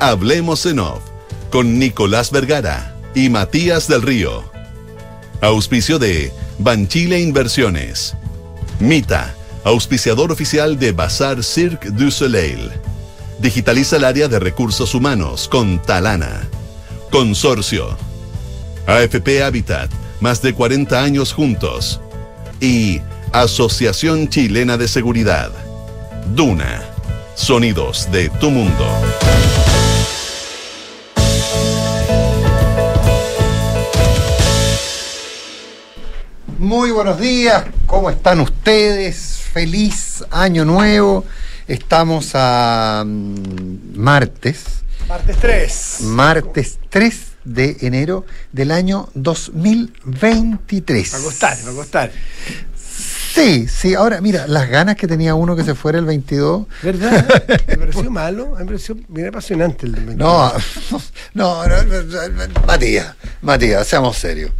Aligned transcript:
Hablemos 0.00 0.64
en 0.64 0.78
Off 0.78 1.02
con 1.50 1.78
Nicolás 1.78 2.30
Vergara 2.30 2.96
y 3.14 3.28
Matías 3.28 3.88
del 3.88 4.00
Río. 4.00 4.42
Auspicio 5.42 5.98
de 5.98 6.32
Banchile 6.58 7.20
Inversiones. 7.20 8.14
Mita, 8.80 9.34
auspiciador 9.64 10.32
oficial 10.32 10.78
de 10.78 10.92
Bazar 10.92 11.42
Cirque 11.44 11.90
du 11.90 12.10
Soleil. 12.10 12.70
Digitaliza 13.38 13.96
el 13.96 14.04
área 14.04 14.28
de 14.28 14.38
recursos 14.38 14.94
humanos 14.94 15.46
con 15.46 15.80
Talana. 15.82 16.48
Consorcio. 17.10 17.96
AFP 18.86 19.42
Habitat, 19.42 19.90
más 20.20 20.40
de 20.40 20.54
40 20.54 21.02
años 21.02 21.34
juntos. 21.34 22.00
Y 22.60 23.02
Asociación 23.32 24.28
Chilena 24.28 24.78
de 24.78 24.88
Seguridad. 24.88 25.52
Duna. 26.34 26.93
Sonidos 27.34 28.10
de 28.12 28.28
tu 28.28 28.50
mundo. 28.50 28.86
Muy 36.58 36.92
buenos 36.92 37.20
días, 37.20 37.64
¿cómo 37.86 38.08
están 38.08 38.40
ustedes? 38.40 39.40
Feliz 39.52 40.24
año 40.30 40.64
nuevo. 40.64 41.24
Estamos 41.66 42.30
a 42.34 43.02
mm, 43.04 43.96
martes, 43.96 44.84
Martes 45.08 45.36
3. 45.38 45.96
martes 46.02 46.78
3 46.88 47.14
de 47.44 47.76
enero 47.80 48.24
del 48.52 48.70
año 48.70 49.08
2023. 49.14 51.14
Va 51.14 51.18
a 51.18 51.22
costar, 51.22 51.58
va 51.66 51.70
a 51.70 51.74
costar. 51.74 52.12
Sí, 53.34 53.66
sí, 53.66 53.94
ahora 53.96 54.20
mira, 54.20 54.46
las 54.46 54.68
ganas 54.68 54.94
que 54.94 55.08
tenía 55.08 55.34
uno 55.34 55.56
que 55.56 55.64
se 55.64 55.74
fuera 55.74 55.98
el 55.98 56.04
22. 56.04 56.68
¿Verdad? 56.84 57.26
Me 57.66 57.76
pareció 57.76 58.08
malo, 58.08 58.54
me 58.56 58.64
pareció 58.64 58.96
bien 59.08 59.26
apasionante 59.26 59.86
el 59.86 59.92
del 59.92 60.04
22. 60.04 60.28
No, 60.28 60.52
no, 61.34 61.66
no, 61.66 61.82
no, 61.82 62.02
no, 62.46 62.60
Matías, 62.64 63.16
Matías, 63.42 63.88
seamos 63.88 64.18
serios. 64.18 64.52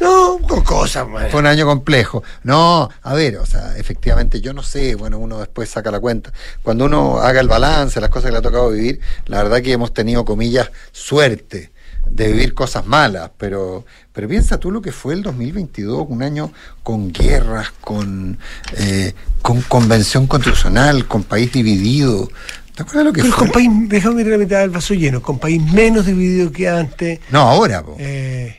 No, 0.00 0.38
con 0.38 0.64
cosas, 0.64 1.06
man. 1.06 1.26
Fue 1.30 1.40
un 1.40 1.46
año 1.46 1.66
complejo. 1.66 2.22
No, 2.44 2.88
a 3.02 3.12
ver, 3.12 3.36
o 3.36 3.44
sea, 3.44 3.76
efectivamente, 3.76 4.40
yo 4.40 4.54
no 4.54 4.62
sé, 4.62 4.94
bueno, 4.94 5.18
uno 5.18 5.38
después 5.40 5.68
saca 5.68 5.90
la 5.90 6.00
cuenta. 6.00 6.32
Cuando 6.62 6.86
uno 6.86 7.18
haga 7.18 7.40
el 7.40 7.48
balance, 7.48 8.00
las 8.00 8.08
cosas 8.08 8.28
que 8.28 8.32
le 8.32 8.38
ha 8.38 8.42
tocado 8.42 8.70
vivir, 8.70 9.00
la 9.26 9.42
verdad 9.42 9.60
que 9.60 9.72
hemos 9.72 9.92
tenido, 9.92 10.24
comillas, 10.24 10.70
suerte 10.92 11.72
de 12.10 12.28
vivir 12.28 12.54
cosas 12.54 12.86
malas, 12.86 13.30
pero, 13.36 13.84
pero 14.18 14.28
piensa 14.28 14.58
tú 14.58 14.72
lo 14.72 14.82
que 14.82 14.90
fue 14.90 15.14
el 15.14 15.22
2022, 15.22 16.06
un 16.08 16.24
año 16.24 16.50
con 16.82 17.12
guerras, 17.12 17.70
con, 17.80 18.36
eh, 18.76 19.12
con 19.42 19.62
convención 19.62 20.26
constitucional, 20.26 21.06
con 21.06 21.22
país 21.22 21.52
dividido. 21.52 22.28
¿Te 22.74 22.82
acuerdas 22.82 23.04
lo 23.04 23.12
que 23.12 23.22
Pero 23.22 23.32
fue? 23.32 23.46
con 23.46 23.52
país, 23.52 23.70
déjame 23.86 24.16
mirar 24.16 24.32
la 24.32 24.38
mitad 24.38 24.58
del 24.58 24.70
vaso 24.70 24.94
lleno, 24.94 25.22
con 25.22 25.38
país 25.38 25.62
menos 25.72 26.06
dividido 26.06 26.50
que 26.50 26.68
antes. 26.68 27.20
No, 27.30 27.42
ahora, 27.42 27.84
po. 27.84 27.94
Eh, 28.00 28.58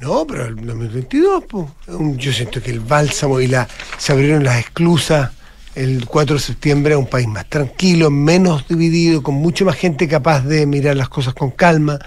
no, 0.00 0.26
pero 0.26 0.48
el 0.48 0.56
2022, 0.56 1.44
pues. 1.48 1.66
Yo 2.18 2.30
siento 2.34 2.60
que 2.60 2.70
el 2.70 2.80
bálsamo 2.80 3.40
y 3.40 3.46
la 3.46 3.66
se 3.96 4.12
abrieron 4.12 4.44
las 4.44 4.58
esclusas 4.58 5.30
el 5.74 6.04
4 6.04 6.36
de 6.36 6.42
septiembre 6.42 6.92
a 6.92 6.98
un 6.98 7.06
país 7.06 7.26
más 7.26 7.48
tranquilo, 7.48 8.10
menos 8.10 8.68
dividido, 8.68 9.22
con 9.22 9.36
mucho 9.36 9.64
más 9.64 9.76
gente 9.76 10.08
capaz 10.08 10.42
de 10.42 10.66
mirar 10.66 10.94
las 10.94 11.08
cosas 11.08 11.32
con 11.32 11.52
calma, 11.52 11.98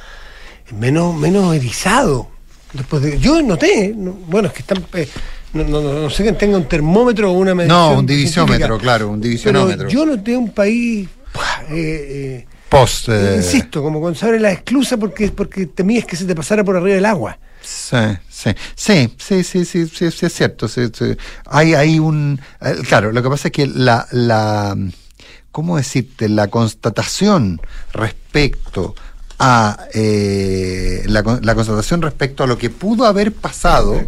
menos, 0.71 1.15
menos 1.15 1.55
erizado. 1.55 2.36
Después 2.73 3.01
de, 3.01 3.19
yo 3.19 3.41
noté, 3.41 3.93
no- 3.95 4.13
bueno, 4.13 4.49
es 4.49 4.53
que 4.53 4.59
están. 4.61 4.85
eh, 4.93 5.07
no, 5.53 5.63
no- 5.63 5.81
no- 5.81 6.09
sé 6.09 6.23
quién 6.23 6.37
tenga 6.37 6.57
un 6.57 6.67
termómetro 6.67 7.31
o 7.31 7.33
una 7.33 7.55
medición. 7.55 7.77
No, 7.79 7.99
un 7.99 8.05
divisómetro, 8.05 8.57
científica, 8.57 8.81
claro, 8.83 9.07
un 9.09 9.19
Pero 9.19 9.29
divisionómetro. 9.29 9.87
yo 9.89 10.05
noté 10.05 10.35
un 10.37 10.49
país. 10.51 11.07
eh, 11.69 12.43
eh, 12.43 12.47
Post. 12.69 13.09
eh, 13.09 13.35
Insisto, 13.37 13.81
como 13.81 13.99
cuando 14.01 14.17
se 14.19 14.25
abre 14.25 14.39
la 14.39 14.51
esclusa 14.51 14.97
porque, 14.97 15.29
porque 15.29 15.67
temías 15.67 16.05
que 16.05 16.15
se 16.15 16.25
te 16.25 16.35
pasara 16.35 16.63
por 16.63 16.75
arriba 16.75 16.95
del 16.95 17.05
agua. 17.05 17.37
Sí, 17.61 17.95
sí, 18.29 18.51
sí, 18.75 19.13
sí, 19.17 19.43
sí, 19.43 19.65
sí, 19.65 19.87
sí, 19.87 20.11
sí, 20.11 20.25
es 20.25 20.33
cierto. 20.33 20.67
sí. 20.67 20.81
Hay, 21.45 21.73
hay 21.73 21.99
un, 21.99 22.39
eh, 22.61 22.75
claro, 22.87 23.11
lo 23.11 23.21
que 23.23 23.29
pasa 23.29 23.47
es 23.47 23.51
que 23.51 23.67
la, 23.67 24.07
la, 24.11 24.75
¿cómo 25.51 25.77
decirte? 25.77 26.27
La 26.29 26.47
constatación 26.47 27.59
respecto 27.93 28.95
a 29.39 29.85
eh, 29.93 31.03
la, 31.05 31.21
la 31.41 31.55
constatación 31.55 32.01
respecto 32.01 32.43
a 32.43 32.47
lo 32.47 32.57
que 32.57 32.69
pudo 32.69 33.05
haber 33.05 33.31
pasado, 33.31 34.01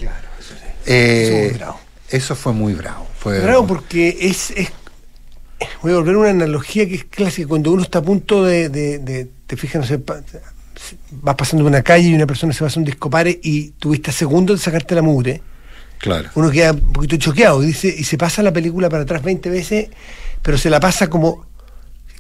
eh, 0.86 1.52
Eso 1.52 1.54
fue 1.54 1.54
muy 1.54 1.54
bravo. 1.58 1.80
eso 2.10 2.36
fue 2.36 2.54
muy 2.54 2.74
bravo. 2.74 3.08
Fue 3.20 3.40
Bravo 3.42 3.68
porque 3.68 4.18
es, 4.22 4.52
es- 4.52 4.72
Voy 5.84 5.92
a 5.92 5.96
volver 5.96 6.16
a 6.16 6.20
una 6.20 6.30
analogía 6.30 6.88
que 6.88 6.96
es 6.96 7.04
clásica. 7.04 7.48
Cuando 7.50 7.72
uno 7.74 7.82
está 7.84 8.00
a 8.00 8.02
punto 8.02 8.46
de. 8.46 8.70
de- 8.70 9.00
de- 9.00 9.28
te 9.46 9.58
fijas, 9.58 9.82
no 9.82 9.88
sé, 9.88 10.00
vas 11.12 11.36
pasando 11.36 11.64
por 11.66 11.70
una 11.72 11.82
calle 11.84 12.08
y 12.08 12.14
una 12.16 12.26
persona 12.26 12.54
se 12.54 12.62
va 12.62 12.68
a 12.68 12.70
hacer 12.70 12.80
un 12.80 12.86
discopare 12.86 13.38
y 13.44 13.72
tuviste 13.72 14.12
segundos 14.14 14.60
de 14.60 14.64
sacarte 14.64 14.96
la 14.96 15.02
mugre, 15.02 15.42
claro. 15.98 16.30
uno 16.36 16.50
queda 16.52 16.72
un 16.72 16.94
poquito 16.94 17.18
choqueado 17.18 17.62
y, 17.64 17.68
dice, 17.68 17.88
y 17.98 18.04
se 18.06 18.18
pasa 18.18 18.42
la 18.44 18.54
película 18.54 18.90
para 18.90 19.04
atrás 19.04 19.22
20 19.22 19.50
veces, 19.50 19.90
pero 20.42 20.58
se 20.58 20.70
la 20.70 20.80
pasa 20.80 21.10
como. 21.10 21.46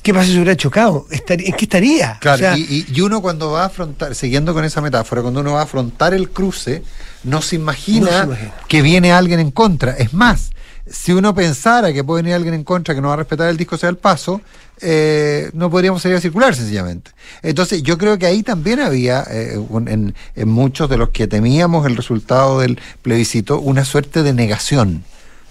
¿Qué 0.10 0.14
pasa 0.16 0.26
si 0.26 0.34
hubiera 0.38 0.58
chocado? 0.58 1.06
¿En 1.12 1.54
qué 1.54 1.66
estaría? 1.66 2.18
Claro, 2.20 2.36
O 2.36 2.40
sea, 2.40 2.58
y, 2.58 2.62
y- 2.62 2.86
y 2.96 3.02
uno 3.02 3.22
cuando 3.22 3.52
va 3.52 3.62
a 3.62 3.66
afrontar, 3.68 4.16
siguiendo 4.16 4.56
con 4.56 4.66
esa 4.66 4.82
metáfora, 4.82 5.22
cuando 5.22 5.42
uno 5.42 5.54
va 5.54 5.60
a 5.60 5.64
afrontar 5.66 6.16
el 6.16 6.32
cruce, 6.32 6.82
no 7.24 7.44
se 7.44 7.58
imagina, 7.58 8.06
No 8.10 8.18
se 8.18 8.24
imagina. 8.26 8.54
que 8.68 8.82
viene 8.82 9.12
alguien 9.12 9.40
en 9.40 9.52
contra. 9.52 9.92
Es 9.92 10.12
más, 10.14 10.50
si 10.90 11.12
uno 11.12 11.36
pensara 11.36 11.94
que 11.94 12.04
puede 12.04 12.24
venir 12.24 12.34
alguien 12.34 12.56
en 12.56 12.64
contra 12.64 12.96
que 12.96 13.02
no 13.02 13.10
va 13.10 13.14
a 13.14 13.18
respetar 13.18 13.50
el 13.50 13.58
disco 13.58 13.78
sea 13.78 13.90
el 13.90 13.98
paso, 13.98 14.42
eh, 14.82 15.52
no 15.54 15.70
podríamos 15.70 16.02
salir 16.02 16.18
a 16.18 16.22
circular 16.22 16.56
sencillamente. 16.56 17.12
Entonces 17.44 17.84
yo 17.84 18.00
creo 18.00 18.18
que 18.18 18.26
ahí 18.26 18.42
también 18.42 18.80
había, 18.80 19.24
eh, 19.30 19.58
un- 19.58 19.88
en, 19.88 20.16
en 20.36 20.50
muchos 20.50 20.90
de 20.90 20.98
los 20.98 21.10
que 21.10 21.28
temíamos 21.28 21.86
el 21.86 21.96
resultado 21.96 22.62
del 22.62 22.80
plebiscito, 23.04 23.60
una 23.60 23.86
suerte 23.86 24.24
de 24.24 24.34
negación 24.34 25.04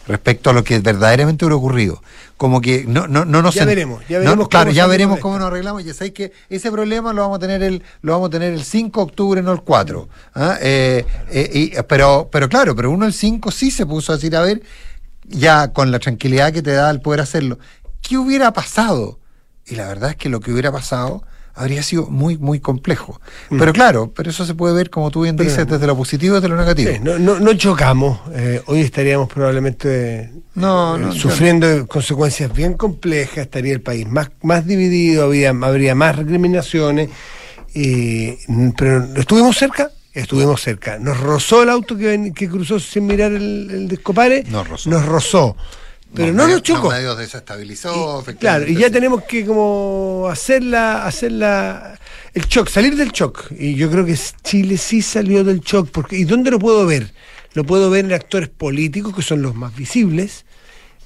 respecto 0.08 0.50
a 0.50 0.52
lo 0.52 0.64
que 0.64 0.80
verdaderamente 0.80 1.44
hubiera 1.44 1.56
ocurrido. 1.56 2.02
Como 2.36 2.60
que 2.60 2.84
no, 2.86 3.06
no, 3.08 3.24
no 3.24 3.42
nos 3.42 3.54
Ya 3.54 3.64
veremos, 3.64 4.02
ya 4.08 4.18
no, 4.18 4.24
veremos 4.24 4.48
claro, 4.48 4.66
cómo 4.66 4.74
ya 4.76 4.86
veremos 4.86 5.20
cómo 5.20 5.38
nos 5.38 5.48
arreglamos. 5.48 5.84
Ya 5.84 5.94
sabéis 5.94 6.14
que 6.14 6.32
ese 6.48 6.70
problema 6.72 7.12
lo 7.12 7.22
vamos 7.22 7.36
a 7.36 7.40
tener 7.40 7.62
el, 7.62 7.82
lo 8.02 8.12
vamos 8.12 8.28
a 8.28 8.30
tener 8.30 8.52
el 8.52 8.64
5 8.64 9.00
de 9.00 9.04
octubre, 9.04 9.42
no 9.42 9.52
el 9.52 9.60
4. 9.60 10.08
¿ah? 10.34 10.56
Eh, 10.60 11.04
eh, 11.30 11.50
y- 11.52 11.82
pero, 11.82 12.28
pero 12.32 12.48
claro, 12.48 12.74
pero 12.74 12.90
uno 12.90 13.06
el 13.06 13.12
5 13.12 13.50
sí 13.50 13.70
se 13.70 13.86
puso 13.86 14.12
a 14.12 14.16
decir, 14.16 14.34
a 14.36 14.40
ver, 14.42 14.62
ya 15.24 15.72
con 15.72 15.90
la 15.90 15.98
tranquilidad 15.98 16.52
que 16.52 16.62
te 16.62 16.72
da 16.72 16.90
el 16.90 17.00
poder 17.00 17.20
hacerlo, 17.20 17.58
¿qué 18.00 18.16
hubiera 18.16 18.52
pasado? 18.52 19.18
Y 19.66 19.74
la 19.74 19.86
verdad 19.86 20.10
es 20.10 20.16
que 20.16 20.28
lo 20.28 20.40
que 20.40 20.50
hubiera 20.52 20.72
pasado 20.72 21.24
habría 21.58 21.82
sido 21.82 22.06
muy, 22.06 22.38
muy 22.38 22.60
complejo. 22.60 23.20
Pero 23.50 23.72
claro, 23.72 24.12
pero 24.14 24.30
eso 24.30 24.46
se 24.46 24.54
puede 24.54 24.74
ver, 24.74 24.88
como 24.90 25.10
tú 25.10 25.22
bien 25.22 25.34
Mm. 25.34 25.38
Pero- 25.38 25.50
dices, 25.50 25.66
desde 25.66 25.86
lo 25.86 25.96
positivo 25.96 26.34
y 26.36 26.40
desde 26.40 26.48
lo 26.48 26.56
negativo. 26.56 26.90
Sí, 26.92 26.98
no, 27.02 27.18
no, 27.18 27.38
no 27.40 27.54
chocamos. 27.54 28.20
eh, 28.34 28.62
hoy 28.66 28.80
estaríamos 28.80 29.28
probablemente 29.28 30.30
No, 30.54 30.96
eh, 30.96 31.00
no, 31.00 31.12
sufriendo 31.12 31.86
consecuencias 31.86 32.52
bien 32.52 32.74
complejas. 32.74 33.38
Estaría 33.38 33.72
el 33.72 33.80
país 33.80 34.06
más, 34.08 34.30
más 34.42 34.66
dividido, 34.66 35.24
había, 35.24 35.50
habría 35.50 35.94
más 35.94 36.16
recriminaciones. 36.16 37.10
eh, 37.74 38.38
pero 38.76 39.04
estuvimos 39.16 39.56
cerca. 39.56 39.90
Estuvimos 40.14 40.60
cerca. 40.62 40.98
Nos 40.98 41.20
rozó 41.20 41.62
el 41.62 41.68
auto 41.70 41.96
que, 41.96 42.06
ven- 42.06 42.32
que 42.34 42.48
cruzó 42.48 42.80
sin 42.80 43.06
mirar 43.06 43.30
el, 43.32 43.68
el 43.70 43.88
descopare. 43.88 44.42
Nos 44.48 44.66
rozó. 44.68 44.90
Nos 44.90 45.04
rozó. 45.06 45.56
Pero 46.14 46.32
no, 46.32 46.48
nos 46.48 46.62
chocó. 46.62 46.90
medio 46.90 47.14
desestabilizó, 47.14 48.24
Y- 48.26 48.34
claro, 48.34 48.66
y 48.66 48.74
ya 48.76 48.90
tenemos 48.90 49.24
que 49.24 49.44
como 49.44 50.26
hacerla, 50.30 51.04
hacerla, 51.06 51.98
el 52.34 52.44
shock, 52.46 52.68
salir 52.68 52.96
del 52.96 53.10
shock. 53.12 53.50
Y 53.58 53.74
yo 53.74 53.90
creo 53.90 54.04
que 54.06 54.16
Chile 54.42 54.78
sí 54.78 55.02
salió 55.02 55.44
del 55.44 55.60
shock. 55.60 55.90
Porque, 55.90 56.16
¿Y 56.18 56.24
dónde 56.24 56.50
lo 56.50 56.58
puedo 56.58 56.86
ver? 56.86 57.12
Lo 57.54 57.64
puedo 57.64 57.90
ver 57.90 58.04
en 58.06 58.12
actores 58.12 58.48
políticos, 58.48 59.14
que 59.14 59.22
son 59.22 59.42
los 59.42 59.54
más 59.54 59.74
visibles, 59.76 60.44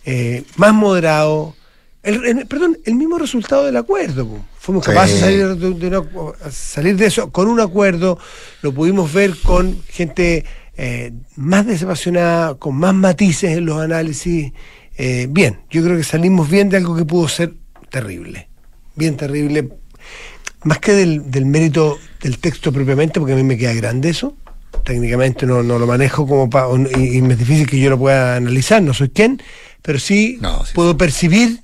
eh, 0.05 0.45
más 0.57 0.73
moderados. 0.73 1.55
El, 2.03 2.25
el- 2.25 2.47
perdón, 2.47 2.79
el 2.85 2.95
mismo 2.95 3.19
resultado 3.19 3.65
del 3.65 3.77
acuerdo. 3.77 4.29
Fuimos 4.59 4.85
Sí. 4.85 4.91
capaces 4.93 5.15
de 5.17 5.21
salir 5.21 5.47
de, 5.57 5.75
de 5.75 5.87
una- 5.99 6.51
salir 6.51 6.97
de 6.97 7.07
eso 7.07 7.31
con 7.31 7.49
un 7.49 7.61
acuerdo. 7.61 8.19
Lo 8.63 8.73
pudimos 8.73 9.13
ver 9.13 9.37
con 9.43 9.83
gente 9.89 10.45
eh, 10.77 11.13
más 11.37 11.67
desapasionada, 11.67 12.55
con 12.55 12.75
más 12.77 12.95
matices 12.95 13.59
en 13.59 13.67
los 13.67 13.79
análisis. 13.81 14.53
Eh, 15.05 15.27
bien, 15.29 15.59
yo 15.69 15.83
creo 15.83 15.97
que 15.97 16.05
salimos 16.05 16.49
bien 16.49 16.69
de 16.69 16.77
algo 16.77 16.95
que 16.95 17.05
pudo 17.05 17.27
ser 17.27 17.55
terrible. 17.91 18.49
Bien 18.95 19.17
terrible. 19.17 19.69
Más 20.63 20.79
que 20.79 20.93
del, 20.93 21.29
del 21.29 21.45
mérito 21.45 21.99
del 22.23 22.39
texto 22.39 22.73
propiamente, 22.73 23.19
porque 23.19 23.33
a 23.33 23.37
mí 23.37 23.43
me 23.43 23.59
queda 23.59 23.75
grande 23.75 24.11
eso. 24.11 24.37
Técnicamente 24.85 25.45
no, 25.45 25.61
no 25.65 25.81
lo 25.81 25.89
manejo 25.89 26.25
como 26.25 26.49
pa- 26.49 26.69
y, 26.97 27.17
y 27.19 27.23
me 27.23 27.33
es 27.35 27.39
difícil 27.41 27.67
que 27.69 27.81
yo 27.81 27.91
lo 27.91 27.99
pueda 27.99 28.37
analizar, 28.37 28.81
no 28.81 28.95
soy 28.95 29.09
quien, 29.11 29.43
pero 29.83 29.99
sí, 29.99 30.39
No, 30.41 30.65
sí, 30.65 30.73
puedo 30.73 30.97
percibir 30.97 31.63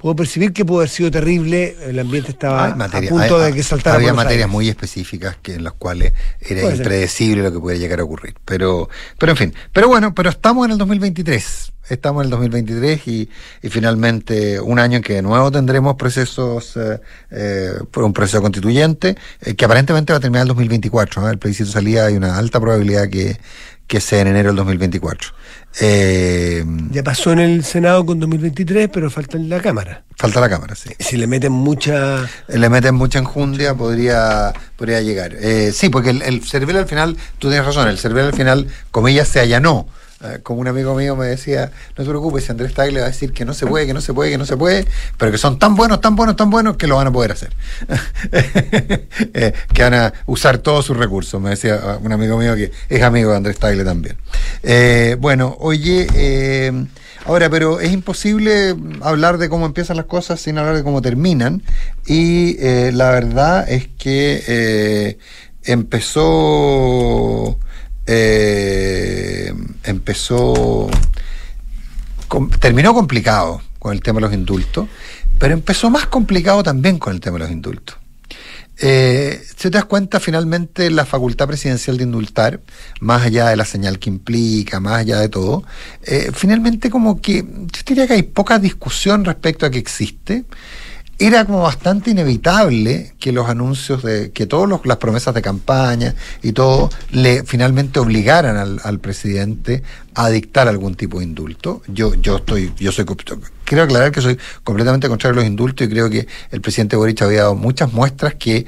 puedo 0.00 0.16
percibir 0.16 0.52
que 0.54 0.64
pudo 0.64 0.78
haber 0.78 0.88
sido 0.88 1.10
terrible, 1.10 1.76
el 1.86 1.98
ambiente 1.98 2.30
estaba 2.30 2.74
materia- 2.74 3.10
a 3.10 3.12
punto 3.12 3.36
hay- 3.42 3.50
de 3.50 3.56
que 3.56 3.62
saltara 3.62 3.96
Había 3.96 4.14
materias 4.14 4.44
aires. 4.44 4.52
muy 4.52 4.68
específicas 4.68 5.36
que 5.42 5.54
en 5.54 5.64
las 5.64 5.74
cuales 5.74 6.12
era 6.40 6.62
Puede 6.62 6.76
ser. 6.76 6.76
impredecible 6.86 7.42
lo 7.42 7.52
que 7.52 7.60
pudiera 7.60 7.80
llegar 7.80 8.00
a 8.00 8.04
ocurrir. 8.04 8.34
Pero, 8.46 8.88
pero 9.18 9.32
en 9.32 9.36
fin. 9.36 9.54
Pero 9.72 9.88
bueno, 9.88 10.14
pero 10.14 10.30
estamos 10.30 10.64
en 10.64 10.72
el 10.72 10.78
2023. 10.78 11.72
Estamos 11.90 12.20
en 12.22 12.26
el 12.26 12.30
2023 12.30 13.08
y, 13.08 13.28
y 13.62 13.68
finalmente 13.68 14.60
un 14.60 14.78
año 14.78 14.98
en 14.98 15.02
que 15.02 15.14
de 15.14 15.22
nuevo 15.22 15.50
tendremos 15.50 15.96
procesos, 15.96 16.76
eh, 16.76 17.00
eh, 17.32 17.72
un 17.96 18.12
proceso 18.12 18.40
constituyente 18.40 19.16
eh, 19.40 19.54
que 19.56 19.64
aparentemente 19.64 20.12
va 20.12 20.18
a 20.18 20.20
terminar 20.20 20.42
el 20.42 20.48
2024. 20.48 21.26
¿eh? 21.26 21.32
El 21.32 21.38
plebiscito 21.38 21.68
salida 21.70 22.06
hay 22.06 22.14
una 22.16 22.38
alta 22.38 22.60
probabilidad 22.60 23.08
que, 23.08 23.36
que 23.90 24.00
sea 24.00 24.20
en 24.20 24.28
enero 24.28 24.50
del 24.50 24.56
2024. 24.56 25.30
Eh, 25.80 26.64
Ya 26.92 27.02
pasó 27.02 27.32
en 27.32 27.40
el 27.40 27.64
Senado 27.64 28.06
con 28.06 28.20
2023, 28.20 28.88
pero 28.92 29.10
falta 29.10 29.36
en 29.36 29.48
la 29.48 29.60
Cámara. 29.60 30.04
falta 30.16 30.38
la 30.40 30.48
Cámara, 30.48 30.76
sí. 30.76 30.90
Si 31.00 31.16
le 31.16 31.26
meten 31.26 31.50
mucha... 31.50 32.24
le 32.46 32.68
meten 32.68 32.94
mucha 32.94 33.18
enjundia, 33.18 33.74
podría, 33.74 34.52
podría 34.76 35.00
llegar. 35.00 35.34
Eh, 35.34 35.72
sí, 35.74 35.88
porque 35.88 36.10
el, 36.10 36.22
el 36.22 36.44
Cervel 36.44 36.76
al 36.76 36.86
final, 36.86 37.16
tú 37.40 37.48
tienes 37.48 37.66
razón, 37.66 37.88
el 37.88 37.98
Cervel 37.98 38.26
al 38.26 38.32
final, 38.32 38.68
comillas, 38.92 39.26
se 39.26 39.40
allanó. 39.40 39.88
Eh, 40.22 40.40
como 40.42 40.60
un 40.60 40.68
amigo 40.68 40.94
mío 40.94 41.16
me 41.16 41.26
decía, 41.26 41.72
no 41.96 42.04
te 42.04 42.10
preocupes, 42.10 42.50
Andrés 42.50 42.74
Tagle 42.74 43.00
va 43.00 43.06
a 43.06 43.08
decir 43.08 43.32
que 43.32 43.46
no 43.46 43.54
se 43.54 43.66
puede, 43.66 43.86
que 43.86 43.94
no 43.94 44.02
se 44.02 44.12
puede, 44.12 44.30
que 44.30 44.36
no 44.36 44.44
se 44.44 44.54
puede, 44.54 44.86
pero 45.16 45.32
que 45.32 45.38
son 45.38 45.58
tan 45.58 45.74
buenos, 45.74 46.02
tan 46.02 46.14
buenos, 46.14 46.36
tan 46.36 46.50
buenos 46.50 46.76
que 46.76 46.86
lo 46.86 46.96
van 46.96 47.06
a 47.06 47.12
poder 47.12 47.32
hacer. 47.32 47.52
Eh, 49.32 49.52
que 49.72 49.82
van 49.82 49.94
a 49.94 50.12
usar 50.26 50.58
todos 50.58 50.84
sus 50.84 50.96
recursos, 50.96 51.40
me 51.40 51.50
decía 51.50 51.78
ah, 51.82 51.98
un 52.02 52.12
amigo 52.12 52.36
mío 52.38 52.54
que 52.56 52.72
es 52.88 53.02
amigo 53.02 53.30
de 53.30 53.36
Andrés 53.36 53.58
Tagle 53.58 53.84
también. 53.84 54.16
Eh, 54.62 55.16
bueno, 55.18 55.56
oye, 55.60 56.06
eh, 56.14 56.86
ahora, 57.24 57.48
pero 57.48 57.80
es 57.80 57.92
imposible 57.92 58.74
hablar 59.02 59.38
de 59.38 59.48
cómo 59.48 59.66
empiezan 59.66 59.96
las 59.96 60.06
cosas 60.06 60.40
sin 60.40 60.58
hablar 60.58 60.76
de 60.76 60.82
cómo 60.82 61.00
terminan, 61.00 61.62
y 62.06 62.56
la 62.92 63.10
verdad 63.10 63.70
es 63.70 63.88
que 63.98 65.18
empezó 65.64 67.58
eh, 68.12 69.54
empezó 69.84 70.90
terminó 72.58 72.92
complicado 72.92 73.62
con 73.78 73.92
el 73.92 74.02
tema 74.02 74.18
de 74.18 74.22
los 74.22 74.34
indultos, 74.34 74.88
pero 75.38 75.54
empezó 75.54 75.90
más 75.90 76.06
complicado 76.06 76.62
también 76.62 76.98
con 76.98 77.12
el 77.12 77.20
tema 77.20 77.38
de 77.38 77.44
los 77.44 77.50
indultos. 77.50 77.96
Eh, 78.82 79.42
si 79.46 79.54
te 79.54 79.70
das 79.70 79.84
cuenta, 79.84 80.20
finalmente 80.20 80.90
la 80.90 81.04
facultad 81.04 81.46
presidencial 81.46 81.98
de 81.98 82.04
indultar, 82.04 82.60
más 83.00 83.22
allá 83.22 83.48
de 83.48 83.56
la 83.56 83.64
señal 83.64 83.98
que 83.98 84.08
implica, 84.08 84.80
más 84.80 85.00
allá 85.00 85.20
de 85.20 85.28
todo, 85.28 85.64
eh, 86.02 86.30
finalmente 86.32 86.90
como 86.90 87.20
que 87.20 87.42
yo 87.42 87.82
diría 87.86 88.06
que 88.06 88.14
hay 88.14 88.22
poca 88.22 88.58
discusión 88.58 89.24
respecto 89.24 89.66
a 89.66 89.70
que 89.70 89.78
existe. 89.78 90.44
Era 91.22 91.44
como 91.44 91.60
bastante 91.60 92.12
inevitable 92.12 93.12
que 93.20 93.30
los 93.30 93.46
anuncios 93.46 94.02
de, 94.02 94.30
que 94.32 94.46
todas 94.46 94.80
las 94.84 94.96
promesas 94.96 95.34
de 95.34 95.42
campaña 95.42 96.14
y 96.42 96.52
todo 96.52 96.88
le 97.10 97.44
finalmente 97.44 98.00
obligaran 98.00 98.56
al, 98.82 99.00
presidente 99.00 99.82
a 100.14 100.30
dictar 100.30 100.66
algún 100.66 100.94
tipo 100.94 101.18
de 101.18 101.24
indulto. 101.24 101.82
Yo, 101.88 102.14
yo 102.14 102.36
estoy, 102.36 102.72
yo 102.78 102.90
soy 102.90 103.04
quiero 103.66 103.84
aclarar 103.84 104.12
que 104.12 104.22
soy 104.22 104.38
completamente 104.64 105.08
contrario 105.08 105.34
a 105.34 105.42
los 105.42 105.46
indultos 105.50 105.86
y 105.86 105.90
creo 105.90 106.08
que 106.08 106.26
el 106.52 106.62
presidente 106.62 106.96
Boric 106.96 107.20
había 107.20 107.42
dado 107.42 107.54
muchas 107.54 107.92
muestras 107.92 108.36
que, 108.36 108.64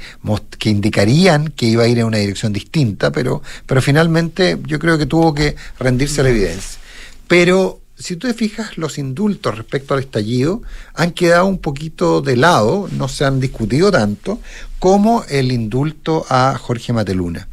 que 0.59 0.69
indicarían 0.69 1.47
que 1.47 1.65
iba 1.65 1.85
a 1.85 1.87
ir 1.87 1.97
en 1.97 2.05
una 2.05 2.19
dirección 2.19 2.53
distinta, 2.53 3.11
pero, 3.11 3.41
pero 3.65 3.81
finalmente 3.81 4.59
yo 4.67 4.77
creo 4.77 4.99
que 4.99 5.07
tuvo 5.07 5.33
que 5.33 5.55
rendirse 5.79 6.21
a 6.21 6.25
la 6.25 6.29
evidencia. 6.29 6.79
Pero 7.27 7.81
si 7.97 8.15
tú 8.15 8.27
te 8.27 8.33
fijas, 8.33 8.77
los 8.77 8.97
indultos 8.97 9.57
respecto 9.57 9.93
al 9.93 9.99
estallido 10.01 10.61
han 10.93 11.11
quedado 11.11 11.45
un 11.45 11.59
poquito 11.59 12.21
de 12.21 12.35
lado, 12.35 12.87
no 12.91 13.07
se 13.07 13.25
han 13.25 13.39
discutido 13.39 13.91
tanto, 13.91 14.39
como 14.79 15.23
el 15.29 15.51
indulto 15.51 16.25
a 16.29 16.57
Jorge 16.59 16.93
Mateluna. 16.93 17.47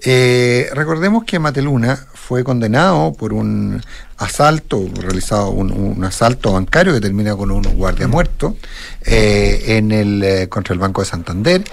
Eh, 0.00 0.68
recordemos 0.74 1.24
que 1.24 1.38
Mateluna 1.38 1.96
fue 2.14 2.44
condenado 2.44 3.12
por 3.14 3.32
un 3.32 3.82
asalto, 4.16 4.86
realizado 4.94 5.50
un, 5.50 5.72
un 5.72 6.04
asalto 6.04 6.52
bancario 6.52 6.92
que 6.92 7.00
termina 7.00 7.34
con 7.34 7.50
un 7.50 7.62
guardia 7.62 8.06
muerto 8.06 8.56
eh, 9.04 9.76
en 9.78 9.90
el, 9.90 10.22
eh, 10.22 10.48
contra 10.48 10.74
el 10.74 10.78
Banco 10.78 11.00
de 11.00 11.06
Santander 11.06 11.64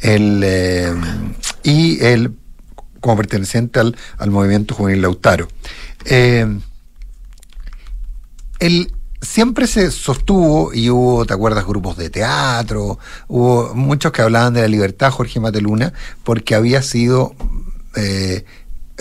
el, 0.00 0.42
eh, 0.44 0.94
y 1.62 2.04
el 2.04 2.32
como 3.00 3.16
perteneciente 3.16 3.80
al, 3.80 3.96
al 4.18 4.30
movimiento 4.30 4.74
juvenil 4.74 5.02
Lautaro. 5.02 5.48
El, 8.58 8.92
siempre 9.20 9.66
se 9.66 9.90
sostuvo 9.90 10.72
y 10.72 10.90
hubo, 10.90 11.24
¿te 11.24 11.34
acuerdas? 11.34 11.66
Grupos 11.66 11.96
de 11.96 12.10
teatro, 12.10 12.98
hubo 13.28 13.74
muchos 13.74 14.12
que 14.12 14.22
hablaban 14.22 14.54
de 14.54 14.62
la 14.62 14.68
libertad 14.68 15.10
Jorge 15.10 15.40
Mateluna 15.40 15.92
porque 16.24 16.54
había 16.54 16.82
sido 16.82 17.34
eh, 17.96 18.44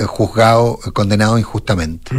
juzgado, 0.06 0.80
condenado 0.94 1.38
injustamente. 1.38 2.12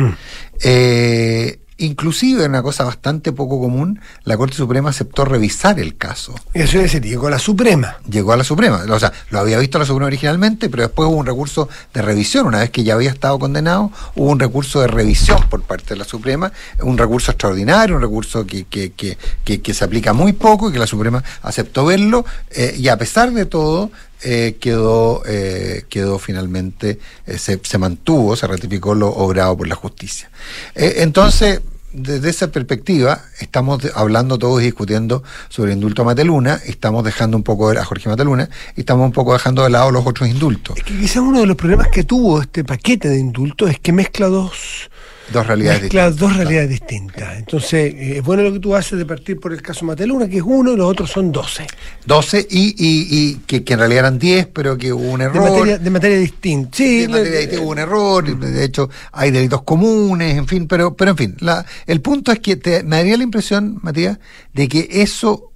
Eh, 0.63 1.61
inclusive, 1.79 2.47
una 2.47 2.63
cosa 2.63 2.85
bastante 2.85 3.33
poco 3.33 3.61
común, 3.61 4.01
la 4.25 4.37
Corte 4.37 4.57
Suprema 4.57 4.91
aceptó 4.91 5.25
revisar 5.25 5.79
el 5.79 5.97
caso 5.97 6.35
Eso 6.55 6.77
es 6.79 6.85
decir, 6.85 7.03
llegó 7.03 7.29
la 7.31 7.39
Suprema. 7.39 7.97
llegó 8.09 8.33
a 8.33 8.37
la 8.37 8.45
Suprema. 8.45 8.85
O 8.91 8.99
sea, 8.99 9.13
lo 9.31 9.41
había 9.41 9.59
visto 9.59 9.79
la 9.79 9.85
Suprema 9.85 10.07
originalmente, 10.07 10.69
pero 10.69 10.85
después 10.85 11.09
hubo 11.09 11.17
un 11.17 11.27
recurso 11.27 11.69
de 11.93 12.03
revisión. 12.03 12.47
Una 12.47 12.61
vez 12.61 12.71
que 12.71 12.85
ya 12.85 12.95
había 12.95 13.11
estado 13.11 13.39
condenado, 13.39 13.91
hubo 14.15 14.31
un 14.31 14.39
recurso 14.41 14.81
de 14.81 14.87
revisión 14.89 15.39
por 15.51 15.63
parte 15.63 15.91
de 15.91 15.97
la 15.97 16.05
Suprema, 16.05 16.53
un 16.81 16.97
recurso 16.99 17.31
extraordinario, 17.31 17.97
un 17.97 18.03
recurso 18.03 18.47
que, 18.47 18.65
que, 18.65 18.93
que, 18.93 19.19
que, 19.45 19.61
que 19.61 19.75
se 19.75 19.85
aplica 19.85 20.13
muy 20.13 20.33
poco 20.33 20.71
y 20.71 20.73
que 20.73 20.79
la 20.79 20.87
Suprema 20.87 21.23
aceptó 21.43 21.85
verlo. 21.85 22.25
eh, 22.51 22.75
y 22.79 22.89
a 22.89 22.97
pesar 22.97 23.33
de 23.33 23.47
todo, 23.47 23.91
eh, 24.23 24.57
quedó, 24.61 25.23
eh, 25.27 25.85
quedó 25.89 26.19
finalmente, 26.19 26.99
eh, 27.27 27.39
se, 27.39 27.61
se 27.63 27.79
mantuvo, 27.79 28.37
se 28.37 28.47
ratificó 28.47 28.95
lo 28.95 29.09
obrado 29.09 29.57
por 29.57 29.69
la 29.69 29.75
justicia. 29.75 30.31
Eh, 30.75 30.97
entonces, 30.99 31.61
desde 31.93 32.29
esa 32.29 32.49
perspectiva, 32.53 33.23
estamos 33.41 33.81
hablando 33.95 34.39
todos 34.39 34.61
y 34.61 34.67
discutiendo 34.67 35.23
sobre 35.49 35.73
el 35.73 35.79
indulto 35.79 36.03
a 36.03 36.05
Mateluna, 36.05 36.61
estamos 36.67 37.03
dejando 37.05 37.39
un 37.39 37.43
poco 37.43 37.71
a 37.71 37.85
Jorge 37.85 38.09
Mateluna, 38.09 38.51
y 38.77 38.81
estamos 38.81 39.07
un 39.07 39.13
poco 39.13 39.33
dejando 39.33 39.63
de 39.63 39.71
lado 39.71 39.91
los 39.91 40.07
otros 40.07 40.29
indultos. 40.29 40.77
Es 40.77 40.85
que 40.85 40.99
quizás 40.99 41.19
uno 41.19 41.41
de 41.41 41.47
los 41.47 41.57
problemas 41.57 41.89
que 41.89 42.05
tuvo 42.05 42.43
este 42.43 42.65
paquete 42.65 43.09
de 43.09 43.19
indultos 43.19 43.71
es 43.71 43.81
que 43.81 43.93
mezcla 43.93 44.27
dos, 44.27 44.91
Dos 45.29 45.47
realidades 45.47 45.83
mezcla 45.83 46.07
distintas. 46.07 46.17
dos 46.17 46.37
realidades 46.37 46.71
distintas. 46.71 47.37
Entonces, 47.39 47.95
eh, 47.95 48.19
es 48.19 48.23
bueno 48.23 48.43
lo 48.45 48.53
que 48.53 48.61
tú 48.61 48.77
haces 48.77 48.97
de 48.99 49.05
partir 49.05 49.41
por 49.41 49.53
el 49.53 49.61
caso 49.61 49.85
Mateluna, 49.85 50.29
que 50.29 50.37
es 50.37 50.43
uno, 50.45 50.73
y 50.73 50.77
los 50.77 50.87
otros 50.89 51.11
son 51.11 51.33
doce. 51.33 51.67
12 52.05 52.47
y, 52.49 52.69
y, 52.79 53.07
y 53.11 53.35
que, 53.47 53.65
que 53.65 53.73
en 53.73 53.79
realidad 53.81 54.01
eran 54.01 54.19
10, 54.21 54.47
pero 54.49 54.79
que 54.79 54.93
hubo 54.93 55.11
un 55.11 55.19
De 55.19 55.25
error. 55.25 55.43
materia, 55.43 55.79
de 55.79 55.91
materia 55.91 56.19
distinta. 56.19 56.77
Sí, 56.77 57.01
de 57.03 57.09
materia 57.09 57.39
distinta 57.41 57.63
hubo 57.65 57.71
un 57.73 57.79
error, 57.79 58.39
de 58.39 58.65
hecho 58.65 58.89
hay 59.13 59.31
delitos 59.33 59.63
comunes, 59.63 60.37
en 60.37 60.47
fin, 60.47 60.69
pero, 60.69 60.95
pero 60.95 61.11
en 61.13 61.17
fin, 61.17 61.37
la, 61.41 61.67
el 61.87 62.01
punto 62.01 62.31
es 62.31 62.39
que 62.41 62.57
te, 62.57 62.83
me 62.85 62.97
daría 62.97 63.17
la 63.17 63.25
impresión, 63.25 63.79
Matías, 63.83 64.19
de 64.53 64.69
que 64.69 64.89
eso 64.91 65.51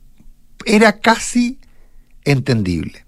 era 0.64 0.98
casi 0.98 1.58
entendible. 2.24 3.04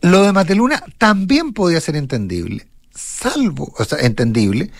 Lo 0.00 0.22
de 0.22 0.32
Mateluna 0.32 0.82
también 0.98 1.52
podía 1.52 1.80
ser 1.80 1.96
entendible, 1.96 2.66
salvo, 2.94 3.72
o 3.78 3.84
sea, 3.84 3.98
entendible, 4.00 4.70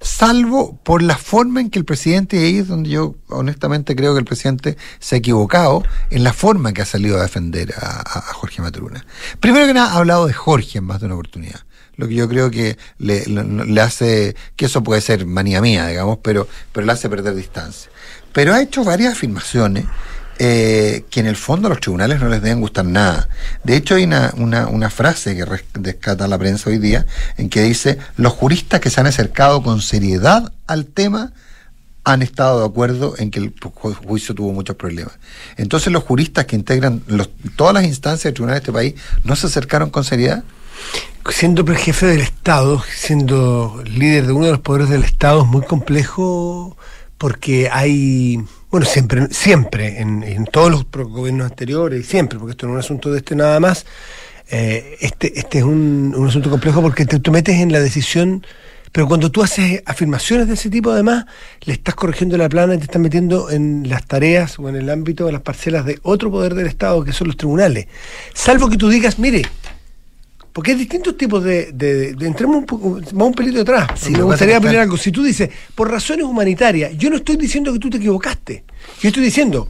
salvo 0.00 0.78
por 0.82 1.02
la 1.02 1.16
forma 1.16 1.60
en 1.60 1.70
que 1.70 1.78
el 1.78 1.84
presidente, 1.84 2.36
y 2.36 2.44
ahí 2.44 2.58
es 2.58 2.68
donde 2.68 2.90
yo 2.90 3.16
honestamente 3.28 3.94
creo 3.94 4.14
que 4.14 4.20
el 4.20 4.24
presidente 4.24 4.76
se 4.98 5.14
ha 5.16 5.18
equivocado, 5.18 5.82
en 6.10 6.24
la 6.24 6.32
forma 6.32 6.70
en 6.70 6.74
que 6.74 6.82
ha 6.82 6.86
salido 6.86 7.18
a 7.18 7.22
defender 7.22 7.74
a, 7.76 8.20
Jorge 8.32 8.62
Maturuna. 8.62 9.04
Primero 9.40 9.66
que 9.66 9.74
nada, 9.74 9.92
ha 9.92 9.96
hablado 9.98 10.26
de 10.26 10.32
Jorge 10.32 10.78
en 10.78 10.84
más 10.84 11.00
de 11.00 11.06
una 11.06 11.14
oportunidad. 11.16 11.60
Lo 11.96 12.08
que 12.08 12.14
yo 12.14 12.28
creo 12.28 12.50
que 12.50 12.78
le- 12.96 13.26
le 13.26 13.80
hace, 13.82 14.34
que 14.56 14.66
eso 14.66 14.82
puede 14.82 15.02
ser 15.02 15.26
manía 15.26 15.60
mía, 15.60 15.86
digamos, 15.86 16.18
pero, 16.22 16.48
pero 16.72 16.86
le 16.86 16.92
hace 16.92 17.10
perder 17.10 17.34
distancia. 17.34 17.90
Pero 18.32 18.54
ha 18.54 18.62
hecho 18.62 18.84
varias 18.84 19.12
afirmaciones 19.12 19.84
eh, 20.42 21.04
que 21.10 21.20
en 21.20 21.26
el 21.26 21.36
fondo 21.36 21.66
a 21.66 21.70
los 21.70 21.80
tribunales 21.80 22.18
no 22.20 22.28
les 22.30 22.40
deben 22.40 22.60
gustar 22.60 22.86
nada. 22.86 23.28
De 23.62 23.76
hecho, 23.76 23.94
hay 23.94 24.04
una, 24.04 24.32
una, 24.36 24.66
frase 24.88 25.36
que 25.36 25.44
res- 25.44 25.64
rescata 25.74 26.26
la 26.26 26.38
prensa 26.38 26.70
hoy 26.70 26.78
día 26.78 27.04
en 27.36 27.50
que 27.50 27.62
dice, 27.62 27.98
los 28.16 28.32
juristas 28.32 28.80
que 28.80 28.88
se 28.88 28.98
han 29.00 29.06
acercado 29.06 29.62
con 29.62 29.82
seriedad 29.82 30.52
al 30.66 30.86
tema 30.86 31.32
han 32.04 32.22
estado 32.22 32.60
de 32.60 32.66
acuerdo 32.66 33.14
en 33.18 33.30
que 33.30 33.38
el 33.38 33.54
ju- 33.54 33.94
juicio 33.94 34.34
tuvo 34.34 34.52
muchos 34.54 34.76
problemas. 34.76 35.12
Entonces 35.58 35.92
los 35.92 36.04
juristas 36.04 36.46
que 36.46 36.56
integran 36.56 37.02
todas 37.56 37.74
las 37.74 37.84
instancias 37.84 38.24
del 38.24 38.34
tribunal 38.34 38.54
de 38.54 38.60
este 38.60 38.72
país 38.72 38.94
no 39.22 39.36
se 39.36 39.46
acercaron 39.46 39.90
con 39.90 40.04
seriedad. 40.04 40.42
siendo 41.28 41.66
jefe 41.66 42.06
del 42.06 42.22
Estado, 42.22 42.82
siendo 42.96 43.82
líder 43.84 44.26
de 44.26 44.32
uno 44.32 44.46
de 44.46 44.52
los 44.52 44.60
poderes 44.60 44.88
del 44.88 45.04
Estado, 45.04 45.42
es 45.42 45.48
muy 45.48 45.60
complejo 45.66 46.78
porque 47.18 47.68
hay, 47.70 48.42
bueno, 48.70 48.86
siempre, 48.86 49.28
siempre, 49.30 50.00
en, 50.00 50.44
todos 50.46 50.70
los 50.70 50.86
gobiernos 50.90 51.50
anteriores, 51.50 52.06
siempre, 52.06 52.38
porque 52.38 52.52
esto 52.52 52.66
no 52.66 52.72
es 52.72 52.74
un 52.74 52.80
asunto 52.80 53.12
de 53.12 53.18
este 53.18 53.34
nada 53.34 53.58
más, 53.60 53.84
eh, 54.50 54.96
este, 55.00 55.38
este 55.38 55.58
es 55.58 55.64
un, 55.64 56.14
un 56.16 56.28
asunto 56.28 56.50
complejo 56.50 56.80
porque 56.82 57.04
te, 57.04 57.20
te 57.20 57.30
metes 57.30 57.56
en 57.56 57.70
la 57.70 57.78
decisión 57.80 58.44
Pero 58.92 59.06
cuando 59.06 59.30
tú 59.30 59.42
haces 59.42 59.82
afirmaciones 59.86 60.48
de 60.48 60.54
ese 60.54 60.68
tipo, 60.68 60.90
además, 60.90 61.26
le 61.62 61.74
estás 61.74 61.94
corrigiendo 61.94 62.36
la 62.36 62.48
plana 62.48 62.74
y 62.74 62.78
te 62.78 62.84
estás 62.84 63.00
metiendo 63.00 63.50
en 63.50 63.88
las 63.88 64.04
tareas 64.06 64.58
o 64.58 64.68
en 64.68 64.74
el 64.74 64.90
ámbito 64.90 65.26
de 65.26 65.32
las 65.32 65.42
parcelas 65.42 65.84
de 65.84 66.00
otro 66.02 66.30
poder 66.30 66.54
del 66.54 66.66
Estado, 66.66 67.04
que 67.04 67.12
son 67.12 67.28
los 67.28 67.36
tribunales. 67.36 67.86
Salvo 68.34 68.68
que 68.68 68.76
tú 68.76 68.88
digas, 68.88 69.18
mire, 69.18 69.42
porque 70.52 70.72
hay 70.72 70.78
distintos 70.78 71.16
tipos 71.16 71.42
de. 71.44 71.72
de, 71.72 72.10
entremos 72.26 72.56
un 72.56 72.66
poco, 72.66 73.00
vamos 73.12 73.28
un 73.28 73.34
pelito 73.34 73.60
atrás. 73.60 74.08
me 74.10 74.22
gustaría 74.22 74.56
aprender 74.56 74.80
algo. 74.80 74.96
Si 74.96 75.12
tú 75.12 75.22
dices, 75.22 75.48
por 75.74 75.90
razones 75.90 76.24
humanitarias, 76.24 76.96
yo 76.96 77.08
no 77.08 77.16
estoy 77.16 77.36
diciendo 77.36 77.72
que 77.72 77.78
tú 77.78 77.88
te 77.88 77.98
equivocaste. 77.98 78.64
Yo 79.00 79.08
estoy 79.08 79.22
diciendo, 79.22 79.68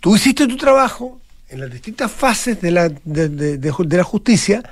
tú 0.00 0.16
hiciste 0.16 0.46
tu 0.46 0.56
trabajo 0.56 1.20
en 1.50 1.60
las 1.60 1.70
distintas 1.70 2.10
fases 2.10 2.60
de 2.62 2.70
la, 2.70 2.88
de, 2.88 3.58
de 3.58 3.96
la 3.96 4.04
justicia, 4.04 4.62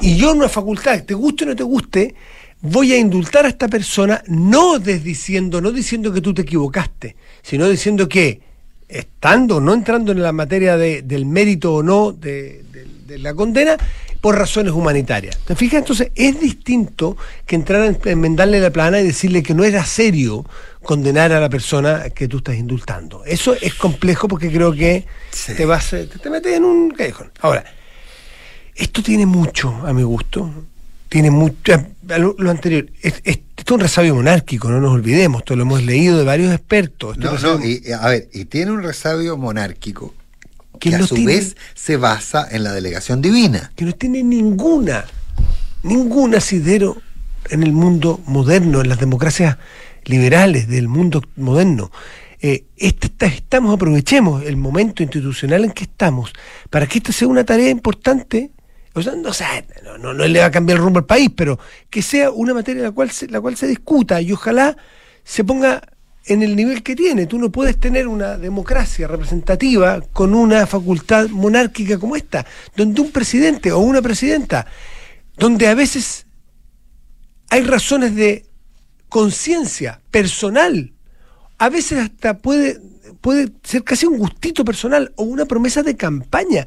y 0.00 0.16
yo 0.16 0.32
en 0.32 0.38
una 0.38 0.48
facultad, 0.48 1.04
te 1.04 1.14
guste 1.14 1.44
o 1.44 1.48
no 1.48 1.54
te 1.54 1.62
guste, 1.62 2.14
voy 2.60 2.92
a 2.92 2.98
indultar 2.98 3.46
a 3.46 3.50
esta 3.50 3.68
persona, 3.68 4.20
no 4.26 4.80
desdiciendo, 4.80 5.60
no 5.60 5.70
diciendo 5.70 6.12
que 6.12 6.20
tú 6.20 6.34
te 6.34 6.42
equivocaste, 6.42 7.14
sino 7.40 7.68
diciendo 7.68 8.08
que, 8.08 8.40
estando 8.88 9.60
no 9.60 9.74
entrando 9.74 10.10
en 10.10 10.22
la 10.22 10.32
materia 10.32 10.76
del 10.76 11.24
mérito 11.24 11.74
o 11.74 11.82
no 11.82 12.12
de, 12.12 12.64
de 13.06 13.18
la 13.18 13.32
condena, 13.34 13.76
por 14.24 14.38
razones 14.38 14.72
humanitarias. 14.72 15.36
¿Te 15.36 15.54
fijas? 15.54 15.80
Entonces 15.80 16.10
es 16.14 16.40
distinto 16.40 17.14
que 17.44 17.56
entrar 17.56 17.82
a 17.82 18.08
enmendarle 18.08 18.58
la 18.58 18.70
plana 18.70 18.98
y 18.98 19.04
decirle 19.04 19.42
que 19.42 19.52
no 19.52 19.64
era 19.64 19.84
serio 19.84 20.46
condenar 20.82 21.30
a 21.32 21.40
la 21.40 21.50
persona 21.50 22.08
que 22.08 22.26
tú 22.26 22.38
estás 22.38 22.56
indultando. 22.56 23.22
Eso 23.26 23.54
es 23.60 23.74
complejo 23.74 24.26
porque 24.26 24.50
creo 24.50 24.72
que 24.72 25.04
te 25.54 25.66
vas 25.66 25.90
te, 25.90 26.06
te, 26.06 26.30
metes 26.30 26.56
en 26.56 26.64
un 26.64 26.92
callejón. 26.92 27.32
Ahora, 27.42 27.66
esto 28.74 29.02
tiene 29.02 29.26
mucho, 29.26 29.86
a 29.86 29.92
mi 29.92 30.04
gusto, 30.04 30.50
tiene 31.10 31.30
mucho, 31.30 31.84
lo, 32.08 32.34
lo 32.38 32.50
anterior, 32.50 32.86
es, 33.02 33.20
esto 33.24 33.62
es 33.62 33.70
un 33.72 33.80
resabio 33.80 34.14
monárquico, 34.14 34.70
no 34.70 34.80
nos 34.80 34.94
olvidemos, 34.94 35.42
esto 35.42 35.54
lo 35.54 35.64
hemos 35.64 35.82
leído 35.82 36.16
de 36.16 36.24
varios 36.24 36.54
expertos. 36.54 37.18
No, 37.18 37.36
no, 37.36 37.62
y, 37.62 37.92
a 37.92 38.08
ver, 38.08 38.30
y 38.32 38.46
tiene 38.46 38.70
un 38.70 38.82
resabio 38.82 39.36
monárquico 39.36 40.14
que, 40.78 40.94
a 40.94 41.06
su 41.06 41.24
vez 41.24 41.56
se 41.74 41.96
basa 41.96 42.46
en 42.50 42.64
la 42.64 42.72
delegación 42.72 43.22
divina. 43.22 43.72
Que 43.76 43.84
no 43.84 43.92
tiene 43.92 44.22
ninguna, 44.22 45.04
ningún 45.82 46.34
asidero 46.34 46.96
en 47.50 47.62
el 47.62 47.72
mundo 47.72 48.20
moderno, 48.26 48.80
en 48.80 48.88
las 48.88 49.00
democracias 49.00 49.58
liberales 50.04 50.68
del 50.68 50.88
mundo 50.88 51.22
moderno. 51.36 51.90
Eh, 52.40 52.66
este, 52.76 53.10
estamos, 53.26 53.74
aprovechemos 53.74 54.44
el 54.44 54.56
momento 54.56 55.02
institucional 55.02 55.64
en 55.64 55.70
que 55.70 55.84
estamos 55.84 56.32
para 56.68 56.86
que 56.86 56.98
esta 56.98 57.12
sea 57.12 57.28
una 57.28 57.44
tarea 57.44 57.70
importante. 57.70 58.50
O 58.92 59.02
sea, 59.02 59.14
no, 59.14 59.98
no, 59.98 60.14
no, 60.14 60.26
le 60.26 60.38
va 60.38 60.46
a 60.46 60.50
cambiar 60.50 60.78
el 60.78 60.84
rumbo 60.84 60.98
al 60.98 61.06
país, 61.06 61.30
pero 61.34 61.58
que 61.90 62.02
sea 62.02 62.30
una 62.30 62.54
materia 62.54 62.82
la 62.82 62.92
cual 62.92 63.10
la 63.30 63.40
cual 63.40 63.56
se 63.56 63.66
discuta 63.66 64.20
y 64.20 64.30
ojalá 64.30 64.76
se 65.24 65.42
ponga 65.42 65.82
en 66.26 66.42
el 66.42 66.56
nivel 66.56 66.82
que 66.82 66.96
tiene. 66.96 67.26
Tú 67.26 67.38
no 67.38 67.50
puedes 67.50 67.78
tener 67.78 68.08
una 68.08 68.38
democracia 68.38 69.06
representativa 69.06 70.00
con 70.12 70.34
una 70.34 70.66
facultad 70.66 71.28
monárquica 71.28 71.98
como 71.98 72.16
esta, 72.16 72.46
donde 72.76 73.00
un 73.00 73.10
presidente 73.10 73.72
o 73.72 73.78
una 73.78 74.00
presidenta, 74.00 74.66
donde 75.36 75.68
a 75.68 75.74
veces 75.74 76.26
hay 77.50 77.62
razones 77.62 78.14
de 78.14 78.46
conciencia 79.08 80.00
personal, 80.10 80.92
a 81.58 81.68
veces 81.68 81.98
hasta 81.98 82.38
puede, 82.38 82.80
puede 83.20 83.52
ser 83.62 83.84
casi 83.84 84.06
un 84.06 84.18
gustito 84.18 84.64
personal 84.64 85.12
o 85.16 85.24
una 85.24 85.44
promesa 85.44 85.82
de 85.82 85.96
campaña. 85.96 86.66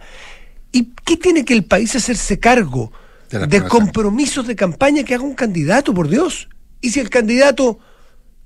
¿Y 0.71 0.91
qué 1.05 1.17
tiene 1.17 1.43
que 1.43 1.53
el 1.53 1.65
país 1.65 1.95
hacerse 1.95 2.39
cargo 2.39 2.91
de, 3.31 3.47
de 3.47 3.63
compromisos 3.63 4.45
de 4.45 4.55
campaña 4.55 5.03
que 5.03 5.15
haga 5.15 5.23
un 5.23 5.33
candidato, 5.33 5.93
por 5.93 6.09
Dios? 6.09 6.47
Y 6.79 6.91
si 6.91 6.99
el 6.99 7.09
candidato 7.09 7.79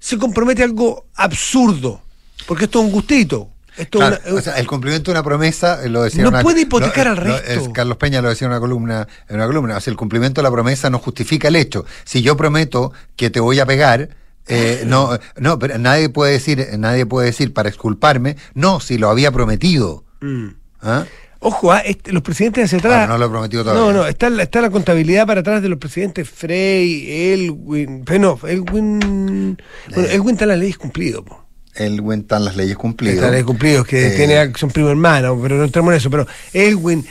se 0.02 0.18
compromete 0.18 0.64
a 0.64 0.66
algo 0.66 1.06
absurdo, 1.16 2.02
porque 2.48 2.66
esto 2.66 2.80
es 2.80 2.86
un 2.86 2.92
gustito. 2.92 3.50
Esto 3.78 4.00
o 4.00 4.42
sea, 4.42 4.58
el 4.58 4.68
cumplimiento 4.68 5.12
de 5.12 5.18
una 5.18 5.24
promesa, 5.24 5.82
eh, 5.84 5.90
lo 5.90 6.02
decía. 6.02 6.24
No 6.24 6.42
puede 6.42 6.62
hipotecar 6.62 7.08
al 7.08 7.18
resto. 7.18 7.72
Carlos 7.72 7.98
Peña 7.98 8.22
lo 8.22 8.28
decía 8.28 8.48
en 8.48 8.52
una 8.52 8.60
columna, 8.60 9.08
en 9.30 9.36
una 9.38 9.46
columna. 9.46 9.78
O 9.78 9.80
sea, 9.80 9.92
el 9.92 9.98
cumplimiento 9.98 10.42
de 10.42 10.44
la 10.44 10.52
promesa 10.52 10.90
no 10.90 11.00
justifica 11.00 11.48
el 11.48 11.56
hecho. 11.56 11.86
Si 12.04 12.22
yo 12.22 12.36
prometo 12.36 12.92
que 13.16 13.30
te 13.30 13.40
voy 13.40 13.60
a 13.60 13.66
pegar, 13.66 14.10
eh, 14.48 14.84
no, 14.88 15.18
no, 15.38 15.60
pero 15.60 15.78
nadie 15.78 16.10
puede 16.10 16.34
decir, 16.34 16.68
nadie 16.80 17.06
puede 17.06 17.28
decir 17.28 17.54
para 17.54 17.70
exculparme, 17.70 18.36
no, 18.56 18.80
si 18.80 18.98
lo 18.98 19.10
había 19.10 19.32
prometido. 19.32 20.04
Mm. 20.20 20.48
¿Ah? 20.82 21.06
Ojo, 21.44 21.72
ah, 21.72 21.80
este, 21.80 22.14
los 22.14 22.22
presidentes 22.22 22.66
hacia 22.66 22.78
atrás. 22.78 23.10
no 23.10 23.18
lo 23.18 23.26
he 23.26 23.30
prometido 23.30 23.64
todavía. 23.64 23.82
No, 23.82 23.92
no, 23.92 24.06
está, 24.06 24.28
está 24.42 24.62
la 24.62 24.70
contabilidad 24.70 25.26
para 25.26 25.42
atrás 25.42 25.64
de 25.64 25.70
los 25.70 25.80
presidentes 25.80 26.30
Frey, 26.30 27.34
Elwin. 27.34 28.06
No, 28.20 28.40
Elwin. 28.48 29.58
Bueno, 29.90 30.08
eh. 30.08 30.14
Elwin 30.14 30.36
está 30.36 30.46
en 30.46 30.50
las 30.50 30.60
leyes 30.60 30.78
cumplido. 30.78 31.26
Po. 31.26 31.44
Elwin 31.74 32.22
está 32.22 32.38
en 32.38 32.46
las 32.46 32.56
leyes 32.56 32.78
cumplidas. 32.78 33.16
Está 33.16 33.26
en 33.26 33.32
las 33.32 33.36
leyes 33.40 33.48
cumplidas, 33.48 33.88
que 33.88 34.08
eh. 34.08 34.10
tiene, 34.12 34.54
son 34.56 34.70
primo 34.70 34.90
hermano, 34.90 35.40
pero 35.42 35.58
no 35.58 35.64
entramos 35.64 35.92
en 35.94 35.98
eso. 35.98 36.12
Pero 36.12 36.28
Elwin, 36.54 37.04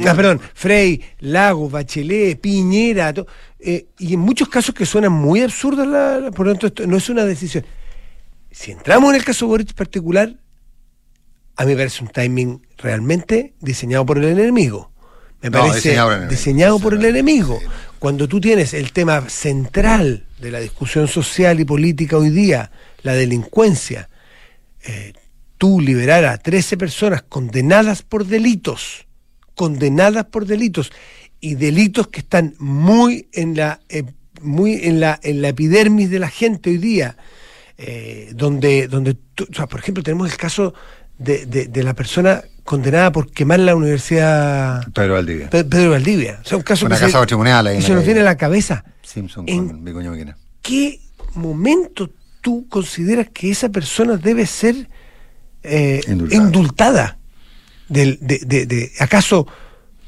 no, 0.00 0.16
perdón, 0.16 0.40
Frey, 0.52 1.02
Lagos, 1.20 1.72
Bachelet, 1.72 2.38
Piñera, 2.38 3.14
eh, 3.58 3.86
y 3.98 4.12
en 4.12 4.20
muchos 4.20 4.50
casos 4.50 4.74
que 4.74 4.84
suenan 4.84 5.12
muy 5.12 5.40
absurdas, 5.40 5.86
la, 5.86 6.30
por 6.30 6.44
lo 6.44 6.52
tanto, 6.52 6.66
esto 6.66 6.86
no 6.86 6.98
es 6.98 7.08
una 7.08 7.24
decisión. 7.24 7.64
Si 8.50 8.70
entramos 8.70 9.10
en 9.10 9.16
el 9.16 9.24
caso 9.24 9.46
Boric 9.46 9.72
particular, 9.72 10.34
a 11.56 11.64
mí 11.64 11.72
me 11.72 11.76
parece 11.76 12.02
un 12.02 12.10
timing 12.10 12.62
realmente 12.78 13.54
diseñado 13.60 14.06
por 14.06 14.18
el 14.18 14.24
enemigo. 14.38 14.92
Me 15.42 15.50
parece 15.50 15.96
diseñado, 16.28 16.78
por 16.78 16.94
el 16.94 17.04
enemigo. 17.04 17.58
Cuando 17.98 18.28
tú 18.28 18.40
tienes 18.40 18.74
el 18.74 18.92
tema 18.92 19.28
central 19.28 20.24
de 20.40 20.50
la 20.52 20.60
discusión 20.60 21.08
social 21.08 21.58
y 21.58 21.64
política 21.64 22.16
hoy 22.16 22.30
día, 22.30 22.70
la 23.02 23.14
delincuencia, 23.14 24.08
eh, 24.84 25.12
tú 25.58 25.80
liberar 25.80 26.24
a 26.24 26.38
13 26.38 26.76
personas 26.76 27.22
condenadas 27.22 28.02
por 28.02 28.24
delitos, 28.24 29.06
condenadas 29.56 30.26
por 30.26 30.46
delitos, 30.46 30.92
y 31.40 31.56
delitos 31.56 32.06
que 32.06 32.20
están 32.20 32.54
muy 32.60 33.28
en 33.32 33.56
la, 33.56 33.80
eh, 33.88 34.04
muy 34.40 34.74
en 34.84 35.00
la, 35.00 35.18
en 35.24 35.42
la 35.42 35.48
epidermis 35.48 36.08
de 36.08 36.20
la 36.20 36.28
gente 36.30 36.70
hoy 36.70 36.78
día, 36.78 37.16
eh, 37.78 38.30
donde, 38.34 38.86
donde 38.86 39.16
por 39.68 39.80
ejemplo, 39.80 40.04
tenemos 40.04 40.30
el 40.30 40.36
caso 40.36 40.72
de, 41.22 41.66
de, 41.66 41.82
la 41.82 41.94
persona 41.94 42.42
condenada 42.64 43.12
por 43.12 43.30
quemar 43.30 43.60
la 43.60 43.74
Universidad 43.74 44.86
Pedro 44.92 45.14
Valdivia. 45.14 45.50
Pedro 45.50 45.90
Valdivia. 45.90 46.40
O 46.44 46.48
sea, 46.48 46.58
un 46.58 46.64
caso 46.64 46.86
Una 46.86 46.98
casa 46.98 47.18
patrimonial 47.18 47.66
ahí. 47.66 47.78
Y 47.78 47.82
se 47.82 47.94
nos 47.94 48.04
viene 48.04 48.20
a 48.20 48.24
la 48.24 48.36
cabeza. 48.36 48.84
Simpson 49.02 49.46
con 49.46 49.84
Vicuña 49.84 50.36
¿Qué 50.62 51.00
momento 51.34 52.10
tú 52.40 52.66
consideras 52.68 53.28
que 53.32 53.50
esa 53.50 53.68
persona 53.68 54.16
debe 54.16 54.46
ser 54.46 54.88
eh, 55.62 56.00
indultada? 56.06 57.18
de, 57.92 58.18
de, 58.20 58.66
de, 58.66 58.92
¿Acaso 59.00 59.46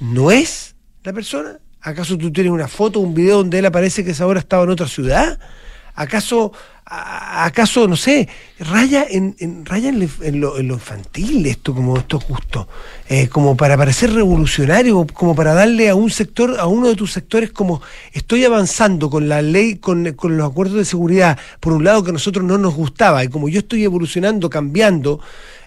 no 0.01 0.31
es 0.31 0.75
la 1.03 1.13
persona? 1.13 1.59
¿Acaso 1.81 2.17
tú 2.17 2.33
tienes 2.33 2.53
una 2.53 2.69
foto, 2.69 3.01
un 3.01 3.15
video 3.15 3.39
donde 3.39 3.59
él 3.59 3.67
aparece 3.67 4.05
que 4.05 4.13
esa 4.13 4.27
hora 4.27 4.41
estaba 4.41 4.65
en 4.65 4.71
otra 4.71 4.89
ciudad? 4.89 5.39
¿Acaso 5.95 6.53
¿Acaso, 6.87 7.89
no 7.89 7.97
sé, 7.97 8.29
raya 8.59 9.07
en, 9.09 9.35
raya 9.65 9.89
en, 9.89 10.41
lo, 10.41 10.61
infantil 10.61 11.47
esto, 11.47 11.75
como 11.75 11.97
esto 11.97 12.21
justo? 12.21 12.69
Eh, 13.09 13.29
como 13.29 13.57
para 13.57 13.75
parecer 13.79 14.13
revolucionario, 14.13 15.07
como 15.07 15.35
para 15.35 15.55
darle 15.55 15.89
a 15.89 15.95
un 15.95 16.11
sector, 16.11 16.61
a 16.61 16.67
uno 16.67 16.89
de 16.89 16.95
tus 16.95 17.11
sectores, 17.11 17.53
como 17.53 17.81
estoy 18.13 18.45
avanzando 18.45 19.09
con 19.09 19.31
la 19.31 19.41
ley, 19.41 19.77
con, 19.77 20.05
los 20.05 20.51
acuerdos 20.51 20.77
de 20.77 20.85
seguridad, 20.85 21.39
por 21.59 21.73
un 21.73 21.85
lado 21.85 22.05
que 22.05 22.11
a 22.11 22.13
nosotros 22.13 22.45
no 22.45 22.59
nos 22.59 22.75
gustaba, 22.75 23.25
y 23.25 23.29
como 23.29 23.49
yo 23.49 23.61
estoy 23.61 23.83
evolucionando, 23.85 24.51
cambiando 24.51 25.21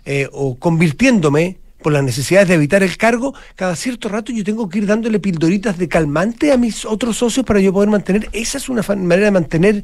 eh, 0.06 0.30
o 0.32 0.56
convirtiéndome, 0.56 1.58
por 1.82 1.94
las 1.94 2.04
necesidades 2.04 2.48
de 2.48 2.56
evitar 2.56 2.84
el 2.84 2.98
cargo, 2.98 3.34
cada 3.56 3.76
cierto 3.76 4.10
rato 4.10 4.32
yo 4.32 4.44
tengo 4.44 4.68
que 4.68 4.80
ir 4.80 4.88
dándole 4.88 5.20
pildoritas 5.20 5.78
de 5.78 5.88
calmante 5.88 6.52
a 6.52 6.58
mis 6.58 6.86
otros 6.86 7.18
socios 7.18 7.46
para 7.46 7.60
yo 7.60 7.72
poder 7.72 7.90
mantener. 7.90 8.30
Esa 8.34 8.58
es 8.58 8.68
una 8.68 8.82
manera 8.82 9.26
de 9.26 9.32
mantener 9.32 9.84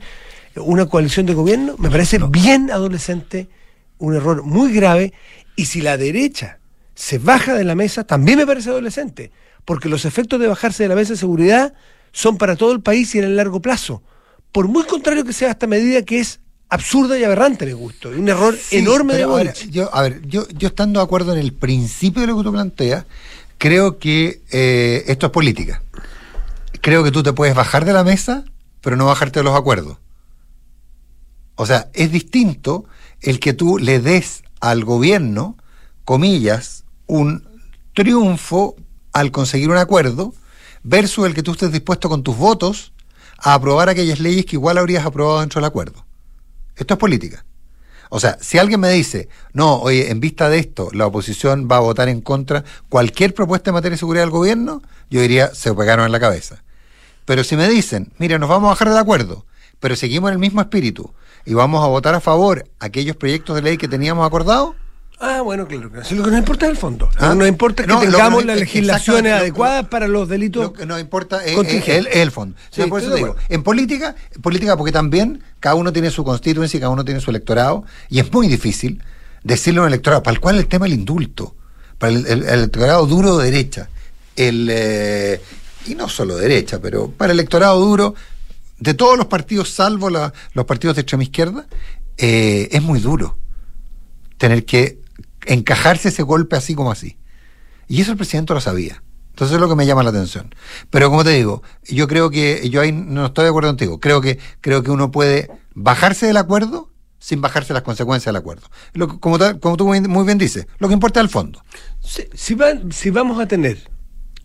una 0.56 0.86
coalición 0.86 1.26
de 1.26 1.34
gobierno, 1.34 1.76
me 1.78 1.90
parece 1.90 2.20
bien 2.30 2.72
adolescente, 2.72 3.50
un 3.98 4.16
error 4.16 4.44
muy 4.44 4.74
grave, 4.74 5.14
y 5.56 5.66
si 5.66 5.82
la 5.82 5.98
derecha 5.98 6.60
se 6.96 7.18
baja 7.18 7.54
de 7.54 7.64
la 7.64 7.76
mesa, 7.76 8.04
también 8.04 8.38
me 8.38 8.46
parece 8.46 8.70
adolescente, 8.70 9.32
porque 9.66 9.90
los 9.90 10.06
efectos 10.06 10.40
de 10.40 10.48
bajarse 10.48 10.84
de 10.84 10.90
la 10.90 10.96
mesa 10.96 11.14
de 11.14 11.20
seguridad 11.20 11.74
son 12.12 12.38
para 12.38 12.56
todo 12.56 12.72
el 12.72 12.82
país 12.82 13.14
y 13.16 13.20
en 13.20 13.26
el 13.26 13.36
largo 13.36 13.62
plazo. 13.62 14.04
Por 14.52 14.68
muy 14.68 14.84
contrario 14.84 15.24
que 15.24 15.34
sea 15.34 15.52
esta 15.52 15.66
medida 15.66 16.04
que 16.04 16.20
es 16.20 16.40
absurda 16.70 17.18
y 17.18 17.24
aberrante, 17.24 17.66
me 17.66 17.74
gusto. 17.74 18.10
Un 18.10 18.30
error 18.30 18.58
enorme 18.72 19.16
de 19.16 19.24
ahora, 19.24 19.54
yo 19.70 19.94
A 19.96 20.02
ver, 20.04 20.22
yo, 20.28 20.48
yo 20.50 20.68
estando 20.68 21.00
de 21.00 21.06
acuerdo 21.06 21.34
en 21.34 21.40
el 21.40 21.54
principio 21.54 22.22
de 22.22 22.28
lo 22.28 22.38
que 22.38 22.44
tú 22.44 22.52
planteas, 22.52 23.06
creo 23.58 23.98
que 23.98 24.42
eh, 24.52 25.04
esto 25.08 25.28
es 25.28 25.32
política. 25.32 25.82
Creo 26.82 27.04
que 27.04 27.12
tú 27.12 27.24
te 27.24 27.34
puedes 27.34 27.56
bajar 27.56 27.86
de 27.86 27.94
la 27.94 28.04
mesa, 28.04 28.44
pero 28.82 28.96
no 28.96 29.06
bajarte 29.06 29.40
de 29.40 29.44
los 29.44 29.58
acuerdos. 29.58 29.98
O 31.56 31.66
sea, 31.66 31.90
es 31.94 32.12
distinto 32.12 32.86
el 33.22 33.40
que 33.40 33.54
tú 33.54 33.78
le 33.78 34.00
des 34.00 34.44
al 34.60 34.84
gobierno, 34.84 35.58
comillas, 36.06 36.84
un 37.08 37.48
triunfo 37.94 38.76
al 39.12 39.32
conseguir 39.32 39.70
un 39.70 39.78
acuerdo, 39.78 40.34
versus 40.84 41.26
el 41.26 41.34
que 41.34 41.44
tú 41.44 41.52
estés 41.52 41.72
dispuesto 41.72 42.10
con 42.10 42.24
tus 42.24 42.38
votos 42.38 42.94
a 43.38 43.54
aprobar 43.54 43.90
aquellas 43.90 44.20
leyes 44.20 44.46
que 44.46 44.56
igual 44.56 44.78
habrías 44.78 45.06
aprobado 45.06 45.40
dentro 45.40 45.60
del 45.60 45.68
acuerdo. 45.68 46.06
Esto 46.76 46.96
es 46.96 47.00
política. 47.00 47.46
O 48.10 48.20
sea, 48.20 48.38
si 48.42 48.58
alguien 48.58 48.80
me 48.80 48.90
dice, 48.90 49.28
no, 49.54 49.78
oye, 49.78 50.12
en 50.12 50.20
vista 50.20 50.50
de 50.50 50.60
esto, 50.60 50.90
la 50.94 51.08
oposición 51.08 51.68
va 51.72 51.78
a 51.78 51.82
votar 51.82 52.10
en 52.10 52.22
contra 52.22 52.64
cualquier 52.90 53.34
propuesta 53.34 53.70
en 53.72 53.76
materia 53.76 53.96
de 53.96 54.00
seguridad 54.00 54.24
del 54.24 54.30
gobierno, 54.30 54.84
yo 55.10 55.22
diría, 55.22 55.54
se 55.54 55.74
pegaron 55.74 56.06
en 56.06 56.12
la 56.12 56.20
cabeza. 56.20 56.64
Pero 57.26 57.44
si 57.44 57.56
me 57.56 57.68
dicen, 57.68 58.12
mira, 58.18 58.38
nos 58.38 58.50
vamos 58.50 58.68
a 58.68 58.70
bajar 58.72 58.90
del 58.90 58.98
acuerdo, 58.98 59.46
pero 59.80 59.96
seguimos 59.96 60.30
en 60.30 60.34
el 60.34 60.40
mismo 60.40 60.62
espíritu 60.62 61.12
y 61.46 61.54
vamos 61.54 61.84
a 61.84 61.88
votar 61.88 62.16
a 62.16 62.20
favor 62.22 62.66
aquellos 62.80 63.16
proyectos 63.16 63.56
de 63.56 63.62
ley 63.62 63.78
que 63.78 63.88
teníamos 63.88 64.26
acordado, 64.26 64.76
Ah, 65.20 65.40
bueno, 65.42 65.66
claro. 65.68 65.90
Lo 66.12 66.24
que 66.24 66.32
nos 66.32 66.40
importa 66.40 66.66
es 66.66 66.72
el 66.72 66.78
fondo. 66.78 67.08
¿Ah? 67.18 67.30
que 67.30 67.36
nos 67.38 67.48
importa 67.48 67.84
que 67.84 67.88
No, 67.88 68.00
tengamos 68.02 68.44
las 68.44 68.60
legislaciones 68.60 69.32
adecuadas 69.32 69.86
para 69.88 70.08
los 70.10 70.28
delitos. 70.28 70.64
Lo 70.64 70.74
que 70.74 70.86
nos 70.86 71.00
importa 71.00 71.46
es, 71.46 71.56
el, 71.88 72.08
es 72.08 72.16
el 72.18 72.32
fondo. 72.32 72.58
Sí, 72.72 72.82
O 72.82 72.84
sea, 72.84 72.88
por 72.88 73.00
estoy 73.00 73.00
eso 73.00 73.10
de 73.10 73.14
te 73.14 73.18
digo, 73.20 73.32
acuerdo. 73.32 73.48
en 73.56 73.64
política, 73.64 74.16
en 74.36 74.42
política 74.42 74.76
porque 74.76 74.92
también 74.92 75.42
cada 75.62 75.76
uno 75.76 75.94
tiene 75.94 76.10
su 76.12 76.26
constituency, 76.26 76.78
cada 76.80 76.90
uno 76.90 77.06
tiene 77.06 77.22
su 77.22 77.30
electorado, 77.30 77.86
y 78.10 78.20
es 78.20 78.34
muy 78.34 78.50
difícil 78.50 79.02
decirle 79.44 79.80
a 79.80 79.84
un 79.84 79.88
electorado, 79.90 80.24
para 80.24 80.34
el 80.34 80.42
cual 80.42 80.58
el 80.58 80.68
tema 80.68 80.86
del 80.88 80.94
indulto, 80.96 81.56
para 82.00 82.12
el, 82.12 82.26
el- 82.26 82.44
el 82.44 82.50
electorado 82.50 83.06
duro 83.06 83.38
de 83.38 83.50
derecha, 83.50 83.88
el 84.36 84.68
eh, 84.70 85.42
y 85.86 85.96
no 85.96 86.10
solo 86.10 86.36
derecha, 86.36 86.80
pero 86.82 87.10
para 87.12 87.32
el 87.32 87.40
electorado 87.40 87.80
duro, 87.80 88.14
de 88.84 88.94
todos 88.94 89.18
los 89.18 89.28
partidos, 89.28 89.70
salvo 89.70 90.10
la- 90.10 90.34
los 90.54 90.66
partidos 90.66 90.96
de 90.96 91.02
extrema 91.04 91.24
izquierda, 91.24 91.66
eh, 92.18 92.68
es 92.72 92.82
muy 92.82 93.00
duro 93.00 93.38
tener 94.38 94.66
que 94.66 95.00
encajarse 95.46 96.10
ese 96.10 96.24
golpe 96.24 96.56
así 96.58 96.76
como 96.76 96.92
así. 96.92 97.18
Y 97.88 98.02
eso 98.02 98.12
el 98.12 98.18
presidente 98.18 98.54
lo 98.54 98.60
sabía. 98.62 99.02
Entonces 99.30 99.56
es 99.56 99.62
lo 99.62 99.70
que 99.70 99.76
me 99.76 99.86
llama 99.86 100.04
la 100.04 100.10
atención. 100.10 100.54
Pero 100.90 101.10
como 101.10 101.24
te 101.24 101.32
digo, 101.32 101.64
yo 101.90 102.08
creo 102.08 102.30
que, 102.30 102.70
yo 102.70 102.82
ahí 102.82 102.92
no 102.92 103.26
estoy 103.28 103.44
de 103.46 103.50
acuerdo 103.50 103.70
contigo, 103.70 104.00
creo 104.00 104.20
que, 104.22 104.38
creo 104.62 104.84
que 104.84 104.92
uno 104.92 105.12
puede 105.12 105.50
bajarse 105.74 106.28
del 106.28 106.38
acuerdo 106.38 106.92
sin 107.20 107.40
bajarse 107.42 107.74
las 107.74 107.84
consecuencias 107.84 108.26
del 108.34 108.36
acuerdo. 108.42 108.68
Lo 108.94 109.08
que- 109.08 109.20
como, 109.20 109.38
como 109.62 109.78
tú 109.78 109.88
muy 109.88 110.26
bien 110.26 110.38
dices, 110.38 110.68
lo 110.78 110.88
que 110.90 110.94
importa 110.94 111.20
es 111.22 111.24
el 111.24 111.30
fondo. 111.30 111.64
Si, 112.02 112.24
si 112.92 113.10
vamos 113.12 113.40
a 113.40 113.48
tener 113.48 113.90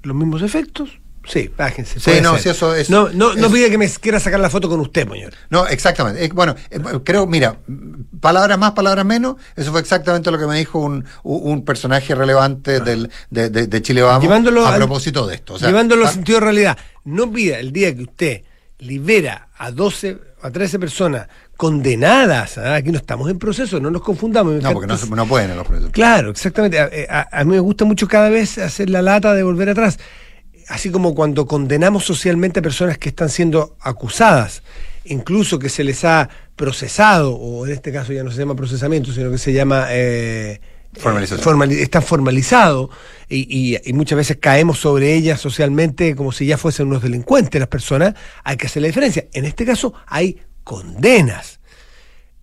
los 0.03 0.15
mismos 0.17 0.43
efectos, 0.43 1.01
sí, 1.29 1.51
bájense. 1.57 2.01
Sí, 2.01 2.21
no, 2.23 2.33
ser. 2.35 2.43
sí, 2.43 2.49
eso 2.51 2.75
es- 2.75 2.91
No, 2.91 3.09
no, 3.11 3.35
no 3.35 3.51
pida 3.51 3.69
que 3.71 3.79
me 3.79 3.89
quiera 3.89 4.19
sacar 4.19 4.41
la 4.41 4.51
foto 4.51 4.69
con 4.69 4.81
usted, 4.81 5.09
señor. 5.09 5.33
No, 5.51 5.67
exactamente. 5.67 6.25
Eh, 6.25 6.31
bueno, 6.35 6.55
eh, 6.71 6.81
creo, 7.05 7.27
mira, 7.27 7.57
palabras 8.21 8.59
más, 8.59 8.73
palabras 8.73 9.05
menos, 9.05 9.37
eso 9.57 9.71
fue 9.71 9.81
exactamente 9.81 10.31
lo 10.31 10.39
que 10.39 10.47
me 10.47 10.57
dijo 10.59 10.79
un, 10.79 11.05
un- 11.23 11.65
personaje 11.65 12.15
relevante 12.15 12.81
del, 12.81 13.11
de, 13.31 13.51
de- 13.51 13.67
de 13.67 13.83
Chile 13.83 14.03
Vamos 14.03 14.23
Llevándolo 14.23 14.65
a 14.65 14.71
al- 14.73 14.77
propósito 14.79 15.27
de 15.27 15.35
esto. 15.37 15.55
O 15.55 15.59
sea, 15.59 15.69
Llevándolo 15.69 16.03
al 16.03 16.09
ah, 16.09 16.13
sentido 16.13 16.39
de 16.41 16.45
realidad. 16.47 16.79
No 17.05 17.31
pida 17.31 17.59
el 17.59 17.73
día 17.73 17.95
que 17.95 18.03
usted 18.03 18.43
libera 18.79 19.49
a 19.59 19.71
12, 19.71 20.19
a 20.43 20.51
13 20.51 20.79
personas 20.79 21.27
condenadas, 21.57 22.57
¿ah? 22.59 22.77
aquí 22.77 22.91
no 22.91 22.99
estamos 22.99 23.29
en 23.31 23.39
proceso, 23.39 23.81
no 23.81 23.91
nos 23.91 24.03
confundamos. 24.03 24.63
No, 24.63 24.73
porque 24.73 24.87
no, 24.87 24.97
no 25.17 25.27
pueden 25.27 25.51
en 25.51 25.57
los 25.57 25.67
procesos. 25.67 25.91
Claro, 25.93 26.31
exactamente. 26.31 26.79
A, 26.79 26.89
a- 27.11 27.41
a 27.41 27.45
mí 27.45 27.51
me 27.53 27.61
gusta 27.61 27.85
mucho 27.85 28.09
cada 28.09 28.29
vez 28.29 28.59
hacer 28.59 28.89
la 28.91 29.03
lata 29.03 29.35
de 29.35 29.43
volver 29.43 29.69
atrás. 29.71 29.99
Así 30.69 30.91
como 30.91 31.15
cuando 31.15 31.47
condenamos 31.47 32.05
socialmente 32.05 32.61
a 32.61 32.63
personas 32.63 32.99
que 32.99 33.09
están 33.09 33.29
siendo 33.31 33.77
acusadas, 33.81 34.63
incluso 35.05 35.59
que 35.59 35.69
se 35.71 35.83
les 35.85 36.05
ha 36.05 36.29
procesado, 36.57 37.35
o 37.35 37.67
en 37.67 37.73
este 37.73 37.93
caso 37.93 38.13
ya 38.13 38.23
no 38.23 38.31
se 38.31 38.39
llama 38.39 38.55
procesamiento, 38.55 39.13
sino 39.13 39.31
que 39.31 39.39
se 39.39 39.53
llama... 39.53 39.87
eh, 39.91 40.61
Formalización. 40.95 41.71
eh, 41.73 41.83
está 41.83 42.01
formalizado 42.01 42.91
y, 43.29 43.47
y- 43.75 43.79
y 43.85 43.93
muchas 43.93 44.17
veces 44.17 44.39
caemos 44.41 44.79
sobre 44.79 45.15
ellas 45.15 45.39
socialmente 45.41 46.17
como 46.17 46.33
si 46.33 46.47
ya 46.47 46.57
fuesen 46.57 46.87
unos 46.89 47.03
delincuentes 47.03 47.59
las 47.61 47.69
personas, 47.69 48.15
hay 48.43 48.57
que 48.57 48.67
hacer 48.67 48.81
la 48.83 48.89
diferencia. 48.89 49.27
En 49.35 49.45
este 49.45 49.65
caso 49.67 49.93
hay 50.07 50.39
condenas 50.65 51.61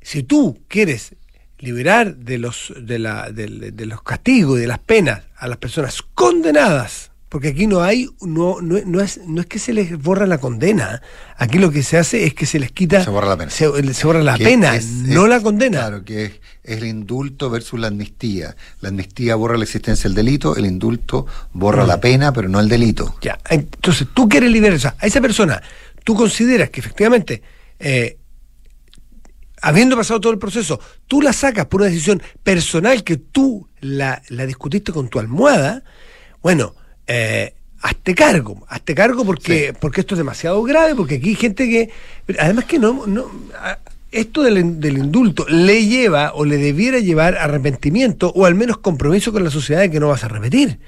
si 0.02 0.22
tú 0.24 0.60
quieres 0.68 1.16
liberar 1.58 2.16
de 2.18 2.38
los, 2.38 2.72
de, 2.80 3.00
la, 3.00 3.32
de, 3.32 3.48
de 3.72 3.86
los 3.88 4.04
castigos 4.04 4.58
y 4.60 4.62
de 4.62 4.68
las 4.68 4.80
penas 4.80 5.24
a 5.38 5.48
las 5.48 5.58
personas 5.58 6.02
condenadas, 6.14 7.12
porque 7.36 7.50
aquí 7.50 7.68
no 7.68 7.82
hay, 7.84 8.08
no, 8.22 8.62
no, 8.62 8.80
no 8.86 9.02
es, 9.02 9.20
no 9.28 9.42
es 9.42 9.48
que 9.48 9.60
se 9.60 9.74
les 9.74 10.02
borra 10.02 10.26
la 10.26 10.38
condena, 10.38 11.02
aquí 11.36 11.60
lo 11.60 11.70
que 11.70 11.84
se 11.84 11.98
hace 11.98 12.24
es 12.24 12.34
que 12.34 12.46
se 12.46 12.60
les 12.60 12.72
quita, 12.72 13.04
Se 13.04 13.10
borra 13.10 13.28
la 13.28 13.36
pena. 13.36 13.52
se, 13.52 13.94
se 13.94 14.08
borra 14.08 14.24
la 14.24 14.38
Que 14.38 14.46
pena, 14.46 14.74
es- 14.78 14.86
no 14.90 15.24
es- 15.24 15.30
la 15.30 15.42
condena. 15.42 15.80
Claro, 15.80 16.06
que 16.06 16.24
es, 16.24 16.32
es 16.64 16.78
el 16.78 16.86
indulto 16.86 17.50
versus 17.50 17.78
la 17.78 17.88
amnistía. 17.88 18.56
La 18.80 18.88
amnistía 18.88 19.36
borra 19.36 19.58
la 19.58 19.66
existencia 19.66 20.04
del 20.04 20.16
delito, 20.16 20.56
el 20.56 20.66
indulto 20.66 21.26
borra 21.52 21.84
Mm. 21.84 21.88
la 21.88 22.00
pena, 22.00 22.32
pero 22.32 22.48
no 22.48 22.62
el 22.62 22.70
delito. 22.70 23.18
Ya, 23.22 23.38
entonces 23.50 24.08
tú 24.14 24.30
quieres 24.30 24.50
liberar 24.50 24.78
o 24.78 24.80
sea, 24.80 24.96
a 24.98 25.06
esa 25.06 25.20
persona, 25.20 25.62
tú 26.06 26.16
consideras 26.16 26.70
que 26.70 26.80
efectivamente, 26.80 27.42
eh, 27.80 28.18
habiendo 29.62 29.98
pasado 29.98 30.22
todo 30.22 30.32
el 30.32 30.40
proceso, 30.40 30.80
tú 31.06 31.22
la 31.22 31.34
sacas 31.34 31.66
por 31.66 31.82
una 31.82 31.90
decisión 31.90 32.24
personal 32.44 33.04
que 33.04 33.18
tú 33.18 33.68
la, 33.82 34.22
la 34.30 34.46
discutiste 34.46 34.94
con 34.94 35.10
tu 35.10 35.20
almohada, 35.20 35.84
bueno, 36.42 36.76
eh, 37.08 37.54
hazte 37.82 38.16
cargo, 38.16 38.66
hazte 38.68 38.96
cargo 38.96 39.24
porque, 39.26 39.74
porque 39.80 40.02
esto 40.02 40.16
es 40.16 40.18
demasiado 40.20 40.62
grave, 40.64 40.96
porque 40.96 41.16
aquí 41.16 41.30
hay 41.30 41.36
gente 41.36 41.70
que, 41.70 41.90
además 42.40 42.66
que 42.66 42.80
no, 42.80 43.06
esto 44.12 44.44
del, 44.44 44.80
del 44.80 44.98
indulto 44.98 45.46
le 45.50 45.86
lleva 45.86 46.32
o 46.34 46.46
le 46.46 46.58
debiera 46.58 47.00
llevar 47.00 47.38
arrepentimiento 47.38 48.32
o 48.36 48.46
al 48.46 48.56
menos 48.56 48.78
compromiso 48.78 49.32
con 49.32 49.44
la 49.44 49.52
sociedad 49.52 49.82
de 49.82 49.92
que 49.92 50.00
no 50.00 50.08
vas 50.08 50.24
a 50.24 50.28
repetir. 50.30 50.80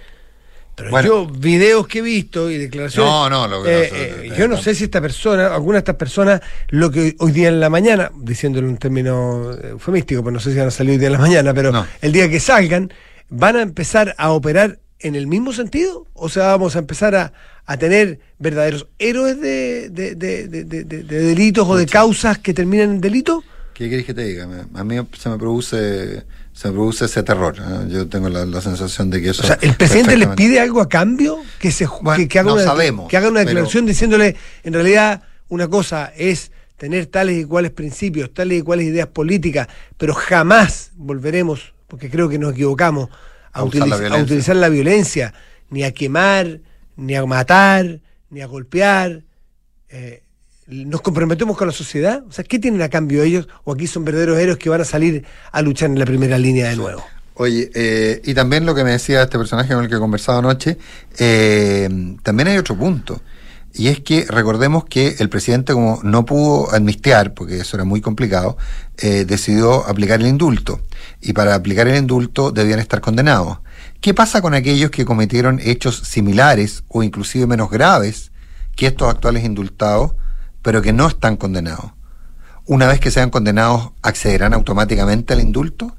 Pero 0.75 0.91
Bueno. 0.91 1.07
yo, 1.07 1.25
videos 1.25 1.87
que 1.87 1.99
he 1.99 2.01
visto 2.03 2.51
y 2.51 2.57
declaraciones. 2.59 3.11
No, 3.11 3.29
no, 3.29 3.47
lo- 3.47 3.65
eh, 3.65 3.89
no, 3.91 3.97
eh, 3.97 4.37
yo 4.37 4.47
no 4.47 4.57
sé 4.57 4.75
si 4.75 4.83
esta 4.83 5.01
persona, 5.01 5.47
alguna 5.55 5.77
de 5.77 5.79
estas 5.79 5.95
personas, 5.95 6.39
lo 6.69 6.91
que 6.91 7.15
hoy 7.17 7.31
día 7.31 7.49
en 7.49 7.59
la 7.59 7.69
mañana, 7.71 8.11
diciéndolo 8.15 8.67
en 8.67 8.73
un 8.73 8.77
término 8.77 9.53
eh, 9.53 9.69
eufemístico, 9.71 10.21
pues 10.21 10.33
no 10.33 10.39
sé 10.39 10.51
si 10.53 10.59
van 10.59 10.67
a 10.67 10.71
salir 10.71 10.91
hoy 10.91 10.97
día 10.99 11.07
en 11.07 11.13
la 11.13 11.19
mañana, 11.19 11.51
pero 11.53 11.71
No. 11.71 11.87
el 11.99 12.11
día 12.11 12.29
que 12.29 12.39
salgan, 12.39 12.93
van 13.29 13.55
a 13.55 13.63
empezar 13.63 14.13
a 14.19 14.29
operar 14.31 14.77
en 14.99 15.15
el 15.15 15.27
mismo 15.27 15.53
sentido? 15.53 16.07
O 16.13 16.29
sea, 16.29 16.47
vamos 16.47 16.75
a 16.75 16.79
empezar 16.79 17.15
a, 17.15 17.33
a 17.65 17.77
tener 17.77 18.19
verdaderos 18.39 18.87
héroes 18.99 19.39
de, 19.39 19.89
de, 19.89 20.15
de- 20.15 20.47
de- 20.47 20.63
de- 20.63 20.83
de- 20.83 21.03
de 21.03 21.19
delitos 21.23 21.67
o 21.67 21.75
de 21.75 21.85
causas 21.85 22.37
que 22.39 22.53
terminan 22.53 22.91
en 22.91 23.01
delito? 23.01 23.43
¿Qué 23.73 23.89
querés 23.89 24.05
que 24.05 24.13
te 24.15 24.23
diga? 24.23 24.47
A 24.73 24.83
mí 24.83 24.95
se 25.19 25.29
me 25.29 25.37
produce, 25.37 26.23
se 26.51 26.67
me 26.69 26.73
produce 26.73 27.05
ese 27.05 27.21
terror. 27.21 27.55
¿eh? 27.59 27.87
Yo 27.89 28.07
tengo 28.07 28.27
la, 28.27 28.43
la 28.45 28.59
sensación 28.59 29.11
de 29.11 29.21
que 29.21 29.29
eso. 29.29 29.43
O 29.43 29.45
sea, 29.45 29.59
¿el 29.61 29.75
presidente 29.75 30.17
les 30.17 30.29
pide 30.29 30.59
algo 30.59 30.81
a 30.81 30.89
cambio? 30.89 31.37
Que, 31.59 31.69
se, 31.71 31.85
Bueno, 32.01 32.17
que, 32.17 32.27
que 32.27 32.39
haga, 32.39 32.47
no 32.49 32.55
una, 32.55 32.63
sabemos, 32.63 33.07
que 33.07 33.17
haga 33.17 33.27
una 33.27 33.41
pero- 33.41 33.49
declaración 33.49 33.85
diciéndole, 33.85 34.35
en 34.63 34.73
realidad, 34.73 35.21
una 35.49 35.67
cosa 35.67 36.11
es 36.17 36.51
tener 36.75 37.05
tales 37.05 37.37
y 37.39 37.45
cuales 37.45 37.69
principios, 37.71 38.33
tales 38.33 38.59
y 38.59 38.61
cuales 38.63 38.87
ideas 38.87 39.07
políticas, 39.09 39.67
pero 39.97 40.15
jamás 40.15 40.89
volveremos, 40.95 41.73
porque 41.87 42.09
creo 42.09 42.29
que 42.29 42.39
nos 42.39 42.53
equivocamos, 42.53 43.09
a, 43.57 43.61
A 43.61 44.09
la 44.09 44.17
utilizar 44.17 44.55
la 44.55 44.69
violencia, 44.69 45.33
ni 45.69 45.83
a 45.83 45.91
quemar, 45.91 46.59
ni 46.95 47.15
a 47.15 47.25
matar, 47.25 47.99
ni 48.29 48.41
a 48.41 48.45
golpear. 48.45 49.23
Eh, 49.89 50.23
¿Nos 50.67 51.01
comprometemos 51.01 51.57
con 51.57 51.67
la 51.67 51.73
sociedad? 51.73 52.23
O 52.27 52.31
sea, 52.31 52.43
¿qué 52.43 52.59
tienen 52.59 52.81
a 52.81 52.89
cambio 52.89 53.23
ellos? 53.23 53.47
¿O 53.63 53.73
aquí 53.73 53.87
son 53.87 54.03
verdaderos 54.03 54.37
héroes 54.37 54.57
que 54.57 54.69
van 54.69 54.81
a 54.81 54.85
salir 54.85 55.23
a 55.51 55.61
luchar 55.61 55.89
en 55.89 55.99
la 55.99 56.05
primera 56.05 56.37
línea 56.37 56.69
de 56.69 56.75
nuevo? 56.75 57.03
Oye, 57.35 57.69
eh, 57.73 58.21
y 58.25 58.33
también 58.33 58.65
lo 58.65 58.73
que 58.73 58.83
me 58.83 58.91
decía 58.91 59.21
este 59.21 59.37
personaje 59.37 59.73
con 59.73 59.83
el 59.83 59.89
que 59.89 59.95
he 59.95 59.99
conversado 59.99 60.39
anoche, 60.39 60.77
eh, 61.19 61.87
también 62.23 62.49
hay 62.49 62.57
otro 62.57 62.75
punto. 62.75 63.21
Y 63.77 63.89
es 63.89 63.99
que 63.99 64.25
recordemos 64.27 64.85
que 64.85 65.17
el 65.19 65.29
presidente, 65.29 65.73
como 65.73 65.99
no 66.01 66.25
pudo 66.25 66.73
amnistiar, 66.73 67.35
porque 67.35 67.59
eso 67.59 67.77
era 67.77 67.83
muy 67.83 68.01
complicado, 68.01 68.57
eh, 68.97 69.23
decidió 69.23 69.87
aplicar 69.87 70.19
el 70.19 70.25
indulto. 70.25 70.81
Y 71.21 71.33
para 71.33 71.53
aplicar 71.53 71.87
el 71.87 71.95
indulto 71.95 72.51
debían 72.51 72.79
estar 72.79 73.01
condenados. 73.01 73.59
¿Qué 74.01 74.15
pasa 74.15 74.41
con 74.41 74.55
aquellos 74.55 74.89
que 74.89 75.05
cometieron 75.05 75.59
hechos 75.63 75.99
similares 75.99 76.83
o 76.87 77.03
inclusive 77.03 77.45
menos 77.45 77.69
graves 77.69 78.31
que 78.75 78.87
estos 78.87 79.09
actuales 79.09 79.43
indultados, 79.43 80.13
pero 80.63 80.81
que 80.81 80.91
no 80.91 81.07
están 81.07 81.37
condenados? 81.37 81.91
Una 82.65 82.87
vez 82.87 82.99
que 82.99 83.11
sean 83.11 83.29
condenados, 83.29 83.91
¿accederán 84.01 84.55
automáticamente 84.55 85.33
al 85.33 85.41
indulto? 85.41 85.95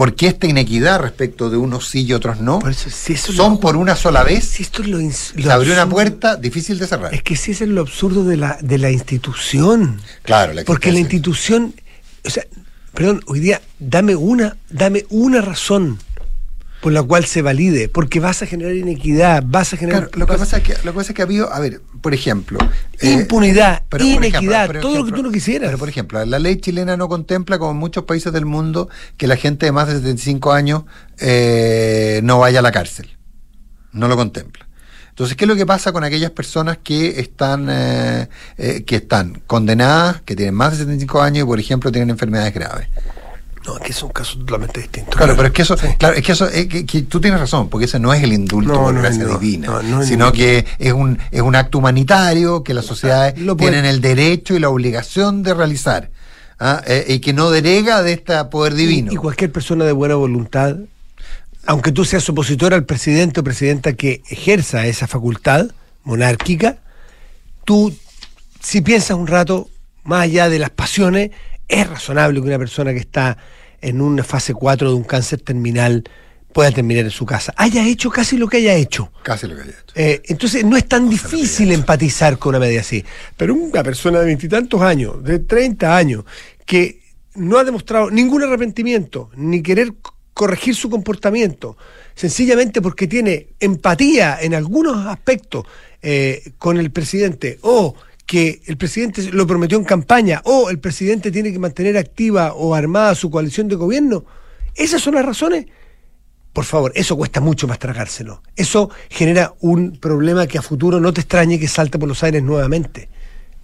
¿Por 0.00 0.14
qué 0.14 0.28
esta 0.28 0.46
inequidad 0.46 0.98
respecto 0.98 1.50
de 1.50 1.58
unos 1.58 1.86
sí 1.90 2.06
y 2.06 2.14
otros 2.14 2.40
no? 2.40 2.58
Por 2.60 2.70
eso, 2.70 2.88
si 2.88 3.12
eso 3.12 3.32
es 3.32 3.36
¿Son 3.36 3.52
lo- 3.52 3.60
por 3.60 3.76
una 3.76 3.94
sola 3.94 4.22
vez? 4.24 4.46
Si 4.46 4.62
esto 4.62 4.80
es 4.80 4.88
lo, 4.88 4.98
Se 4.98 5.52
abrió 5.52 5.74
una 5.74 5.86
puerta 5.86 6.36
difícil 6.36 6.78
de 6.78 6.86
cerrar. 6.86 7.12
Es 7.12 7.22
que 7.22 7.36
sí 7.36 7.50
es 7.50 7.60
lo 7.60 7.82
absurdo 7.82 8.24
de 8.24 8.38
la, 8.38 8.56
de 8.62 8.78
la 8.78 8.90
institución. 8.90 10.00
Claro, 10.22 10.54
la 10.54 10.64
Porque 10.64 10.90
la 10.90 11.00
institución, 11.00 11.74
o 12.24 12.30
sea, 12.30 12.46
perdón, 12.94 13.20
hoy 13.26 13.40
día 13.40 13.60
dame 13.78 14.16
una, 14.16 14.56
dame 14.70 15.04
una 15.10 15.42
razón 15.42 15.98
por 16.80 16.92
la 16.92 17.02
cual 17.02 17.24
se 17.26 17.42
valide, 17.42 17.88
porque 17.88 18.20
vas 18.20 18.42
a 18.42 18.46
generar 18.46 18.74
inequidad, 18.74 19.42
vas 19.46 19.72
a 19.72 19.76
generar 19.76 20.08
Claro, 20.08 20.18
lo 20.18 20.26
que 20.26 20.38
pasa 20.38 20.56
es 20.58 20.62
que 20.62 20.74
lo 20.84 20.92
que 20.92 20.96
pasa 20.96 21.12
es 21.12 21.16
que 21.16 21.22
ha 21.22 21.24
habido, 21.26 21.52
a 21.52 21.60
ver, 21.60 21.80
por 22.00 22.14
ejemplo, 22.14 22.58
eh, 23.00 23.12
impunidad, 23.12 23.82
pero, 23.88 24.04
inequidad, 24.04 24.64
ejemplo, 24.64 24.80
todo 24.80 24.98
lo 24.98 25.04
que 25.04 25.12
tú 25.12 25.22
no 25.22 25.30
quisieras. 25.30 25.68
Pero 25.68 25.78
por 25.78 25.88
ejemplo, 25.88 26.24
la 26.24 26.38
ley 26.38 26.56
chilena 26.56 26.96
no 26.96 27.08
contempla, 27.08 27.58
como 27.58 27.72
en 27.72 27.76
muchos 27.76 28.04
países 28.04 28.32
del 28.32 28.46
mundo, 28.46 28.88
que 29.16 29.26
la 29.26 29.36
gente 29.36 29.66
de 29.66 29.72
más 29.72 29.88
de 29.88 29.94
75 29.94 30.52
años 30.52 30.84
eh, 31.18 32.20
no 32.24 32.38
vaya 32.38 32.60
a 32.60 32.62
la 32.62 32.72
cárcel. 32.72 33.16
No 33.92 34.08
lo 34.08 34.16
contempla. 34.16 34.66
Entonces, 35.20 35.32
Entonces, 35.32 35.36
¿qué 35.36 35.44
es 35.44 35.48
lo 35.48 35.56
que 35.56 35.66
pasa 35.66 35.92
con 35.92 36.02
aquellas 36.02 36.30
personas 36.30 36.78
que 36.82 37.20
están, 37.20 37.68
eh, 37.68 38.28
eh, 38.56 38.84
que 38.84 38.96
están 38.96 39.42
condenadas, 39.46 40.22
que 40.22 40.34
tienen 40.34 40.54
más 40.54 40.72
de 40.72 40.78
75 40.78 41.20
años 41.20 41.44
y, 41.44 41.46
por 41.46 41.60
ejemplo, 41.60 41.92
tienen 41.92 42.08
enfermedades 42.08 42.54
graves? 42.54 42.88
No, 43.66 43.76
es 43.76 43.82
que 43.82 43.92
es 43.92 44.02
un 44.02 44.10
caso 44.10 44.38
totalmente 44.38 44.80
distinto. 44.80 45.10
Claro, 45.10 45.34
pero 45.36 45.48
es 45.48 45.52
que 45.52 45.62
eso, 45.62 45.76
claro, 45.98 46.14
es 46.16 46.22
que 46.24 46.32
eso, 46.32 46.48
es 46.48 46.66
que, 46.66 47.02
tú 47.02 47.20
tienes 47.20 47.38
razón, 47.38 47.68
porque 47.68 47.84
ese 47.84 47.98
no 47.98 48.14
es 48.14 48.22
el 48.22 48.32
indulto 48.32 48.72
por 48.72 48.94
gracia 48.94 49.26
divina, 49.26 49.82
sino 50.02 50.32
que 50.32 50.64
es 50.78 50.92
un, 50.92 51.18
es 51.30 51.42
un 51.42 51.54
acto 51.54 51.78
humanitario 51.78 52.62
que 52.64 52.72
las 52.72 52.86
sociedades 52.86 53.34
tienen 53.58 53.84
el 53.84 54.00
derecho 54.00 54.54
y 54.54 54.60
la 54.60 54.70
obligación 54.70 55.42
de 55.42 55.52
realizar. 55.52 56.10
¿ah? 56.58 56.82
Eh, 56.86 57.04
y 57.08 57.18
que 57.18 57.34
no 57.34 57.50
derega 57.50 58.02
de 58.02 58.14
este 58.14 58.42
poder 58.46 58.74
divino. 58.74 59.12
Y, 59.12 59.16
cualquier 59.16 59.52
persona 59.52 59.84
de 59.84 59.92
buena 59.92 60.14
voluntad, 60.14 60.76
aunque 61.66 61.92
tú 61.92 62.06
seas 62.06 62.28
opositor 62.30 62.72
al 62.72 62.84
presidente 62.84 63.40
o 63.40 63.44
presidenta 63.44 63.92
que 63.92 64.22
ejerza 64.30 64.86
esa 64.86 65.06
facultad 65.06 65.66
monárquica, 66.04 66.78
tú, 67.64 67.94
si 68.60 68.80
piensas 68.80 69.18
un 69.18 69.26
rato, 69.26 69.68
más 70.04 70.22
allá 70.22 70.48
de 70.48 70.58
las 70.58 70.70
pasiones, 70.70 71.30
es 71.70 71.88
razonable 71.88 72.40
que 72.40 72.46
una 72.46 72.58
persona 72.58 72.92
que 72.92 72.98
está 72.98 73.36
en 73.80 74.00
una 74.00 74.24
fase 74.24 74.52
4 74.52 74.90
de 74.90 74.94
un 74.94 75.04
cáncer 75.04 75.40
terminal 75.40 76.04
pueda 76.52 76.70
terminar 76.72 77.04
en 77.04 77.10
su 77.10 77.24
casa. 77.24 77.54
Haya 77.56 77.86
hecho 77.86 78.10
casi 78.10 78.36
lo 78.36 78.48
que 78.48 78.58
haya 78.58 78.74
hecho. 78.74 79.12
Casi 79.22 79.46
lo 79.46 79.54
que 79.54 79.62
haya 79.62 79.70
hecho. 79.70 79.94
Eh, 79.94 80.20
entonces 80.26 80.64
no 80.64 80.76
es 80.76 80.86
tan 80.86 81.08
difícil 81.08 81.70
empatizar 81.72 82.38
con 82.38 82.50
una 82.50 82.58
medida 82.58 82.80
así. 82.80 83.04
Pero 83.36 83.54
una 83.54 83.82
persona 83.82 84.18
de 84.18 84.26
veintitantos 84.26 84.82
años, 84.82 85.22
de 85.22 85.38
30 85.38 85.96
años, 85.96 86.24
que 86.66 87.00
no 87.34 87.58
ha 87.58 87.64
demostrado 87.64 88.10
ningún 88.10 88.42
arrepentimiento, 88.42 89.30
ni 89.36 89.62
querer 89.62 89.92
corregir 90.34 90.74
su 90.74 90.90
comportamiento, 90.90 91.76
sencillamente 92.14 92.82
porque 92.82 93.06
tiene 93.06 93.48
empatía 93.60 94.38
en 94.40 94.54
algunos 94.54 95.06
aspectos 95.06 95.66
eh, 96.02 96.52
con 96.58 96.78
el 96.78 96.90
presidente 96.90 97.58
o 97.62 97.94
que 98.30 98.62
el 98.66 98.76
presidente 98.76 99.24
lo 99.32 99.44
prometió 99.44 99.76
en 99.76 99.82
campaña 99.82 100.40
o 100.44 100.70
el 100.70 100.78
presidente 100.78 101.32
tiene 101.32 101.52
que 101.52 101.58
mantener 101.58 101.98
activa 101.98 102.52
o 102.52 102.76
armada 102.76 103.16
su 103.16 103.28
coalición 103.28 103.66
de 103.66 103.74
gobierno. 103.74 104.24
Esas 104.76 105.02
son 105.02 105.16
las 105.16 105.26
razones. 105.26 105.66
Por 106.52 106.64
favor, 106.64 106.92
eso 106.94 107.16
cuesta 107.16 107.40
mucho 107.40 107.66
más 107.66 107.80
tragárselo. 107.80 108.40
Eso 108.54 108.88
genera 109.08 109.54
un 109.58 109.98
problema 109.98 110.46
que 110.46 110.58
a 110.58 110.62
futuro 110.62 111.00
no 111.00 111.12
te 111.12 111.22
extrañe 111.22 111.58
que 111.58 111.66
salte 111.66 111.98
por 111.98 112.08
los 112.08 112.22
aires 112.22 112.40
nuevamente. 112.40 113.08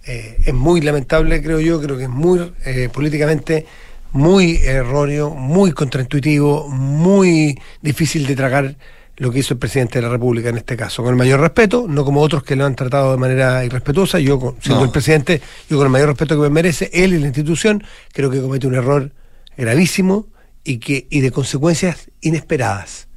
Eh, 0.05 0.37
es 0.43 0.53
muy 0.53 0.81
lamentable, 0.81 1.41
creo 1.41 1.61
yo, 1.61 1.81
creo 1.81 1.95
que 1.95 2.03
es 2.03 2.09
muy 2.09 2.53
eh, 2.65 2.89
políticamente 2.91 3.65
muy 4.11 4.57
erróneo, 4.57 5.29
muy 5.29 5.71
contraintuitivo, 5.71 6.67
muy 6.67 7.57
difícil 7.81 8.27
de 8.27 8.35
tragar 8.35 8.75
lo 9.17 9.31
que 9.31 9.39
hizo 9.39 9.55
el 9.55 9.59
presidente 9.59 9.99
de 9.99 10.03
la 10.03 10.09
República 10.09 10.49
en 10.49 10.57
este 10.57 10.77
caso, 10.77 11.03
con 11.03 11.11
el 11.11 11.17
mayor 11.17 11.39
respeto, 11.39 11.85
no 11.87 12.05
como 12.05 12.21
otros 12.21 12.43
que 12.43 12.55
lo 12.55 12.65
han 12.65 12.75
tratado 12.75 13.11
de 13.11 13.17
manera 13.17 13.65
irrespetuosa, 13.65 14.19
yo 14.19 14.55
siendo 14.61 14.83
el 14.83 14.91
presidente, 14.91 15.41
yo 15.69 15.77
con 15.77 15.87
el 15.87 15.91
mayor 15.91 16.09
respeto 16.09 16.35
que 16.35 16.41
me 16.41 16.49
merece, 16.49 16.89
él 16.93 17.13
y 17.13 17.19
la 17.19 17.25
institución, 17.25 17.83
creo 18.13 18.29
que 18.29 18.41
comete 18.41 18.67
un 18.67 18.75
error 18.75 19.11
gravísimo 19.57 20.27
y 20.63 20.77
que 20.77 21.07
y 21.09 21.21
de 21.21 21.31
consecuencias 21.31 22.11
inesperadas. 22.21 23.07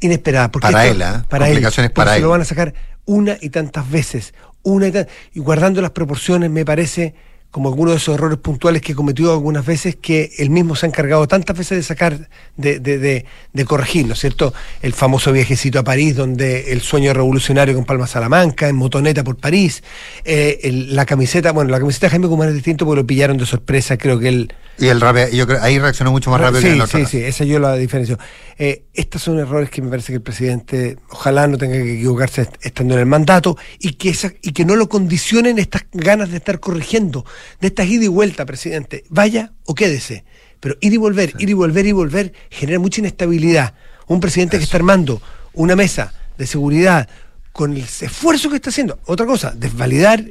Inesperadas. 0.00 0.48
Porque 0.50 0.72
para 0.72 0.86
él, 0.86 1.02
¿eh? 1.02 1.04
Para 1.28 1.48
él. 1.48 1.62
Para 1.94 2.16
él. 2.16 2.22
lo 2.22 2.30
van 2.30 2.40
a 2.40 2.44
sacar 2.44 2.74
una 3.04 3.36
y 3.40 3.50
tantas 3.50 3.90
veces, 3.90 4.32
una 4.62 4.88
y, 4.88 4.92
y 5.34 5.40
guardando 5.40 5.82
las 5.82 5.90
proporciones, 5.90 6.50
me 6.50 6.64
parece 6.64 7.14
como 7.52 7.68
algunos 7.68 7.92
de 7.92 7.98
esos 7.98 8.14
errores 8.14 8.38
puntuales 8.38 8.80
que 8.80 8.94
cometió 8.94 9.30
algunas 9.30 9.64
veces 9.64 9.94
que 9.94 10.32
él 10.38 10.48
mismo 10.48 10.74
se 10.74 10.86
ha 10.86 10.88
encargado 10.88 11.28
tantas 11.28 11.56
veces 11.56 11.76
de 11.76 11.82
sacar, 11.82 12.30
de, 12.56 12.80
de, 12.80 13.26
de, 13.52 13.64
corregir, 13.66 14.06
¿no 14.06 14.14
es 14.14 14.20
cierto? 14.20 14.54
El 14.80 14.94
famoso 14.94 15.32
viajecito 15.32 15.78
a 15.78 15.84
París, 15.84 16.16
donde 16.16 16.72
el 16.72 16.80
sueño 16.80 17.12
revolucionario 17.12 17.74
con 17.74 17.84
Palma 17.84 18.06
Salamanca, 18.06 18.68
en 18.68 18.76
motoneta 18.76 19.22
por 19.22 19.36
París, 19.36 19.84
eh, 20.24 20.86
la 20.88 21.04
camiseta, 21.04 21.52
bueno, 21.52 21.70
la 21.70 21.78
camiseta 21.78 22.06
de 22.06 22.12
Jaime 22.12 22.26
Guzmán 22.26 22.48
es 22.48 22.54
distinto 22.54 22.86
porque 22.86 23.02
lo 23.02 23.06
pillaron 23.06 23.36
de 23.36 23.44
sorpresa, 23.44 23.98
creo 23.98 24.18
que 24.18 24.28
él... 24.28 24.54
Y 24.78 24.86
el 24.86 24.98
yo 25.32 25.46
creo, 25.46 25.62
ahí 25.62 25.78
reaccionó 25.78 26.10
mucho 26.10 26.30
más 26.30 26.40
rápido 26.40 26.62
sí, 26.62 26.68
que 26.68 26.72
el 26.72 26.80
otro. 26.80 26.98
Sí, 27.00 27.04
sí, 27.04 27.18
esa 27.18 27.44
yo 27.44 27.58
la 27.58 27.74
diferencio. 27.76 28.18
Eh, 28.58 28.84
estos 28.94 29.22
son 29.22 29.38
errores 29.38 29.68
que 29.68 29.82
me 29.82 29.90
parece 29.90 30.08
que 30.08 30.16
el 30.16 30.22
presidente, 30.22 30.96
ojalá 31.10 31.46
no 31.46 31.58
tenga 31.58 31.74
que 31.74 31.96
equivocarse 31.96 32.48
estando 32.62 32.94
en 32.94 33.00
el 33.00 33.06
mandato, 33.06 33.58
y 33.78 33.92
que, 33.92 34.08
esa, 34.08 34.32
y 34.40 34.52
que 34.52 34.64
no 34.64 34.74
lo 34.74 34.88
condicionen 34.88 35.58
estas 35.58 35.84
ganas 35.92 36.30
de 36.30 36.38
estar 36.38 36.58
corrigiendo 36.58 37.26
de 37.60 37.68
estas 37.68 37.86
ida 37.86 38.04
y 38.04 38.08
vuelta, 38.08 38.46
presidente. 38.46 39.04
Vaya 39.08 39.52
o 39.64 39.74
quédese. 39.74 40.24
Pero 40.60 40.76
ir 40.80 40.92
y 40.92 40.96
volver, 40.96 41.34
ir 41.38 41.50
y 41.50 41.54
volver 41.54 41.86
y 41.86 41.92
volver 41.92 42.32
genera 42.50 42.78
mucha 42.78 43.00
inestabilidad. 43.00 43.74
Un 44.06 44.20
presidente 44.20 44.58
que 44.58 44.64
está 44.64 44.76
armando 44.76 45.20
una 45.54 45.76
mesa 45.76 46.12
de 46.38 46.46
seguridad 46.46 47.08
con 47.52 47.72
el 47.72 47.82
esfuerzo 47.82 48.48
que 48.48 48.56
está 48.56 48.70
haciendo. 48.70 48.98
Otra 49.06 49.26
cosa, 49.26 49.52
desvalidar 49.56 50.24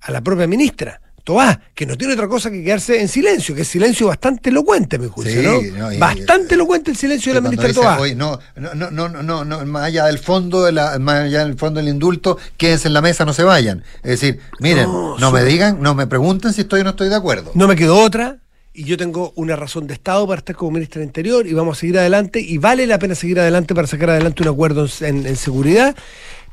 a 0.00 0.12
la 0.12 0.20
propia 0.20 0.46
ministra. 0.46 1.00
Toá, 1.24 1.60
que 1.72 1.86
no 1.86 1.96
tiene 1.96 2.14
otra 2.14 2.26
cosa 2.26 2.50
que 2.50 2.64
quedarse 2.64 3.00
en 3.00 3.06
silencio, 3.06 3.54
que 3.54 3.62
es 3.62 3.68
silencio 3.68 4.08
bastante 4.08 4.50
elocuente, 4.50 4.98
me 4.98 5.06
juicio, 5.06 5.40
¿no? 5.40 5.98
bastante 5.98 6.54
elocuente 6.54 6.90
el 6.90 6.96
silencio 6.96 7.32
de 7.32 7.40
la 7.40 7.48
ministra 7.48 7.72
Toá. 7.72 7.96
no, 8.16 8.40
no, 8.56 8.90
no, 8.90 9.08
no, 9.08 9.44
no, 9.44 9.64
más 9.66 9.84
allá 9.84 10.06
del 10.06 10.18
fondo, 10.18 10.64
de 10.64 10.72
la, 10.72 10.98
más 10.98 11.20
allá 11.20 11.44
del 11.44 11.56
fondo 11.56 11.78
del 11.78 11.88
indulto, 11.88 12.38
quédense 12.56 12.88
en 12.88 12.94
la 12.94 13.02
mesa, 13.02 13.24
no 13.24 13.32
se 13.32 13.44
vayan. 13.44 13.84
Es 14.02 14.20
decir, 14.20 14.40
miren, 14.58 14.88
no, 14.90 15.30
me 15.30 15.44
digan, 15.44 15.80
no 15.80 15.94
me 15.94 16.08
pregunten 16.08 16.52
si 16.52 16.62
estoy 16.62 16.80
o 16.80 16.84
no 16.84 16.90
estoy 16.90 17.08
de 17.08 17.14
acuerdo. 17.14 17.52
No 17.54 17.68
me 17.68 17.76
quedó 17.76 18.00
otra, 18.00 18.38
y 18.74 18.82
yo 18.82 18.96
tengo 18.96 19.32
una 19.36 19.54
razón 19.54 19.86
de 19.86 19.94
Estado 19.94 20.26
para 20.26 20.40
estar 20.40 20.56
como 20.56 20.72
ministra 20.72 20.98
del 20.98 21.06
Interior, 21.06 21.46
y 21.46 21.54
vamos 21.54 21.78
a 21.78 21.80
seguir 21.82 21.98
adelante, 22.00 22.40
y 22.40 22.58
vale 22.58 22.84
la 22.88 22.98
pena 22.98 23.14
seguir 23.14 23.38
adelante 23.38 23.76
para 23.76 23.86
sacar 23.86 24.10
adelante 24.10 24.42
un 24.42 24.48
acuerdo 24.48 24.88
en, 25.02 25.24
en 25.24 25.36
seguridad, 25.36 25.94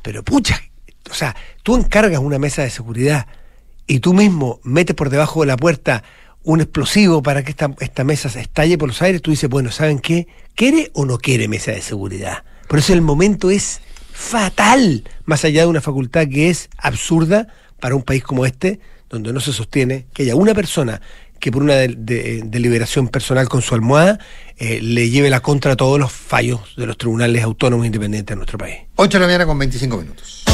pero 0.00 0.22
pucha, 0.22 0.60
o 1.10 1.14
sea, 1.14 1.34
tú 1.64 1.74
encargas 1.74 2.20
una 2.20 2.38
mesa 2.38 2.62
de 2.62 2.70
seguridad 2.70 3.26
y 3.90 3.98
tú 3.98 4.14
mismo 4.14 4.60
metes 4.62 4.94
por 4.94 5.10
debajo 5.10 5.40
de 5.40 5.48
la 5.48 5.56
puerta 5.56 6.04
un 6.44 6.60
explosivo 6.60 7.24
para 7.24 7.42
que 7.42 7.50
esta, 7.50 7.74
esta 7.80 8.04
mesa 8.04 8.28
se 8.28 8.40
estalle 8.40 8.78
por 8.78 8.86
los 8.86 9.02
aires, 9.02 9.20
tú 9.20 9.32
dices, 9.32 9.50
bueno, 9.50 9.72
¿saben 9.72 9.98
qué? 9.98 10.28
¿Quiere 10.54 10.92
o 10.94 11.04
no 11.04 11.18
quiere 11.18 11.48
mesa 11.48 11.72
de 11.72 11.82
seguridad? 11.82 12.44
Por 12.68 12.78
eso 12.78 12.92
el 12.92 13.02
momento 13.02 13.50
es 13.50 13.80
fatal, 14.12 15.02
más 15.24 15.44
allá 15.44 15.62
de 15.62 15.66
una 15.66 15.80
facultad 15.80 16.28
que 16.28 16.50
es 16.50 16.70
absurda 16.78 17.48
para 17.80 17.96
un 17.96 18.02
país 18.02 18.22
como 18.22 18.46
este, 18.46 18.78
donde 19.08 19.32
no 19.32 19.40
se 19.40 19.52
sostiene 19.52 20.06
que 20.14 20.22
haya 20.22 20.36
una 20.36 20.54
persona 20.54 21.00
que 21.40 21.50
por 21.50 21.64
una 21.64 21.74
deliberación 21.74 23.08
personal 23.08 23.48
con 23.48 23.60
su 23.60 23.74
almohada 23.74 24.20
eh, 24.56 24.78
le 24.80 25.10
lleve 25.10 25.30
la 25.30 25.40
contra 25.40 25.72
a 25.72 25.76
todos 25.76 25.98
los 25.98 26.12
fallos 26.12 26.60
de 26.76 26.86
los 26.86 26.96
tribunales 26.96 27.42
autónomos 27.42 27.86
independientes 27.86 28.34
de 28.34 28.36
nuestro 28.36 28.56
país. 28.56 28.76
8 28.94 29.18
de 29.18 29.20
la 29.20 29.26
mañana 29.26 29.46
con 29.46 29.58
25 29.58 29.96
minutos. 29.96 30.44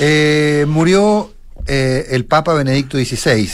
Eh, 0.00 0.66
murió 0.68 1.32
eh, 1.66 2.06
el 2.10 2.24
Papa 2.24 2.54
Benedicto 2.54 2.98
XVI. 2.98 3.48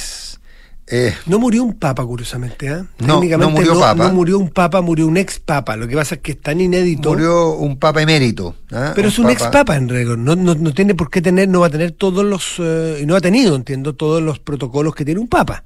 Eh, 0.92 1.14
no 1.26 1.38
murió 1.38 1.62
un 1.62 1.78
papa, 1.78 2.04
curiosamente. 2.04 2.66
¿eh? 2.66 2.82
No, 2.98 3.22
no 3.22 3.50
murió 3.50 3.78
papa. 3.78 4.08
No 4.08 4.12
murió 4.12 4.38
un 4.38 4.48
papa, 4.48 4.80
murió 4.80 5.06
un 5.06 5.16
ex 5.16 5.38
papa. 5.38 5.76
Lo 5.76 5.86
que 5.86 5.94
pasa 5.94 6.16
es 6.16 6.20
que 6.20 6.32
es 6.32 6.40
tan 6.40 6.60
inédito. 6.60 7.10
Murió 7.10 7.52
un 7.52 7.78
papa 7.78 8.02
emérito. 8.02 8.56
¿ah? 8.72 8.92
Pero 8.96 9.08
es 9.08 9.18
un 9.20 9.30
ex 9.30 9.44
papa 9.44 9.76
en 9.76 9.88
rigor. 9.88 10.18
No, 10.18 10.34
no, 10.34 10.74
tiene 10.74 10.96
por 10.96 11.08
qué 11.08 11.22
tener, 11.22 11.48
no 11.48 11.60
va 11.60 11.68
a 11.68 11.70
tener 11.70 11.92
todos 11.92 12.24
los. 12.24 12.58
y 13.00 13.06
no 13.06 13.14
ha 13.14 13.20
tenido, 13.20 13.54
entiendo, 13.54 13.94
todos 13.94 14.20
los 14.20 14.40
protocolos 14.40 14.94
que 14.94 15.04
tiene 15.04 15.20
un 15.20 15.28
papa. 15.28 15.62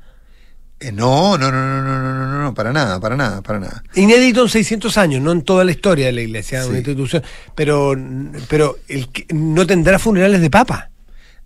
No, 0.93 1.39
no, 1.39 1.51
no, 1.51 1.67
no, 1.67 1.83
no, 1.83 2.03
no, 2.03 2.15
no, 2.15 2.29
no, 2.29 2.43
no, 2.43 2.55
para 2.55 2.73
nada, 2.73 3.01
para 3.01 3.17
nada, 3.17 3.43
para 3.43 3.59
nada. 3.59 3.83
Inédito 3.95 4.43
en 4.43 4.49
600 4.49 4.99
años, 4.99 5.23
no 5.23 5.33
en 5.33 5.43
toda 5.43 5.65
la 5.65 5.71
historia 5.71 6.07
de 6.07 6.13
la 6.13 6.21
iglesia, 6.23 6.63
sí. 6.63 6.69
una 6.69 6.79
institución, 6.79 7.23
pero, 7.55 7.95
pero 8.49 8.79
el 8.89 9.09
que 9.09 9.27
no 9.35 9.67
tendrá 9.67 9.99
funerales 9.99 10.41
de 10.41 10.51
papa. 10.51 10.91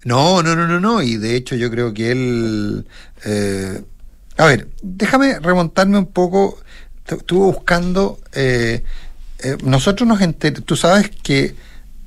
No, 0.04 0.42
no, 0.42 0.54
no, 0.54 0.66
no, 0.66 0.80
no, 0.80 1.02
y 1.02 1.16
de 1.16 1.36
hecho 1.36 1.56
yo 1.56 1.70
creo 1.70 1.92
que 1.92 2.12
él... 2.12 2.86
A 4.36 4.46
ver, 4.46 4.68
déjame 4.82 5.40
remontarme 5.40 5.98
un 5.98 6.06
poco, 6.06 6.58
estuve 7.04 7.46
buscando, 7.46 8.20
nosotros 9.64 10.08
nos 10.08 10.20
enteramos, 10.20 10.64
tú 10.64 10.76
sabes 10.76 11.10
que 11.10 11.54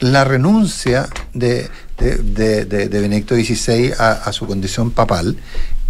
la 0.02 0.24
renuncia 0.24 1.08
de, 1.34 1.70
de, 1.98 2.66
de, 2.66 2.88
Benedicto 2.88 3.36
XVI 3.36 3.94
a, 3.98 4.32
su 4.34 4.48
condición 4.48 4.92
papal 4.92 5.38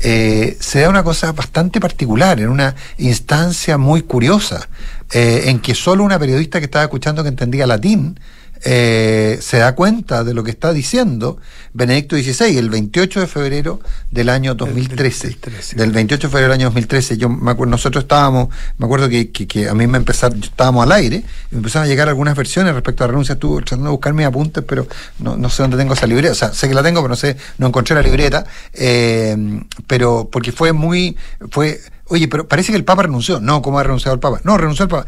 se 0.02 0.80
da 0.80 0.90
una 0.90 1.04
cosa 1.04 1.32
bastante 1.32 1.80
particular, 1.80 2.40
en 2.40 2.50
una 2.50 2.76
instancia 2.98 3.78
muy 3.78 4.02
curiosa, 4.02 4.68
en 5.12 5.60
que 5.60 5.76
solo 5.76 6.04
una 6.04 6.18
periodista 6.18 6.60
que 6.60 6.66
estaba 6.66 6.86
escuchando 6.86 7.24
que 7.24 7.30
entendía 7.30 7.68
latín 7.68 8.20
eh, 8.64 9.40
se 9.42 9.58
da 9.58 9.74
cuenta 9.74 10.24
de 10.24 10.34
lo 10.34 10.44
que 10.44 10.52
está 10.52 10.72
diciendo 10.72 11.38
Benedicto 11.74 12.16
XVI 12.16 12.58
el 12.58 12.70
28 12.70 13.22
de 13.22 13.28
febrero 13.28 13.80
del 14.12 14.30
año 14.30 14.54
2013. 14.56 15.38
Del 15.76 15.92
28 15.92 16.28
de 16.28 16.32
febrero 16.32 16.52
del 16.52 16.60
año 16.60 16.68
2013. 16.68 17.18
Yo 17.18 17.30
me 17.30 17.52
acuerdo, 17.52 17.72
nosotros 17.72 18.04
estábamos, 18.04 18.50
me 18.78 18.86
acuerdo 18.86 19.10
que, 19.10 19.32
que, 19.32 19.68
a 19.68 19.74
mí 19.74 19.88
me 19.88 19.98
empezaron, 19.98 20.44
estábamos 20.44 20.84
al 20.84 20.92
aire, 20.92 21.18
y 21.52 21.56
me 21.56 21.58
empezaron 21.58 21.86
a 21.86 21.90
llegar 21.90 22.08
algunas 22.10 22.36
versiones 22.36 22.74
respecto 22.74 23.04
a 23.04 23.08
la 23.08 23.12
renuncia. 23.12 23.34
Estuve 23.34 23.64
tratando 23.64 23.86
de 23.86 23.92
buscar 23.92 24.14
mis 24.14 24.26
apuntes, 24.26 24.64
pero 24.68 24.88
no, 25.20 25.38
no, 25.38 25.50
sé 25.50 25.64
dónde 25.64 25.78
tengo 25.78 25.94
esa 25.94 26.06
libreta. 26.06 26.34
O 26.34 26.36
sea, 26.36 26.54
sé 26.54 26.68
que 26.68 26.76
la 26.76 26.84
tengo, 26.84 27.02
pero 27.02 27.10
no 27.10 27.16
sé, 27.16 27.38
no 27.58 27.68
encontré 27.68 27.96
la 27.96 28.02
libreta. 28.02 28.46
Eh, 28.74 29.36
pero 29.88 30.30
porque 30.32 30.52
fue 30.52 30.72
muy, 30.74 31.18
fue 31.50 31.80
oye, 32.12 32.28
pero 32.28 32.46
parece 32.48 32.72
que 32.74 32.78
el 32.78 32.84
Papa 32.84 33.04
renunció. 33.04 33.40
No, 33.40 33.62
¿cómo 33.62 33.80
ha 33.80 33.84
renunciado 33.84 34.14
el 34.14 34.20
Papa? 34.20 34.42
No, 34.44 34.58
renunció 34.58 34.84
el 34.84 34.90
Papa. 34.90 35.06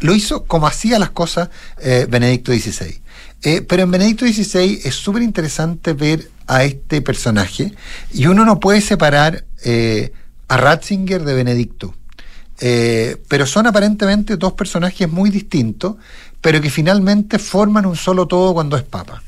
Lo 0.00 0.14
hizo 0.14 0.44
como 0.44 0.66
hacía 0.66 0.98
las 0.98 1.10
cosas 1.10 1.50
eh, 1.80 2.06
Benedicto 2.10 2.52
XVI. 2.52 3.00
Eh, 3.42 3.62
pero 3.62 3.84
en 3.84 3.90
Benedicto 3.90 4.26
XVI 4.26 4.80
es 4.84 4.94
súper 4.94 5.22
interesante 5.22 5.92
ver 5.92 6.30
a 6.48 6.64
este 6.64 7.00
personaje 7.00 7.72
y 8.12 8.26
uno 8.26 8.44
no 8.44 8.58
puede 8.58 8.80
separar 8.80 9.44
eh, 9.64 10.12
a 10.48 10.56
Ratzinger 10.56 11.24
de 11.24 11.34
Benedicto. 11.34 11.94
pero 13.28 13.46
son 13.46 13.66
aparentemente 13.66 14.36
dos 14.36 14.52
personajes 14.52 15.08
muy 15.08 15.30
distintos, 15.30 15.96
pero 16.40 16.60
que 16.60 16.70
finalmente 16.70 17.38
forman 17.38 17.86
un 17.86 17.96
solo 17.96 18.26
todo 18.26 18.52
cuando 18.52 18.76
es 18.76 18.82
Papa. 18.82 19.22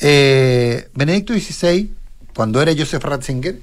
Benedicto 0.00 1.34
XVI, 1.34 1.90
cuando 2.34 2.60
era 2.62 2.72
Joseph 2.76 3.04
Ratzinger, 3.04 3.60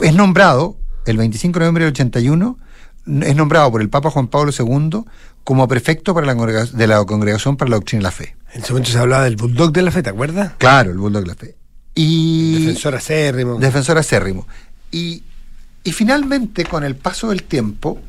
es 0.00 0.14
nombrado 0.14 0.76
el 1.06 1.16
25 1.16 1.58
de 1.58 1.60
noviembre 1.60 1.84
del 1.84 1.92
81, 1.92 2.58
es 3.22 3.36
nombrado 3.36 3.70
por 3.70 3.80
el 3.80 3.88
Papa 3.88 4.10
Juan 4.10 4.28
Pablo 4.28 4.52
II 4.56 5.04
como 5.44 5.66
prefecto 5.68 6.14
para 6.14 6.26
la 6.26 6.34
de 6.34 6.86
la 6.86 7.04
Congregación 7.04 7.56
para 7.56 7.70
la 7.70 7.76
Doctrina 7.76 8.00
de 8.00 8.04
la 8.04 8.10
Fe. 8.10 8.36
En 8.54 8.62
ese 8.62 8.72
momento 8.72 8.90
se 8.90 8.98
hablaba 8.98 9.24
del 9.24 9.36
Bulldog 9.36 9.72
de 9.72 9.82
la 9.82 9.90
Fe, 9.90 10.02
¿te 10.02 10.10
acuerdas? 10.10 10.52
Claro, 10.58 10.90
el 10.90 10.98
Bulldog 10.98 11.22
de 11.22 11.28
la 11.28 11.34
Fe. 11.34 11.56
Y 11.94 12.66
defensor 12.66 12.94
acérrimo. 12.94 13.58
Defensor 13.58 13.98
acérrimo. 13.98 14.46
Y, 14.90 15.22
y 15.82 15.92
finalmente, 15.92 16.64
con 16.64 16.84
el 16.84 16.96
paso 16.96 17.30
del 17.30 17.42
tiempo, 17.42 18.00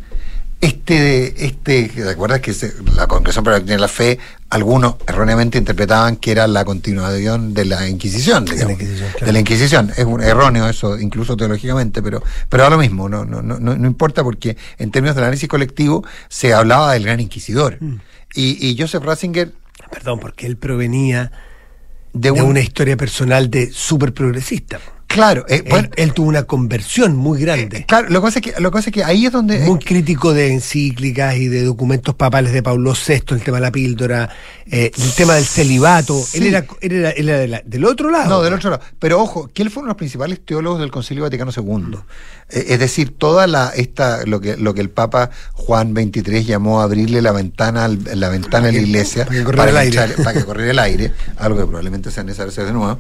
este, 0.62 1.45
este, 1.45 1.89
¿te 1.89 2.10
acuerdas 2.10 2.39
que 2.39 2.54
la 2.95 3.08
Congregación 3.08 3.43
para 3.43 3.60
la 3.60 3.88
Fe, 3.88 4.19
algunos 4.52 4.95
erróneamente 5.08 5.58
interpretaban 5.58 6.17
que 6.17 6.32
era 6.32 6.45
la 6.47 6.63
continuación 6.63 7.56
de 7.56 7.65
la 7.65 7.88
Inquisición, 7.89 8.45
de 8.45 9.34
la 9.34 9.39
Inquisición. 9.39 9.91
Es 9.97 10.06
un 10.06 10.21
erróneo 10.21 10.69
eso, 10.69 11.00
incluso 11.00 11.36
teológicamente, 11.36 12.04
pero, 12.04 12.21
pero 12.47 12.69
lo 12.69 12.78
mismo, 12.78 13.10
no, 13.10 13.26
no, 13.26 13.41
no, 13.41 13.60
no 13.60 13.88
importa 13.88 14.24
porque 14.24 14.56
en 14.78 14.91
términos 14.91 15.15
del 15.15 15.24
análisis 15.24 15.50
colectivo 15.50 16.06
se 16.30 16.54
hablaba 16.54 16.93
del 16.93 17.06
gran 17.06 17.19
inquisidor. 17.19 17.78
Mm. 17.80 18.00
Y, 18.36 18.69
y 18.69 18.78
Joseph 18.80 19.04
Ratzinger... 19.04 19.52
Perdón, 19.91 20.19
porque 20.19 20.45
él 20.45 20.58
provenía 20.58 21.32
de, 22.13 22.32
una 22.32 22.60
historia 22.60 22.97
personal 22.97 23.50
de 23.50 23.71
súper 23.71 24.13
progresista. 24.13 24.80
Claro, 25.13 25.45
eh, 25.50 25.63
él, 25.97 26.13
tuvo 26.13 26.28
una 26.28 26.43
conversión 26.43 27.15
muy 27.15 27.41
grande. 27.41 27.80
Eh, 27.80 27.86
claro, 27.86 28.10
lo 28.10 28.21
que, 28.21 28.26
pasa 28.28 28.39
es 28.39 28.45
que, 28.45 28.62
lo 28.62 28.71
que 28.71 28.76
pasa 28.76 28.89
es 28.89 28.93
que 28.93 29.04
ahí 29.04 29.26
es 29.26 29.32
donde... 29.32 29.60
Muy 29.60 29.80
crítico 29.80 30.34
de 30.34 30.52
encíclicas 30.52 31.36
y 31.36 31.47
de 31.47 31.63
documentos 31.63 32.15
papales 32.15 32.54
de 32.54 32.63
Pablo 32.63 32.93
VI, 32.93 33.36
el 33.36 33.41
tema 33.41 33.58
de 33.58 33.62
la 33.62 33.71
píldora, 33.71 34.30
eh, 34.65 34.91
el 34.95 35.13
tema 35.13 35.36
del 35.36 35.45
celibato. 35.45 36.24
Él 36.34 36.47
era, 36.47 36.65
él 36.82 37.30
era, 37.30 37.62
del 37.65 37.86
otro 37.86 38.10
lado. 38.10 38.30
No, 38.30 38.41
del 38.41 38.54
otro 38.54 38.69
lado. 38.69 38.82
Pero 39.00 39.21
ojo, 39.21 39.50
que 39.54 39.63
él 39.63 39.69
fue 39.69 39.82
uno 39.82 39.88
de 39.88 39.91
los 39.91 39.97
principales 39.97 40.39
teólogos 40.45 40.80
del 40.80 40.91
Concilio 40.91 41.24
Vaticano 41.24 41.52
II. 41.56 41.97
es 42.50 42.80
decir, 42.80 43.17
toda 43.17 43.47
la 43.47 43.71
esta 43.76 44.26
lo 44.26 44.39
que 44.39 44.58
lo 44.58 44.74
que 44.74 44.82
el 44.82 44.89
Papa 44.89 45.30
Juan 45.54 45.93
XXIII 45.93 46.43
llamó 46.43 46.82
abrirle 46.82 47.21
la 47.21 47.32
ventana 47.32 47.88
la 47.88 48.30
ventana 48.30 48.67
de 48.67 48.74
la 48.74 48.80
iglesia 48.80 49.26
para 49.26 49.38
que 49.38 49.43
corriera 49.43 49.69
el 49.69 49.78
aire, 49.78 50.13
para 50.24 50.34
que 50.34 50.45
corriera 50.45 50.71
el 50.71 50.80
aire, 50.80 51.13
algo 51.38 51.60
que 51.60 51.65
probablemente 51.65 52.12
sea 52.12 52.24
necesario 52.24 52.52
hacer 52.52 52.65
de 52.65 52.74
nuevo. 52.74 52.97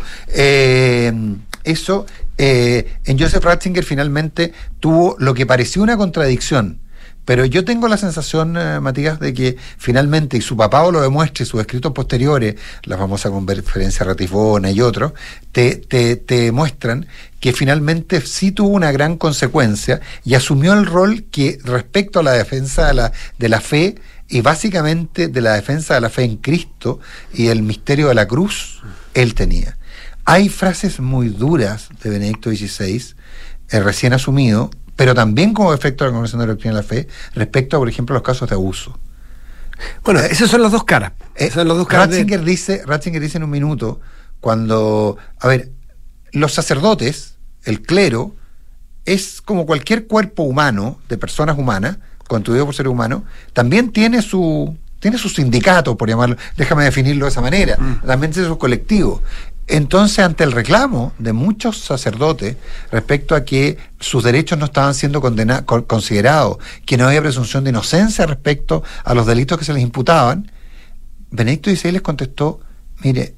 Eso 1.63 2.05
eh, 2.37 2.93
en 3.05 3.19
Joseph 3.19 3.43
Ratzinger 3.43 3.83
finalmente 3.83 4.53
tuvo 4.79 5.15
lo 5.19 5.33
que 5.33 5.45
pareció 5.45 5.83
una 5.83 5.97
contradicción. 5.97 6.79
Pero 7.23 7.45
yo 7.45 7.63
tengo 7.63 7.87
la 7.87 7.97
sensación, 7.97 8.57
eh, 8.57 8.79
Matías, 8.79 9.19
de 9.19 9.33
que 9.33 9.55
finalmente, 9.77 10.37
y 10.37 10.41
su 10.41 10.57
papá 10.57 10.89
lo 10.89 11.01
demuestre, 11.01 11.45
sus 11.45 11.61
escritos 11.61 11.91
posteriores, 11.91 12.55
la 12.83 12.97
famosa 12.97 13.29
conferencia 13.29 14.05
Ratifona 14.05 14.71
y 14.71 14.81
otros, 14.81 15.13
te, 15.51 15.75
te, 15.75 16.15
te 16.15 16.51
muestran 16.51 17.05
que 17.39 17.53
finalmente 17.53 18.21
sí 18.21 18.51
tuvo 18.51 18.69
una 18.69 18.91
gran 18.91 19.17
consecuencia 19.17 20.01
y 20.23 20.33
asumió 20.33 20.73
el 20.73 20.85
rol 20.85 21.25
que 21.29 21.59
respecto 21.63 22.19
a 22.19 22.23
la 22.23 22.31
defensa 22.31 22.87
de 22.87 22.93
la, 22.95 23.11
de 23.37 23.49
la 23.49 23.61
fe 23.61 23.95
y 24.27 24.41
básicamente 24.41 25.27
de 25.27 25.41
la 25.41 25.53
defensa 25.53 25.93
de 25.93 26.01
la 26.01 26.09
fe 26.09 26.23
en 26.23 26.37
Cristo 26.37 26.99
y 27.33 27.47
el 27.47 27.61
misterio 27.61 28.07
de 28.07 28.15
la 28.15 28.27
cruz, 28.27 28.81
él 29.13 29.35
tenía. 29.35 29.77
Hay 30.31 30.47
frases 30.47 31.01
muy 31.01 31.27
duras 31.27 31.89
de 32.01 32.09
Benedicto 32.09 32.51
XVI, 32.51 33.15
eh, 33.69 33.81
recién 33.81 34.13
asumido, 34.13 34.71
pero 34.95 35.13
también 35.13 35.53
como 35.53 35.73
efecto 35.73 36.05
de 36.05 36.09
la 36.09 36.13
Convención 36.13 36.39
de 36.39 36.47
la 36.47 36.53
Doctrina 36.53 36.73
de 36.73 36.81
la 36.81 36.87
Fe, 36.87 37.09
respecto 37.35 37.75
a, 37.75 37.79
por 37.79 37.89
ejemplo, 37.89 38.13
los 38.13 38.23
casos 38.23 38.47
de 38.47 38.55
abuso. 38.55 38.97
Bueno, 40.05 40.21
eh, 40.21 40.29
esas 40.31 40.49
son 40.49 40.61
las 40.61 40.71
dos 40.71 40.85
caras. 40.85 41.11
Eh, 41.35 41.51
son 41.51 41.67
dos 41.67 41.85
caras 41.85 42.07
Ratzinger, 42.07 42.45
dice, 42.45 42.81
Ratzinger 42.85 43.21
dice 43.21 43.39
en 43.39 43.43
un 43.43 43.49
minuto, 43.49 43.99
cuando, 44.39 45.17
a 45.37 45.49
ver, 45.49 45.69
los 46.31 46.53
sacerdotes, 46.53 47.35
el 47.65 47.81
clero, 47.81 48.33
es 49.03 49.41
como 49.41 49.65
cualquier 49.65 50.07
cuerpo 50.07 50.43
humano, 50.43 51.01
de 51.09 51.17
personas 51.17 51.57
humanas, 51.57 51.97
constituido 52.29 52.65
por 52.65 52.73
seres 52.73 52.93
humanos, 52.93 53.23
también 53.51 53.91
tiene 53.91 54.21
su, 54.21 54.77
tiene 55.01 55.17
su 55.17 55.29
sindicato, 55.29 55.97
por 55.97 56.07
llamarlo, 56.07 56.37
déjame 56.55 56.85
definirlo 56.85 57.25
de 57.25 57.31
esa 57.31 57.41
manera, 57.41 57.75
mm. 57.77 58.05
también 58.05 58.31
tiene 58.31 58.47
su 58.47 58.57
colectivo. 58.57 59.21
Entonces, 59.67 60.19
ante 60.19 60.43
el 60.43 60.51
reclamo 60.51 61.13
de 61.17 61.33
muchos 61.33 61.79
sacerdotes 61.79 62.55
respecto 62.91 63.35
a 63.35 63.43
que 63.43 63.77
sus 63.99 64.23
derechos 64.23 64.59
no 64.59 64.65
estaban 64.65 64.93
siendo 64.93 65.21
considerados, 65.87 66.57
que 66.85 66.97
no 66.97 67.07
había 67.07 67.21
presunción 67.21 67.63
de 67.63 67.71
inocencia 67.71 68.25
respecto 68.27 68.83
a 69.03 69.13
los 69.15 69.25
delitos 69.25 69.57
que 69.57 69.65
se 69.65 69.73
les 69.73 69.81
imputaban, 69.81 70.51
Benedicto 71.31 71.71
XVI 71.71 71.93
les 71.93 72.01
contestó, 72.01 72.59
mire, 73.03 73.35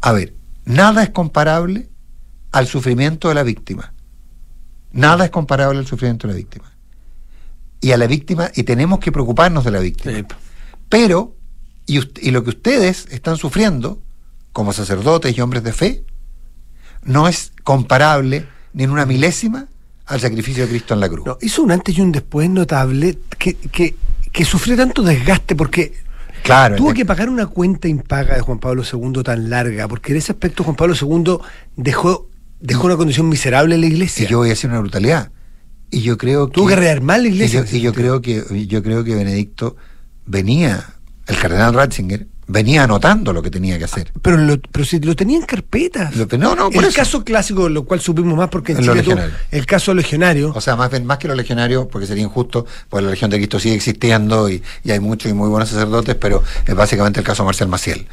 a 0.00 0.12
ver, 0.12 0.34
nada 0.64 1.02
es 1.02 1.10
comparable 1.10 1.90
al 2.52 2.66
sufrimiento 2.66 3.28
de 3.28 3.34
la 3.34 3.42
víctima. 3.42 3.92
Nada 4.92 5.26
es 5.26 5.30
comparable 5.30 5.78
al 5.78 5.86
sufrimiento 5.86 6.26
de 6.26 6.32
la 6.32 6.38
víctima. 6.38 6.72
Y 7.80 7.92
a 7.92 7.98
la 7.98 8.06
víctima, 8.06 8.50
y 8.54 8.62
tenemos 8.62 8.98
que 9.00 9.12
preocuparnos 9.12 9.64
de 9.64 9.70
la 9.72 9.80
víctima. 9.80 10.26
Pero, 10.92 11.34
y 11.86 12.30
lo 12.32 12.44
que 12.44 12.50
ustedes 12.50 13.06
están 13.10 13.38
sufriendo, 13.38 14.02
como 14.52 14.74
sacerdotes 14.74 15.34
y 15.34 15.40
hombres 15.40 15.64
de 15.64 15.72
fe, 15.72 16.04
no 17.02 17.28
es 17.28 17.52
comparable 17.64 18.46
ni 18.74 18.84
en 18.84 18.90
una 18.90 19.06
milésima 19.06 19.68
al 20.04 20.20
sacrificio 20.20 20.64
de 20.64 20.68
Cristo 20.68 20.92
en 20.92 21.00
la 21.00 21.08
cruz. 21.08 21.26
hizo 21.40 21.62
un 21.62 21.72
antes 21.72 21.96
y 21.96 22.02
un 22.02 22.12
después 22.12 22.50
notable 22.50 23.18
que, 23.38 23.54
que, 23.54 23.96
que 24.30 24.44
sufrió 24.44 24.76
tanto 24.76 25.02
desgaste 25.02 25.56
porque 25.56 25.94
Claro, 26.42 26.76
Tuvo 26.76 26.92
que 26.92 27.06
pagar 27.06 27.30
una 27.30 27.46
cuenta 27.46 27.88
impaga 27.88 28.34
de 28.34 28.42
Juan 28.42 28.58
Pablo 28.58 28.82
II 28.82 29.22
tan 29.22 29.48
larga, 29.48 29.88
porque 29.88 30.12
en 30.12 30.18
ese 30.18 30.32
aspecto 30.32 30.62
Juan 30.62 30.76
Pablo 30.76 30.94
II 31.00 31.38
dejó, 31.76 32.28
dejó 32.60 32.86
una 32.86 32.96
condición 32.96 33.30
miserable 33.30 33.76
en 33.76 33.80
la 33.80 33.86
iglesia. 33.86 34.26
Y 34.26 34.28
yo 34.28 34.38
voy 34.38 34.48
a 34.48 34.50
decir 34.50 34.68
una 34.68 34.80
brutalidad. 34.80 35.30
Y 35.90 36.02
yo 36.02 36.18
creo 36.18 36.48
que. 36.48 36.54
Tuvo 36.54 36.66
que 36.66 36.76
rearmar 36.76 37.20
la 37.20 37.28
iglesia. 37.28 37.64
Y 37.70 37.80
yo, 37.80 37.94
creo 37.94 38.20
que 38.20 38.66
yo 38.66 38.82
creo 38.82 39.04
que 39.04 39.14
Benedicto 39.14 39.76
venía, 40.26 40.94
el 41.26 41.36
cardenal 41.38 41.74
Ratzinger, 41.74 42.26
venía 42.46 42.84
anotando 42.84 43.32
lo 43.32 43.42
que 43.42 43.50
tenía 43.50 43.78
que 43.78 43.84
hacer. 43.84 44.12
Pero, 44.20 44.36
lo, 44.36 44.58
pero 44.60 44.84
si 44.84 45.00
lo 45.00 45.14
tenía 45.14 45.38
en 45.38 45.44
carpetas. 45.44 46.14
no, 46.38 46.54
no, 46.54 46.70
el 46.70 46.94
caso 46.94 47.24
clásico, 47.24 47.68
lo 47.68 47.84
cual 47.84 48.00
supimos 48.00 48.36
más 48.36 48.48
porque 48.48 48.72
en 48.72 48.78
Chile 48.80 49.04
el 49.50 49.66
caso 49.66 49.94
legionario. 49.94 50.52
O 50.54 50.60
sea, 50.60 50.76
más, 50.76 50.90
más 51.02 51.18
que 51.18 51.28
los 51.28 51.36
legionarios, 51.36 51.86
porque 51.86 52.06
sería 52.06 52.24
injusto, 52.24 52.66
pues 52.88 53.04
la 53.04 53.10
Legión 53.10 53.30
de 53.30 53.38
Cristo 53.38 53.60
sigue 53.60 53.74
existiendo 53.74 54.48
y, 54.50 54.62
hay 54.88 55.00
muchos 55.00 55.30
y 55.30 55.34
muy 55.34 55.48
buenos 55.48 55.68
sacerdotes, 55.68 56.14
pero 56.16 56.42
es 56.66 56.74
básicamente 56.74 57.20
el 57.20 57.26
caso 57.26 57.44
Marcial 57.44 57.68
Maciel. 57.68 58.06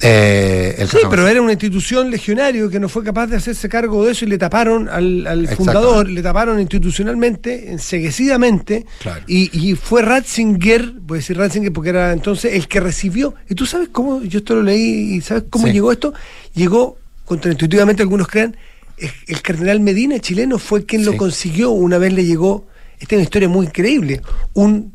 Eh, 0.00 0.86
sí, 0.90 0.98
pero 1.08 1.26
era 1.26 1.40
una 1.40 1.52
institución 1.52 2.10
legionario 2.10 2.70
que 2.70 2.78
no 2.78 2.88
fue 2.88 3.02
capaz 3.02 3.26
de 3.28 3.36
hacerse 3.36 3.68
cargo 3.68 4.04
de 4.04 4.12
eso 4.12 4.24
y 4.24 4.28
le 4.28 4.38
taparon 4.38 4.88
al, 4.88 5.48
fundador, 5.56 6.08
le 6.08 6.22
taparon 6.22 6.60
institucionalmente, 6.60 7.70
enseguecidamente, 7.70 8.86
y, 9.26 9.50
y 9.58 9.74
fue 9.74 10.02
Ratzinger, 10.02 10.92
voy 11.00 11.16
a 11.16 11.20
decir 11.20 11.36
Ratzinger 11.36 11.72
porque 11.72 11.90
era 11.90 12.12
entonces 12.12 12.54
el 12.54 12.68
que 12.68 12.80
recibió, 12.80 13.34
y 13.48 13.54
tú 13.54 13.66
sabes 13.70 13.88
cómo, 13.90 14.22
yo 14.22 14.40
esto 14.40 14.54
lo 14.54 14.62
leí, 14.62 15.14
y 15.14 15.20
¿sabes 15.20 15.44
cómo 15.48 15.68
llegó 15.68 15.92
esto? 15.92 16.12
Llegó, 16.54 16.98
contraintuitivamente 17.24 18.02
algunos 18.02 18.28
crean, 18.28 18.56
el 19.26 19.42
cardenal 19.42 19.80
Medina, 19.80 20.18
chileno, 20.18 20.58
fue 20.58 20.84
quien 20.84 21.04
lo 21.04 21.16
consiguió. 21.16 21.70
Una 21.70 21.96
vez 21.98 22.12
le 22.12 22.24
llegó, 22.24 22.66
esta 22.98 23.14
es 23.14 23.18
una 23.18 23.24
historia 23.24 23.48
muy 23.48 23.66
increíble, 23.66 24.20
un, 24.54 24.92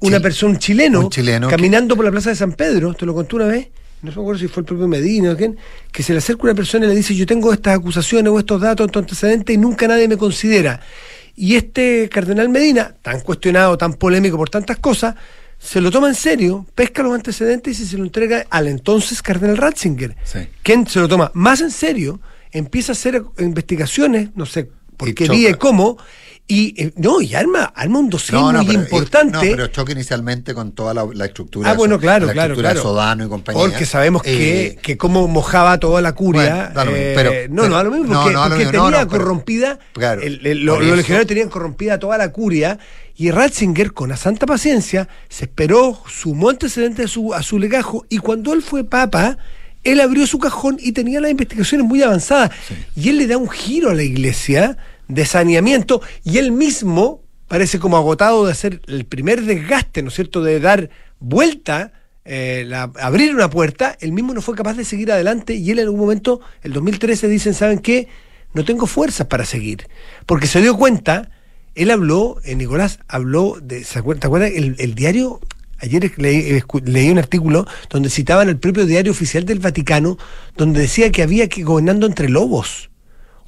una 0.00 0.20
persona, 0.20 0.54
un 0.54 0.58
chileno, 0.58 1.08
caminando 1.48 1.94
por 1.94 2.04
la 2.04 2.10
plaza 2.10 2.30
de 2.30 2.36
San 2.36 2.52
Pedro, 2.52 2.94
te 2.94 3.06
lo 3.06 3.14
contó 3.14 3.36
una 3.36 3.46
vez, 3.46 3.68
no 4.02 4.10
me 4.10 4.20
acuerdo 4.20 4.40
si 4.40 4.48
fue 4.48 4.62
el 4.62 4.66
propio 4.66 4.88
Medina 4.88 5.32
o 5.32 5.36
quién, 5.36 5.56
que 5.92 6.02
se 6.02 6.12
le 6.12 6.18
acerca 6.18 6.42
una 6.42 6.54
persona 6.54 6.84
y 6.86 6.88
le 6.88 6.94
dice, 6.94 7.14
yo 7.14 7.26
tengo 7.26 7.52
estas 7.52 7.78
acusaciones 7.78 8.32
o 8.32 8.38
estos 8.38 8.60
datos, 8.60 8.86
estos 8.86 9.02
antecedentes 9.02 9.54
y 9.54 9.58
nunca 9.58 9.86
nadie 9.88 10.08
me 10.08 10.16
considera. 10.16 10.80
Y 11.36 11.56
este 11.56 12.08
cardenal 12.08 12.48
Medina, 12.48 12.94
tan 13.02 13.20
cuestionado, 13.20 13.76
tan 13.78 13.94
polémico 13.94 14.36
por 14.36 14.50
tantas 14.50 14.78
cosas, 14.78 15.14
se 15.64 15.80
lo 15.80 15.90
toma 15.90 16.08
en 16.08 16.14
serio, 16.14 16.66
pesca 16.74 17.02
los 17.02 17.14
antecedentes 17.14 17.80
y 17.80 17.86
se 17.86 17.96
lo 17.96 18.04
entrega 18.04 18.44
al 18.50 18.68
entonces 18.68 19.22
cardenal 19.22 19.56
Ratzinger, 19.56 20.14
quien 20.62 20.86
se 20.86 21.00
lo 21.00 21.08
toma 21.08 21.30
más 21.34 21.62
en 21.62 21.70
serio, 21.70 22.20
empieza 22.52 22.92
a 22.92 22.94
hacer 22.94 23.22
investigaciones, 23.38 24.28
no 24.36 24.44
sé 24.44 24.68
por 24.96 25.14
qué 25.14 25.26
día 25.26 25.50
y 25.50 25.54
cómo, 25.54 25.96
Y 26.46 26.74
eh, 26.82 26.92
no, 26.96 27.22
y 27.22 27.34
arma, 27.34 27.72
arma 27.74 28.00
un 28.00 28.10
dossier 28.10 28.38
muy 28.38 28.66
pero, 28.66 28.78
importante. 28.80 29.32
No, 29.32 29.40
pero 29.40 29.66
choque 29.68 29.92
inicialmente 29.92 30.52
con 30.52 30.72
toda 30.72 30.92
la, 30.92 31.24
estructura. 31.24 31.70
Ah, 31.70 31.72
bueno, 31.72 31.98
claro, 31.98 32.26
la 32.26 32.34
claro, 32.34 32.52
estructura 32.52 32.72
claro. 32.72 32.80
De 32.80 32.82
Sodano 32.82 33.24
y 33.24 33.28
compañía. 33.30 33.62
Porque 33.62 33.86
sabemos 33.86 34.22
que, 34.22 34.66
Eh, 34.66 34.76
que 34.82 34.98
cómo 34.98 35.26
mojaba 35.26 35.80
toda 35.80 36.02
la 36.02 36.12
curia. 36.12 36.70
Bueno, 36.74 36.74
da 36.74 36.84
lo 36.84 36.90
mismo, 36.90 37.06
eh, 37.06 37.12
pero- 37.16 37.30
no, 37.30 37.62
pero- 37.62 37.68
no, 37.70 37.76
da 37.76 37.82
lo 37.84 37.90
mismo, 37.92 38.12
no, 38.12 38.20
porque, 38.20 38.34
no, 38.34 38.42
lo 38.42 38.48
no, 38.50 38.56
tenía 38.56 38.72
no, 38.72 38.90
pero- 38.90 39.08
corrompida. 39.08 39.78
Claro, 39.94 40.20
el- 40.20 40.64
lo- 40.66 40.76
los 40.76 40.86
eso. 40.86 40.96
legionarios 40.96 41.26
tenían 41.28 41.48
corrompida 41.48 41.98
toda 41.98 42.18
la 42.18 42.30
curia. 42.30 42.78
Y 43.16 43.30
Ratzinger, 43.30 43.94
con 43.94 44.10
la 44.10 44.18
santa 44.18 44.44
paciencia, 44.44 45.08
se 45.30 45.46
esperó, 45.46 45.98
sumó 46.08 46.50
antecedentes 46.50 47.06
a 47.06 47.08
su, 47.08 47.32
a 47.32 47.42
su 47.42 47.58
legajo. 47.58 48.04
Y 48.10 48.18
cuando 48.18 48.52
él 48.52 48.60
fue 48.60 48.84
papa, 48.84 49.38
él 49.82 49.98
abrió 49.98 50.26
su 50.26 50.38
cajón 50.38 50.76
y 50.78 50.92
tenía 50.92 51.20
las 51.22 51.30
investigaciones 51.30 51.86
muy 51.86 52.02
avanzadas. 52.02 52.50
Y 52.94 53.08
él 53.08 53.16
le 53.16 53.26
da 53.28 53.38
un 53.38 53.48
giro 53.48 53.88
a 53.88 53.94
la 53.94 54.02
iglesia 54.02 54.76
de 55.08 55.24
saneamiento. 55.26 56.00
Y 56.24 56.38
él 56.38 56.52
mismo 56.52 57.22
parece 57.48 57.78
como 57.78 57.96
agotado 57.96 58.46
de 58.46 58.52
hacer 58.52 58.80
el 58.86 59.04
primer 59.04 59.42
desgaste, 59.42 60.02
¿no 60.02 60.08
es 60.08 60.14
cierto?, 60.14 60.42
de 60.42 60.60
dar 60.60 60.90
vuelta, 61.20 61.92
eh, 62.24 62.64
la- 62.66 62.90
abrir 63.00 63.34
una 63.34 63.50
puerta, 63.50 63.96
él 64.00 64.12
mismo 64.12 64.32
no 64.34 64.40
fue 64.40 64.54
capaz 64.54 64.74
de 64.74 64.84
seguir 64.84 65.12
adelante 65.12 65.54
y 65.54 65.70
él 65.70 65.78
en 65.78 65.84
algún 65.84 66.00
momento, 66.00 66.40
el 66.62 66.72
2013, 66.72 67.28
dicen, 67.28 67.54
¿saben 67.54 67.78
qué? 67.80 68.08
No 68.54 68.64
tengo 68.64 68.86
fuerzas 68.86 69.26
para 69.26 69.44
seguir. 69.44 69.86
Porque 70.26 70.46
se 70.46 70.62
dio 70.62 70.76
cuenta, 70.76 71.30
él 71.74 71.90
habló, 71.90 72.38
eh, 72.44 72.54
Nicolás, 72.54 73.00
habló 73.08 73.58
de, 73.60 73.84
¿se 73.84 73.98
acuerdan? 73.98 74.20
¿te 74.20 74.26
acuerdas? 74.28 74.52
El, 74.54 74.94
diario, 74.94 75.40
ayer 75.78 76.12
leí, 76.16 76.62
leí 76.84 77.10
un 77.10 77.18
artículo 77.18 77.66
donde 77.90 78.08
citaban 78.10 78.48
el 78.48 78.58
propio 78.58 78.86
diario 78.86 79.12
oficial 79.12 79.44
del 79.44 79.58
Vaticano, 79.58 80.16
donde 80.56 80.80
decía 80.80 81.10
que 81.12 81.22
había 81.22 81.48
que 81.48 81.62
gobernando 81.62 82.06
entre 82.06 82.28
lobos. 82.28 82.90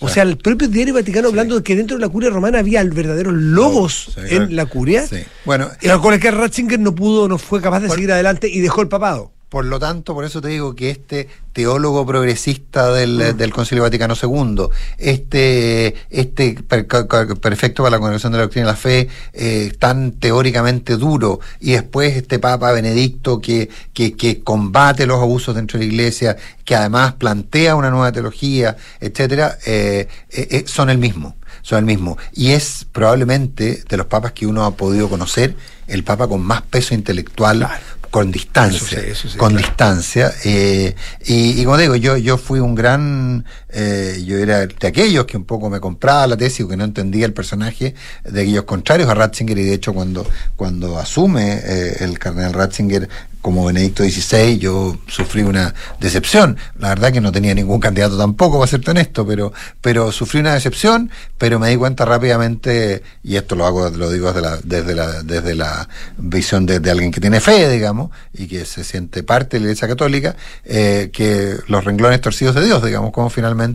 O 0.01 0.09
sea, 0.09 0.23
el 0.25 0.37
propio 0.37 0.69
diario 0.69 0.93
Vaticano 0.95 1.29
hablando 1.29 1.57
de 1.57 1.63
que 1.63 1.75
dentro 1.75 1.97
de 1.97 2.01
la 2.03 2.09
curia 2.09 2.31
romana 2.31 2.59
había 2.59 2.85
verdaderos 2.85 3.33
lobos 3.35 4.11
Sí, 4.15 4.35
en 4.35 4.55
la 4.55 4.67
curia. 4.67 5.07
Sí. 5.07 5.19
Bueno, 5.45 5.71
Y 5.81 5.89
con 6.01 6.13
el 6.15 6.21
que 6.21 6.31
Ratzinger 6.31 6.79
no 6.79 6.95
pudo, 6.95 7.29
no 7.29 7.39
fue 7.39 7.61
capaz 7.63 7.81
de 7.81 7.89
Por- 7.89 7.97
seguir 7.97 8.13
adelante 8.13 8.49
y 8.49 8.61
dejó 8.61 8.83
el 8.83 8.89
papado. 8.89 9.33
Por 9.57 9.65
lo 9.65 9.79
tanto, 9.79 10.13
por 10.13 10.27
eso 10.27 10.43
te 10.43 10.49
digo 10.49 10.75
que 10.75 10.91
este 10.91 11.31
teólogo 11.55 12.05
progresista 12.05 12.93
del, 12.93 13.33
Mm. 13.33 13.37
del 13.39 13.55
Concilio 13.55 13.85
Vaticano 13.85 14.13
II, 14.23 14.67
este, 14.99 15.95
este 16.11 16.59
per- 16.69 16.87
perfecto 16.87 17.83
para 17.83 17.93
la 17.93 17.99
congregación 17.99 18.33
de 18.33 18.37
la 18.39 18.43
doctrina 18.45 18.67
de 18.67 18.73
la 18.73 18.77
fe, 18.77 19.09
eh, 19.33 19.73
tan 19.79 20.13
teóricamente 20.13 20.99
duro, 20.99 21.41
y 21.59 21.73
después 21.73 22.15
este 22.19 22.39
Papa 22.39 22.71
Benedicto 22.73 23.41
que, 23.41 23.71
que, 23.95 24.13
que 24.13 24.41
combate 24.41 25.07
los 25.07 25.23
abusos 25.23 25.55
dentro 25.55 25.79
de 25.79 25.87
la 25.87 25.91
Iglesia, 25.91 26.37
que 26.67 26.77
además 26.77 27.15
plantea 27.15 27.77
una 27.77 27.89
nueva 27.89 28.13
teología, 28.13 28.77
etcétera, 29.01 29.57
eh, 29.65 30.07
eh, 30.29 30.49
eh, 30.51 30.65
son 30.67 30.91
el 30.91 30.99
mismo, 30.99 31.35
son 31.63 31.79
el 31.79 31.85
mismo. 31.87 32.19
Y 32.35 32.51
es 32.51 32.87
probablemente 32.93 33.83
de 33.89 33.97
los 33.97 34.05
papas 34.07 34.33
que 34.33 34.47
uno 34.47 34.67
ha 34.67 34.73
podido 34.77 35.09
conocer, 35.09 35.57
el 35.87 36.03
Papa 36.03 36.27
con 36.27 36.43
más 36.43 36.63
peso 36.63 36.95
intelectual, 36.95 37.59
Claro. 37.59 37.81
Con 38.17 38.33
distancia, 38.33 38.99
Eso 38.99 39.03
sí, 39.03 39.11
eso 39.11 39.29
sí, 39.29 39.37
con 39.37 39.51
claro. 39.53 39.67
distancia. 39.67 40.33
eh, 40.45 40.95
y, 41.27 41.61
y 41.61 41.65
como 41.65 41.77
digo, 41.77 41.97
yo, 41.97 42.17
yo 42.17 42.39
fui 42.39 42.61
un 42.61 42.75
gran, 42.75 43.45
eh, 43.79 44.23
yo 44.25 44.39
era 44.39 44.67
de 44.67 44.87
aquellos 44.87 45.27
que 45.27 45.37
un 45.37 45.45
poco 45.45 45.69
me 45.69 45.81
compraba 45.81 46.27
la 46.27 46.37
tesis 46.39 46.65
o 46.65 46.69
que 46.69 46.79
no 46.79 46.85
entendía 46.85 47.27
el 47.27 47.35
personaje 47.35 47.95
de 48.25 48.41
aquellos 48.41 48.65
contrarios 48.65 49.07
a 49.11 49.15
Ratzinger 49.15 49.59
y 49.59 49.65
de 49.65 49.75
hecho 49.75 49.93
cuando, 49.93 50.27
cuando 50.57 50.99
asume 50.99 51.61
eh, 51.63 51.97
el 52.01 52.19
cardenal 52.19 52.55
Ratzinger 52.55 53.07
como 53.47 53.65
Benedicto 53.65 54.03
XVI, 54.03 54.59
yo 54.59 54.99
sufrí 55.07 55.43
una 55.43 55.73
decepción. 56.01 56.57
La 56.81 56.89
verdad 56.89 57.13
que 57.13 57.21
no 57.21 57.31
tenía 57.31 57.55
ningún 57.55 57.79
candidato 57.79 58.19
tampoco, 58.19 58.59
para 58.59 58.69
serte 58.69 58.91
honesto, 58.91 59.25
pero, 59.25 59.53
pero 59.81 60.11
sufrí 60.11 60.41
una 60.41 60.55
decepción, 60.55 61.13
pero 61.39 61.61
me 61.61 61.69
di 61.71 61.77
cuenta 61.77 62.05
rápidamente, 62.05 63.05
y 63.23 63.37
esto 63.37 63.55
lo 63.55 63.65
hago, 63.65 63.89
lo 63.91 64.11
digo 64.11 64.33
desde 64.33 64.41
la, 64.41 64.59
desde 64.65 64.95
la, 64.97 65.23
desde 65.23 65.55
la 65.55 65.89
visión 66.19 66.67
de, 66.67 66.91
alguien 66.91 67.13
que 67.13 67.21
tiene 67.21 67.39
fe, 67.39 67.71
digamos, 67.71 68.11
y 68.35 68.49
que 68.49 68.65
se 68.65 68.83
siente 68.83 69.23
parte 69.23 69.59
de 69.59 69.61
la 69.61 69.67
Iglesia 69.67 69.87
Católica, 69.87 70.35
eh, 70.65 71.11
que 71.13 71.55
los 71.69 71.85
renglones 71.85 72.21
torcidos 72.21 72.57
de 72.57 72.65
Dios, 72.65 72.85
digamos, 72.85 73.13
como 73.13 73.31
finalmente 73.31 73.66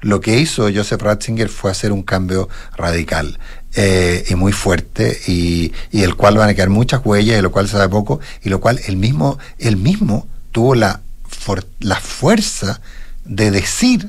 lo 0.00 0.20
que 0.20 0.38
hizo 0.38 0.68
Joseph 0.74 1.00
Ratzinger 1.02 1.48
fue 1.48 1.70
hacer 1.70 1.92
un 1.92 2.02
cambio 2.02 2.48
radical 2.76 3.38
eh, 3.74 4.24
y 4.28 4.34
muy 4.34 4.52
fuerte 4.52 5.18
y, 5.26 5.72
y 5.90 6.00
del 6.00 6.14
cual 6.16 6.36
van 6.36 6.48
a 6.50 6.54
quedar 6.54 6.70
muchas 6.70 7.00
huellas, 7.04 7.36
de 7.36 7.42
lo 7.42 7.50
cual 7.52 7.66
se 7.66 7.72
sabe 7.72 7.88
poco, 7.88 8.20
y 8.42 8.48
lo 8.48 8.60
cual 8.60 8.80
él 8.86 8.96
mismo, 8.96 9.38
él 9.58 9.76
mismo 9.76 10.26
tuvo 10.52 10.74
la, 10.74 11.00
for- 11.28 11.66
la 11.80 11.96
fuerza 11.96 12.80
de 13.24 13.50
decir 13.50 14.08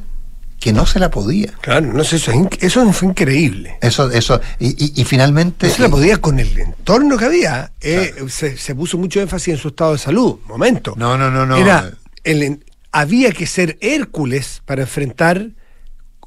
que 0.59 0.73
no 0.73 0.85
se 0.85 0.99
la 0.99 1.09
podía. 1.09 1.51
Claro, 1.61 1.91
no 1.91 2.03
sé, 2.03 2.17
eso, 2.17 2.29
es 2.31 2.37
inc- 2.37 2.57
eso 2.61 2.91
fue 2.93 3.07
increíble. 3.09 3.77
Eso, 3.81 4.11
eso, 4.11 4.39
y, 4.59 4.67
y- 4.85 4.93
y 5.01 5.05
finalmente. 5.05 5.67
No 5.67 5.73
se 5.73 5.81
la 5.81 5.89
podía 5.89 6.17
con 6.17 6.39
el 6.39 6.55
entorno 6.59 7.17
que 7.17 7.25
había. 7.25 7.71
eh, 7.81 8.13
se, 8.29 8.57
se 8.57 8.75
puso 8.75 8.97
mucho 8.99 9.19
énfasis 9.21 9.55
en 9.55 9.59
su 9.59 9.69
estado 9.69 9.93
de 9.93 9.97
salud. 9.97 10.37
Momento. 10.47 10.93
No, 10.97 11.17
no, 11.17 11.31
no, 11.31 11.47
no. 11.47 11.57
Era, 11.57 11.91
el 12.23 12.63
había 12.91 13.31
que 13.31 13.45
ser 13.45 13.77
Hércules 13.81 14.61
para 14.65 14.81
enfrentar, 14.83 15.51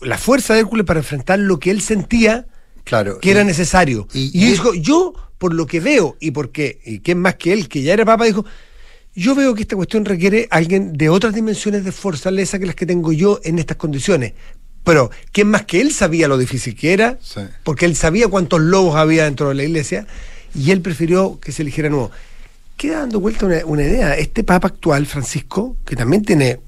la 0.00 0.18
fuerza 0.18 0.54
de 0.54 0.60
Hércules 0.60 0.86
para 0.86 1.00
enfrentar 1.00 1.38
lo 1.38 1.58
que 1.58 1.70
él 1.70 1.80
sentía 1.80 2.46
claro. 2.84 3.18
que 3.20 3.30
era 3.30 3.42
y- 3.42 3.46
necesario. 3.46 4.08
y- 4.12 4.30
Y, 4.34 4.44
y- 4.44 4.50
dijo, 4.50 4.74
yo, 4.74 5.14
por 5.38 5.54
lo 5.54 5.66
que 5.66 5.80
veo, 5.80 6.16
y 6.20 6.30
porque, 6.30 6.80
y 6.84 7.00
quién 7.00 7.18
más 7.18 7.34
que 7.36 7.52
él, 7.52 7.68
que 7.68 7.82
ya 7.82 7.92
era 7.92 8.04
papa, 8.04 8.24
dijo, 8.24 8.44
yo 9.14 9.34
veo 9.34 9.54
que 9.54 9.62
esta 9.62 9.76
cuestión 9.76 10.04
requiere 10.04 10.48
a 10.50 10.56
alguien 10.56 10.92
de 10.94 11.08
otras 11.08 11.34
dimensiones 11.34 11.84
de 11.84 11.92
fortaleza 11.92 12.58
que 12.58 12.66
las 12.66 12.74
que 12.74 12.86
tengo 12.86 13.12
yo 13.12 13.40
en 13.44 13.58
estas 13.58 13.76
condiciones. 13.76 14.32
Pero, 14.82 15.10
¿quién 15.32 15.48
más 15.48 15.64
que 15.64 15.80
él 15.80 15.92
sabía 15.92 16.28
lo 16.28 16.36
difícil 16.36 16.74
que 16.74 16.92
era? 16.92 17.18
Sí. 17.22 17.40
Porque 17.62 17.86
él 17.86 17.94
sabía 17.96 18.28
cuántos 18.28 18.60
lobos 18.60 18.96
había 18.96 19.24
dentro 19.24 19.48
de 19.48 19.54
la 19.54 19.62
iglesia, 19.64 20.06
y 20.54 20.70
él 20.72 20.80
prefirió 20.82 21.38
que 21.40 21.52
se 21.52 21.62
eligiera 21.62 21.88
nuevo. 21.88 22.10
Queda 22.76 23.00
dando 23.00 23.20
vuelta 23.20 23.46
una, 23.46 23.64
una 23.66 23.82
idea. 23.82 24.16
Este 24.16 24.42
papa 24.44 24.68
actual, 24.68 25.06
Francisco, 25.06 25.76
que 25.84 25.96
también 25.96 26.22
tiene 26.24 26.60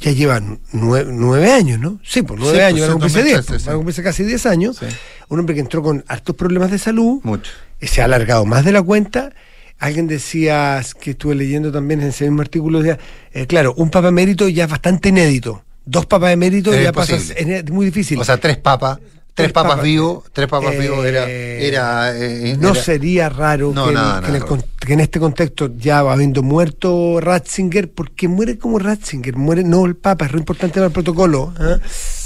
ya 0.00 0.10
lleva 0.10 0.42
nueve, 0.72 1.10
nueve 1.14 1.52
años, 1.52 1.78
¿no? 1.78 2.00
Sí, 2.02 2.22
pues 2.22 2.38
nueve 2.40 2.58
Sí, 2.58 2.64
años, 2.64 2.80
pues, 2.80 2.88
van 2.88 2.90
a 2.90 3.08
sí, 3.08 3.14
cumplirse 3.14 3.22
diez, 3.22 3.36
2013, 3.36 3.48
pues, 3.52 3.62
sí. 3.62 3.66
van 3.66 3.74
a 3.74 3.76
cumplirse 3.76 4.02
casi 4.02 4.24
diez 4.24 4.46
años. 4.46 4.76
Sí. 4.78 4.86
Un 5.28 5.38
hombre 5.40 5.54
que 5.54 5.60
entró 5.60 5.82
con 5.82 6.04
hartos 6.08 6.34
problemas 6.36 6.70
de 6.72 6.78
salud, 6.78 7.20
Mucho. 7.22 7.52
eh, 7.80 7.86
se 7.86 8.02
ha 8.02 8.06
alargado 8.06 8.44
más 8.44 8.64
de 8.64 8.72
la 8.72 8.82
cuenta. 8.82 9.32
Alguien 9.78 10.06
decía, 10.08 10.80
que 11.00 11.12
estuve 11.12 11.34
leyendo 11.36 11.72
también 11.72 12.00
en 12.02 12.08
ese 12.08 12.24
mismo 12.24 12.42
artículo, 12.42 12.80
decía, 12.82 12.98
eh, 13.32 13.46
claro, 13.46 13.74
un 13.76 13.90
papa 13.90 14.08
emérito 14.08 14.48
ya 14.48 14.64
es 14.64 14.70
bastante 14.70 15.08
inédito. 15.10 15.64
Dos 15.84 16.06
papas 16.06 16.32
eméritos 16.32 16.80
ya 16.80 16.92
pasa, 16.92 17.16
es 17.16 17.70
muy 17.70 17.86
difícil. 17.86 18.18
O 18.20 18.24
sea, 18.24 18.36
tres 18.38 18.56
papas. 18.58 18.98
Tres, 19.34 19.50
papas, 19.52 19.70
papas. 19.72 19.84
vivos, 19.84 20.24
tres 20.32 20.46
papas 20.46 20.74
Eh, 20.74 20.78
vivos 20.78 21.06
era. 21.06 21.26
era, 21.28 22.16
eh, 22.18 22.54
no 22.60 22.72
era- 22.72 22.82
sería 22.82 23.28
raro 23.30 23.72
No, 23.74 23.84
que, 23.84 23.88
en- 23.90 23.94
nada, 23.94 24.20
que 24.20 24.26
en 24.28 24.34
el 24.34 24.40
nada. 24.40 24.46
con- 24.48 24.64
que 24.78 24.92
en 24.92 25.00
este 25.00 25.18
contexto, 25.20 25.70
ya 25.78 26.00
habiendo 26.00 26.42
muerto 26.42 27.18
Ratzinger, 27.18 27.90
porque 27.90 28.28
muere 28.28 28.58
como 28.58 28.78
Ratzinger, 28.78 29.36
muere 29.36 29.64
no 29.64 29.86
el 29.86 29.96
Papa, 29.96 30.26
es 30.26 30.32
lo 30.32 30.38
importante 30.38 30.74
para 30.74 30.86
el 30.86 30.92
protocolo. 30.92 31.54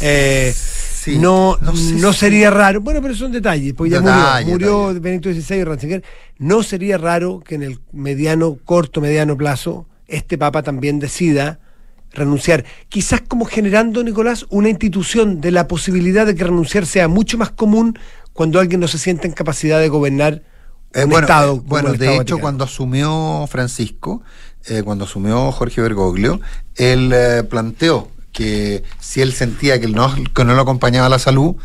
Eh, 0.01 0.53
Sí, 0.55 1.19
no, 1.19 1.57
no 1.61 1.77
sé 1.77 1.93
no 1.95 2.13
si- 2.13 2.19
sería 2.19 2.51
raro, 2.51 2.81
bueno, 2.81 3.01
pero 3.01 3.15
son 3.15 3.31
detalles, 3.31 3.73
porque 3.75 3.91
ya 3.93 4.01
Detalle, 4.01 4.51
murió, 4.51 4.79
murió. 4.89 5.01
Benito 5.01 5.33
XVI 5.33 5.63
Ratzinger. 5.63 6.03
No 6.39 6.65
sería 6.65 6.99
raro 6.99 7.39
que 7.47 7.55
en 7.55 7.63
el 7.63 7.79
mediano, 7.93 8.59
corto, 8.65 9.01
mediano 9.01 9.37
plazo, 9.37 9.87
este 10.09 10.37
Papa 10.37 10.65
también 10.65 10.99
decida 10.99 11.61
renunciar. 12.17 12.65
Quizás 12.89 13.21
como 13.21 13.45
generando, 13.45 14.03
Nicolás, 14.03 14.47
una 14.51 14.69
institución 14.69 15.41
de 15.41 15.51
la 15.53 15.69
posibilidad 15.69 16.27
de 16.27 16.35
que 16.35 16.45
renunciar 16.45 16.87
sea 16.87 17.07
mucho 17.09 17.39
más 17.39 17.51
común 17.51 17.99
cuando 18.33 18.59
alguien 18.59 18.81
no 18.81 18.89
se 18.89 18.99
siente 18.99 19.27
en 19.27 19.33
capacidad 19.35 19.79
de 19.81 19.89
gobernar 19.89 20.43
Eh, 20.95 21.05
un 21.05 21.11
bueno, 21.11 21.27
Estado. 21.27 21.57
eh, 21.57 21.61
bueno 21.65 21.89
de 21.93 21.95
Estado 22.07 22.23
hecho, 22.23 22.39
cuando 22.39 22.65
asumió 22.65 23.47
Francisco, 23.49 24.23
eh, 24.67 24.83
cuando 24.83 25.05
asumió 25.05 25.53
Jorge 25.53 25.81
Bergoglio, 25.83 26.41
él 26.75 27.15
planteó 27.49 28.09
que 28.33 28.83
si 29.01 29.21
él 29.23 29.33
sentía 29.33 29.81
que 29.81 29.89
no, 29.89 30.13
que 30.35 30.45
no 30.45 30.55
lo 30.55 30.63
acompañaba 30.63 31.09
la 31.09 31.19
salud, 31.19 31.57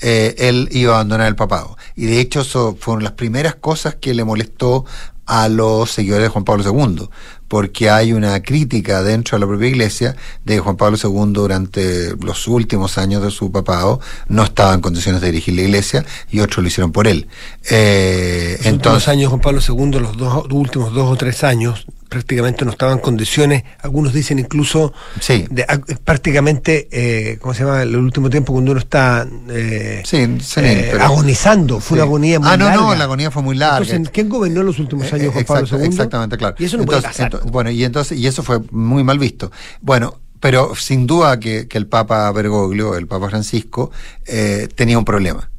eh, 0.00 0.34
él 0.38 0.68
iba 0.72 0.92
a 0.92 0.94
abandonar 0.96 1.26
el 1.26 1.34
papado. 1.36 1.76
Y 1.96 2.06
de 2.06 2.20
hecho, 2.20 2.42
eso 2.42 2.76
fueron 2.78 3.02
las 3.02 3.12
primeras 3.12 3.54
cosas 3.56 3.96
que 3.96 4.14
le 4.14 4.24
molestó 4.24 4.84
a 5.28 5.48
los 5.48 5.92
seguidores 5.92 6.24
de 6.24 6.28
Juan 6.30 6.44
Pablo 6.44 6.64
II, 6.64 7.08
porque 7.48 7.90
hay 7.90 8.12
una 8.14 8.42
crítica 8.42 9.02
dentro 9.02 9.36
de 9.36 9.40
la 9.40 9.46
propia 9.46 9.68
iglesia 9.68 10.16
de 10.44 10.54
que 10.54 10.60
Juan 10.60 10.76
Pablo 10.76 10.96
II 11.02 11.32
durante 11.32 12.16
los 12.16 12.48
últimos 12.48 12.96
años 12.96 13.22
de 13.22 13.30
su 13.30 13.52
papado 13.52 14.00
no 14.26 14.42
estaba 14.42 14.72
en 14.74 14.80
condiciones 14.80 15.20
de 15.20 15.28
dirigir 15.30 15.54
la 15.54 15.62
iglesia 15.62 16.04
y 16.30 16.40
otros 16.40 16.62
lo 16.62 16.68
hicieron 16.68 16.92
por 16.92 17.06
él. 17.06 17.28
Eh, 17.70 18.56
Los 18.58 18.58
últimos 18.58 18.74
entonces, 18.74 19.08
años, 19.08 19.28
Juan 19.28 19.40
Pablo 19.42 19.60
II, 19.66 20.00
los 20.00 20.16
dos 20.16 20.46
últimos 20.50 20.94
dos 20.94 21.12
o 21.12 21.16
tres 21.16 21.44
años, 21.44 21.86
prácticamente 22.08 22.64
no 22.64 22.70
estaban 22.70 22.94
en 22.96 23.00
condiciones, 23.00 23.64
algunos 23.80 24.12
dicen 24.12 24.38
incluso, 24.38 24.92
Sí. 25.20 25.46
de, 25.50 25.62
a- 25.64 25.78
prácticamente, 26.04 26.88
eh, 26.90 27.38
¿cómo 27.40 27.54
se 27.54 27.64
llama? 27.64 27.82
El 27.82 27.94
último 27.96 28.30
tiempo 28.30 28.52
cuando 28.52 28.72
uno 28.72 28.80
está 28.80 29.26
eh, 29.50 30.02
Sí, 30.04 30.16
senil, 30.40 30.78
eh, 30.78 30.88
pero- 30.92 31.04
agonizando, 31.04 31.80
fue 31.80 31.88
Sí. 31.88 31.94
una 31.94 32.02
agonía 32.04 32.40
muy 32.40 32.48
Ah, 32.48 32.56
no, 32.56 32.64
larga. 32.66 32.80
no, 32.82 32.94
la 32.94 33.04
agonía 33.04 33.30
fue 33.30 33.42
muy 33.42 33.56
larga. 33.56 33.78
Entonces, 33.86 34.10
¿quién 34.12 34.28
gobernó 34.28 34.62
los 34.62 34.78
últimos 34.78 35.12
años, 35.12 35.32
Juan 35.32 35.44
Pablo 35.44 35.62
exacto, 35.64 35.82
II? 35.84 35.88
Exactamente, 35.88 36.36
claro. 36.38 36.56
Y 36.58 36.64
eso 36.64 36.76
no 36.76 36.82
entonces, 36.84 37.12
puede 37.16 37.30
pasar. 37.30 37.50
bueno, 37.50 37.70
y 37.70 37.84
entonces, 37.84 38.18
y 38.18 38.26
eso 38.26 38.42
fue 38.42 38.60
muy 38.70 39.04
mal 39.04 39.18
visto. 39.18 39.52
Bueno, 39.80 40.18
pero 40.40 40.74
sin 40.76 41.06
duda 41.06 41.38
que, 41.40 41.68
que 41.68 41.78
el 41.78 41.86
Papa 41.86 42.30
Bergoglio, 42.32 42.94
el 42.96 43.06
Papa 43.06 43.28
Francisco, 43.28 43.90
eh, 44.26 44.68
tenía 44.74 44.98
un 44.98 45.04
problema. 45.04 45.50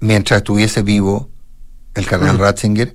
mientras 0.00 0.38
estuviese 0.38 0.82
vivo 0.82 1.28
el 1.94 2.06
cardenal 2.06 2.36
Mm. 2.36 2.40
Ratzinger 2.40 2.94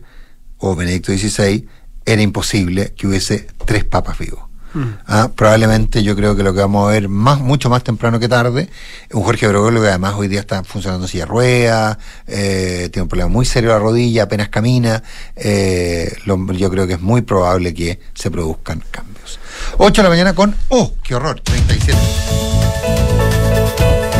o 0.60 0.74
Benedicto 0.74 1.12
XVI, 1.12 1.68
era 2.06 2.22
imposible 2.22 2.94
que 2.98 3.08
hubiese 3.08 3.48
tres 3.66 3.84
papas 3.84 4.18
vivos. 4.18 4.42
Mm. 4.76 4.82
Ah, 5.06 5.30
probablemente 5.36 6.02
yo 6.02 6.16
creo 6.16 6.36
que 6.36 6.42
lo 6.42 6.52
que 6.52 6.60
vamos 6.62 6.88
a 6.88 6.92
ver 6.94 7.08
más, 7.08 7.40
mucho 7.40 7.70
más 7.70 7.84
temprano 7.84 8.20
que 8.20 8.28
tarde, 8.28 8.70
un 9.12 9.22
Jorge 9.22 9.46
Bergoglio 9.46 9.82
que 9.84 9.90
además 9.90 10.16
hoy 10.18 10.28
día 10.28 10.40
está 10.40 10.64
funcionando 10.64 11.06
en 11.06 11.10
silla 11.12 11.26
de 11.26 11.30
ruedas, 11.30 11.98
eh, 12.26 12.90
tiene 12.92 13.04
un 13.04 13.08
problema 13.10 13.30
muy 13.30 13.46
serio 13.46 13.70
en 13.70 13.76
la 13.76 13.80
rodilla, 13.84 14.24
apenas 14.24 14.50
camina, 14.50 15.04
eh, 15.36 16.12
lo- 16.26 16.52
yo 16.54 16.72
creo 16.72 16.88
que 16.88 16.94
es 16.94 17.02
muy 17.02 17.22
probable 17.22 17.74
que 17.76 18.00
se 18.16 18.32
produzcan 18.32 18.84
cambios. 18.90 19.40
8 19.78 20.02
de 20.02 20.04
la 20.04 20.10
mañana 20.10 20.34
con, 20.34 20.56
oh, 20.70 20.94
qué 21.04 21.14
horror, 21.14 21.40
37. 21.42 22.53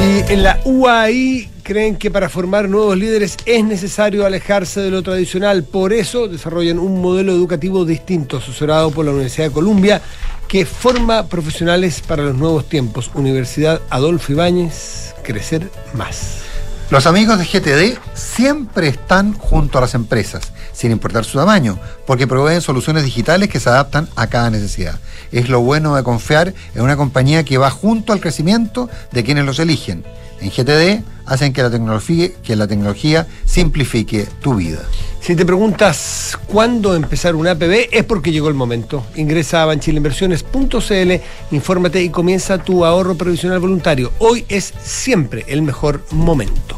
Y 0.04 0.34
en 0.34 0.44
la 0.44 0.60
UAI 0.66 1.50
creen 1.64 1.96
que 1.96 2.12
para 2.12 2.28
formar 2.28 2.68
nuevos 2.68 2.98
líderes 2.98 3.38
es 3.46 3.64
necesario 3.64 4.26
alejarse 4.26 4.82
de 4.82 4.92
lo 4.92 5.02
tradicional. 5.02 5.64
Por 5.64 5.94
eso 5.94 6.28
desarrollan 6.28 6.78
un 6.78 7.02
modelo 7.02 7.32
educativo 7.32 7.86
distinto, 7.86 8.38
asesorado 8.38 8.92
por 8.92 9.06
la 9.06 9.12
Universidad 9.12 9.48
de 9.48 9.54
Columbia, 9.54 10.02
que 10.50 10.66
forma 10.66 11.30
profesionales 11.30 12.02
para 12.06 12.24
los 12.24 12.36
nuevos 12.36 12.68
tiempos. 12.68 13.12
Universidad 13.16 13.82
Adolfo 13.90 14.34
Ibáñez, 14.34 15.16
crecer 15.24 15.70
más. 15.94 16.53
Los 16.90 17.08
amigos 17.08 17.40
de 17.40 17.46
GTD 17.46 17.98
siempre 18.14 18.88
están 18.88 19.34
junto 19.34 19.78
a 19.78 19.82
las 19.82 19.96
empresas, 19.96 20.52
sin 20.74 20.92
importar 20.92 21.26
su 21.26 21.38
tamaño, 21.38 21.80
porque 22.06 22.28
proveen 22.28 22.62
soluciones 22.62 23.04
digitales 23.04 23.50
que 23.50 23.60
se 23.60 23.70
adaptan 23.70 24.08
a 24.16 24.28
cada 24.28 24.50
necesidad. 24.52 25.00
Es 25.32 25.50
lo 25.50 25.62
bueno 25.62 25.96
de 25.96 26.04
confiar 26.04 26.54
en 26.76 26.82
una 26.82 26.98
compañía 26.98 27.44
que 27.44 27.58
va 27.58 27.72
junto 27.72 28.14
al 28.14 28.20
crecimiento 28.20 28.90
de 29.12 29.24
quienes 29.24 29.46
los 29.46 29.60
eligen. 29.60 30.04
En 30.44 30.50
GTD 30.50 31.02
hacen 31.26 31.54
que 31.54 31.64
la 31.64 31.72
tecnología, 31.72 32.30
que 32.44 32.58
la 32.58 32.68
tecnología 32.68 33.28
simplifique 33.46 34.28
tu 34.42 34.56
vida. 34.56 34.82
Si 35.22 35.38
te 35.38 35.46
preguntas 35.46 36.38
cuándo 36.48 36.96
empezar 36.96 37.34
un 37.36 37.48
APB, 37.48 37.88
es 37.94 38.04
porque 38.04 38.34
llegó 38.34 38.50
el 38.50 38.54
momento. 38.54 39.06
Ingresa 39.16 39.64
a 39.64 39.68
banchileinversiones.cl, 39.68 41.56
infórmate 41.56 42.04
y 42.04 42.10
comienza 42.10 42.58
tu 42.58 42.84
ahorro 42.84 43.16
previsional 43.16 43.62
voluntario. 43.62 44.12
Hoy 44.20 44.44
es 44.50 44.74
siempre 44.84 45.46
el 45.48 45.62
mejor 45.62 46.04
momento. 46.12 46.78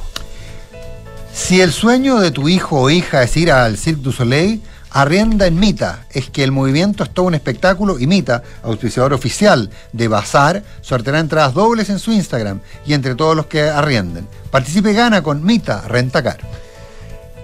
Si 1.34 1.60
el 1.60 1.74
sueño 1.74 2.20
de 2.20 2.30
tu 2.30 2.48
hijo 2.48 2.82
o 2.82 2.90
hija 2.92 3.24
es 3.24 3.36
ir 3.36 3.52
al 3.52 3.78
Cirque 3.80 4.04
du 4.04 4.12
Soleil, 4.12 4.62
arrienda 4.96 5.46
en 5.46 5.60
Mita. 5.60 6.06
Es 6.10 6.30
que 6.30 6.44
el 6.44 6.54
movimiento 6.54 7.04
es 7.04 7.14
todo 7.14 7.26
un 7.26 7.36
espectáculo 7.36 8.00
y 8.00 8.08
Mita, 8.08 8.42
auspiciador 8.64 9.14
oficial 9.14 9.70
de 9.92 10.08
Bazar, 10.08 10.64
sorteará 10.82 11.20
entradas 11.20 11.54
dobles 11.54 11.90
en 11.90 12.00
su 12.00 12.14
Instagram 12.14 12.62
y 12.86 12.94
entre 12.94 13.16
todos 13.16 13.36
los 13.36 13.48
que 13.48 13.62
arrienden. 13.64 14.26
Participe 14.50 14.92
y 14.92 14.96
gana 14.96 15.22
con 15.22 15.44
Mita 15.44 15.82
Rentacar. 15.88 16.40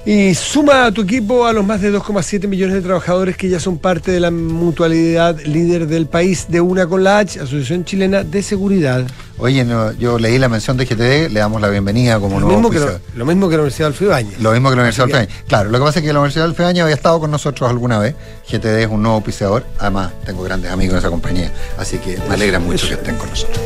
Y 0.03 0.33
suma 0.33 0.87
a 0.87 0.91
tu 0.91 1.01
equipo 1.01 1.45
a 1.45 1.53
los 1.53 1.63
más 1.63 1.79
de 1.79 1.93
2,7 1.93 2.47
millones 2.47 2.73
de 2.75 2.81
trabajadores 2.81 3.37
que 3.37 3.49
ya 3.49 3.59
son 3.59 3.77
parte 3.77 4.11
de 4.11 4.19
la 4.19 4.31
mutualidad 4.31 5.39
líder 5.41 5.85
del 5.85 6.07
país 6.07 6.47
de 6.49 6.59
una 6.59 6.87
con 6.87 7.03
la 7.03 7.19
H, 7.19 7.39
Asociación 7.39 7.85
Chilena 7.85 8.23
de 8.23 8.41
Seguridad. 8.41 9.05
Oye, 9.37 9.63
no, 9.63 9.91
yo 9.93 10.17
leí 10.17 10.39
la 10.39 10.49
mención 10.49 10.75
de 10.77 10.85
GTD, 10.85 11.31
le 11.31 11.39
damos 11.39 11.61
la 11.61 11.69
bienvenida 11.69 12.19
como 12.19 12.39
Lo 12.39 12.47
nuevo 12.47 12.61
mismo, 12.69 12.71
que 12.71 12.99
lo, 13.15 13.25
mismo 13.27 13.47
que 13.47 13.55
la 13.57 13.61
Universidad 13.61 13.87
Adolfo 13.89 14.05
Ibáñez. 14.05 14.39
Lo 14.39 14.51
mismo 14.53 14.69
que 14.69 14.75
la 14.75 14.81
Universidad 14.81 15.05
que- 15.05 15.13
Feaña. 15.13 15.29
Claro, 15.47 15.69
lo 15.69 15.77
que 15.77 15.85
pasa 15.85 15.99
es 15.99 16.05
que 16.05 16.13
la 16.13 16.19
Universidad 16.19 16.45
del 16.45 16.55
Feaña 16.55 16.83
había 16.83 16.95
estado 16.95 17.19
con 17.19 17.29
nosotros 17.29 17.69
alguna 17.69 17.99
vez. 17.99 18.15
GTD 18.51 18.81
es 18.83 18.87
un 18.87 19.03
nuevo 19.03 19.17
auspiciador. 19.17 19.65
Además, 19.77 20.11
tengo 20.25 20.41
grandes 20.41 20.71
amigos 20.71 20.93
en 20.93 20.99
esa 20.99 21.09
compañía. 21.11 21.51
Así 21.77 21.99
que 21.99 22.17
me 22.27 22.33
alegra 22.33 22.57
mucho 22.59 22.87
que 22.87 22.95
estén 22.95 23.17
con 23.17 23.29
nosotros. 23.29 23.59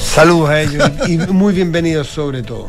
Saludos 0.00 0.50
a 0.50 0.60
ellos 0.62 0.88
y 1.08 1.16
muy 1.18 1.52
bienvenidos 1.52 2.06
sobre 2.06 2.42
todo. 2.44 2.68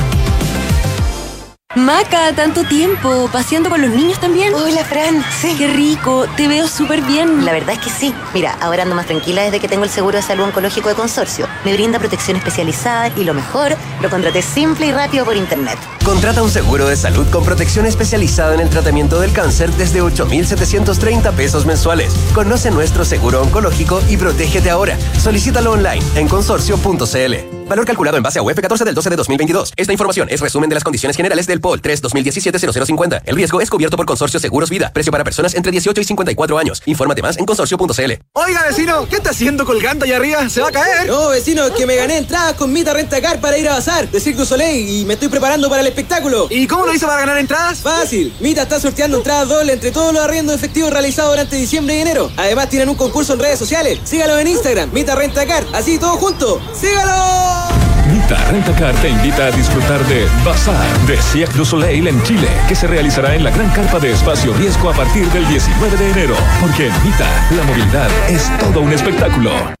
Maca, 1.75 2.33
tanto 2.35 2.65
tiempo, 2.65 3.29
paseando 3.31 3.69
con 3.69 3.81
los 3.81 3.91
niños 3.91 4.19
también. 4.19 4.53
Hola, 4.53 4.83
Fran. 4.83 5.23
Sí. 5.39 5.55
Qué 5.57 5.67
rico, 5.67 6.25
te 6.35 6.49
veo 6.49 6.67
súper 6.67 7.01
bien. 7.01 7.45
La 7.45 7.53
verdad 7.53 7.75
es 7.75 7.79
que 7.79 7.89
sí. 7.89 8.13
Mira, 8.33 8.57
ahora 8.59 8.83
ando 8.83 8.93
más 8.93 9.05
tranquila 9.05 9.43
desde 9.43 9.61
que 9.61 9.69
tengo 9.69 9.85
el 9.85 9.89
seguro 9.89 10.17
de 10.17 10.21
salud 10.21 10.43
oncológico 10.43 10.89
de 10.89 10.95
consorcio. 10.95 11.47
Me 11.63 11.71
brinda 11.71 11.97
protección 11.97 12.35
especializada 12.35 13.07
y 13.15 13.23
lo 13.23 13.33
mejor, 13.33 13.77
lo 14.01 14.09
contraté 14.09 14.41
simple 14.41 14.87
y 14.87 14.91
rápido 14.91 15.23
por 15.23 15.37
internet. 15.37 15.79
Contrata 16.03 16.43
un 16.43 16.49
seguro 16.49 16.87
de 16.87 16.97
salud 16.97 17.25
con 17.29 17.45
protección 17.45 17.85
especializada 17.85 18.53
en 18.53 18.59
el 18.59 18.69
tratamiento 18.69 19.21
del 19.21 19.31
cáncer 19.31 19.71
desde 19.71 20.01
8,730 20.01 21.31
pesos 21.31 21.65
mensuales. 21.65 22.13
Conoce 22.33 22.69
nuestro 22.71 23.05
seguro 23.05 23.41
oncológico 23.41 24.01
y 24.09 24.17
protégete 24.17 24.69
ahora. 24.69 24.97
Solicítalo 25.17 25.71
online 25.71 26.03
en 26.15 26.27
consorcio.cl. 26.27 27.60
Valor 27.71 27.85
calculado 27.85 28.17
en 28.17 28.23
base 28.23 28.37
a 28.37 28.41
UF 28.41 28.59
14 28.59 28.83
del 28.83 28.93
12 28.93 29.09
de 29.11 29.15
2022. 29.15 29.71
Esta 29.77 29.93
información 29.93 30.27
es 30.29 30.41
resumen 30.41 30.67
de 30.67 30.73
las 30.73 30.83
condiciones 30.83 31.15
generales 31.15 31.47
del 31.47 31.61
POL 31.61 31.81
3 31.81 32.03
2017-0050. 32.03 33.21
El 33.23 33.37
riesgo 33.37 33.61
es 33.61 33.69
cubierto 33.69 33.95
por 33.95 34.05
Consorcio 34.05 34.41
Seguros 34.41 34.69
Vida. 34.69 34.91
Precio 34.91 35.09
para 35.09 35.23
personas 35.23 35.55
entre 35.55 35.71
18 35.71 36.01
y 36.01 36.03
54 36.03 36.57
años. 36.57 36.83
Infórmate 36.85 37.21
más 37.21 37.37
en 37.37 37.45
consorcio.cl. 37.45 38.11
Oiga, 38.33 38.65
vecino, 38.67 39.07
¿qué 39.07 39.15
está 39.15 39.29
haciendo 39.29 39.65
colgando 39.65 40.03
allá 40.03 40.17
arriba? 40.17 40.49
¿Se 40.49 40.59
va 40.59 40.67
a 40.67 40.71
caer? 40.73 41.07
No, 41.07 41.29
vecino, 41.29 41.73
que 41.73 41.85
me 41.85 41.95
gané 41.95 42.17
entradas 42.17 42.55
con 42.55 42.73
Mita 42.73 42.93
Rentacar 42.93 43.39
para 43.39 43.57
ir 43.57 43.69
a 43.69 43.75
bazar 43.75 44.09
de 44.09 44.33
du 44.33 44.45
Soleil 44.45 44.89
y 44.89 45.05
me 45.05 45.13
estoy 45.13 45.29
preparando 45.29 45.69
para 45.69 45.79
el 45.79 45.87
espectáculo. 45.87 46.47
¿Y 46.49 46.67
cómo 46.67 46.85
lo 46.85 46.93
hizo 46.93 47.07
para 47.07 47.21
ganar 47.21 47.37
entradas? 47.37 47.79
Fácil, 47.79 48.33
Mita 48.41 48.63
está 48.63 48.81
sorteando 48.81 49.15
entradas 49.15 49.47
dobles 49.47 49.75
entre 49.75 49.91
todos 49.91 50.13
los 50.13 50.21
arriendos 50.21 50.57
efectivos 50.57 50.91
realizados 50.91 51.31
durante 51.31 51.55
diciembre 51.55 51.95
y 51.95 52.01
enero. 52.01 52.29
Además 52.35 52.67
tienen 52.67 52.89
un 52.89 52.95
concurso 52.95 53.31
en 53.31 53.39
redes 53.39 53.59
sociales. 53.59 53.97
Sígalo 54.03 54.37
en 54.39 54.47
Instagram, 54.49 54.91
Mita 54.91 55.15
Rentacar, 55.15 55.65
así 55.71 55.97
todo 55.97 56.17
junto. 56.17 56.61
¡Sígalo! 56.73 57.60
Mita 58.31 58.45
Rentacar 58.49 58.95
te 59.01 59.09
invita 59.09 59.47
a 59.47 59.51
disfrutar 59.51 60.01
de 60.05 60.25
Bazar 60.45 60.99
de 61.05 61.17
Cirque 61.21 61.57
du 61.57 61.65
Soleil 61.65 62.07
en 62.07 62.23
Chile, 62.23 62.47
que 62.69 62.75
se 62.75 62.87
realizará 62.87 63.35
en 63.35 63.43
la 63.43 63.51
gran 63.51 63.69
carpa 63.71 63.99
de 63.99 64.11
espacio 64.11 64.53
riesgo 64.53 64.89
a 64.89 64.93
partir 64.93 65.27
del 65.31 65.45
19 65.49 65.97
de 65.97 66.11
enero. 66.11 66.35
Porque 66.61 66.87
en 66.87 66.93
Mita, 67.03 67.27
la 67.57 67.63
movilidad 67.63 68.09
es 68.29 68.49
todo 68.59 68.79
un 68.79 68.93
espectáculo. 68.93 69.80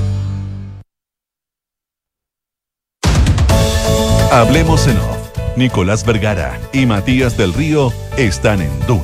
Hablemos 4.31 4.87
en 4.87 4.97
off. 4.97 5.17
Nicolás 5.57 6.05
Vergara 6.05 6.57
y 6.71 6.85
Matías 6.85 7.35
del 7.37 7.53
Río 7.53 7.91
están 8.17 8.61
en 8.61 8.71
Duna. 8.87 9.01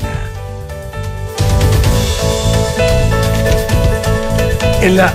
En 4.81 4.95
la 4.95 5.13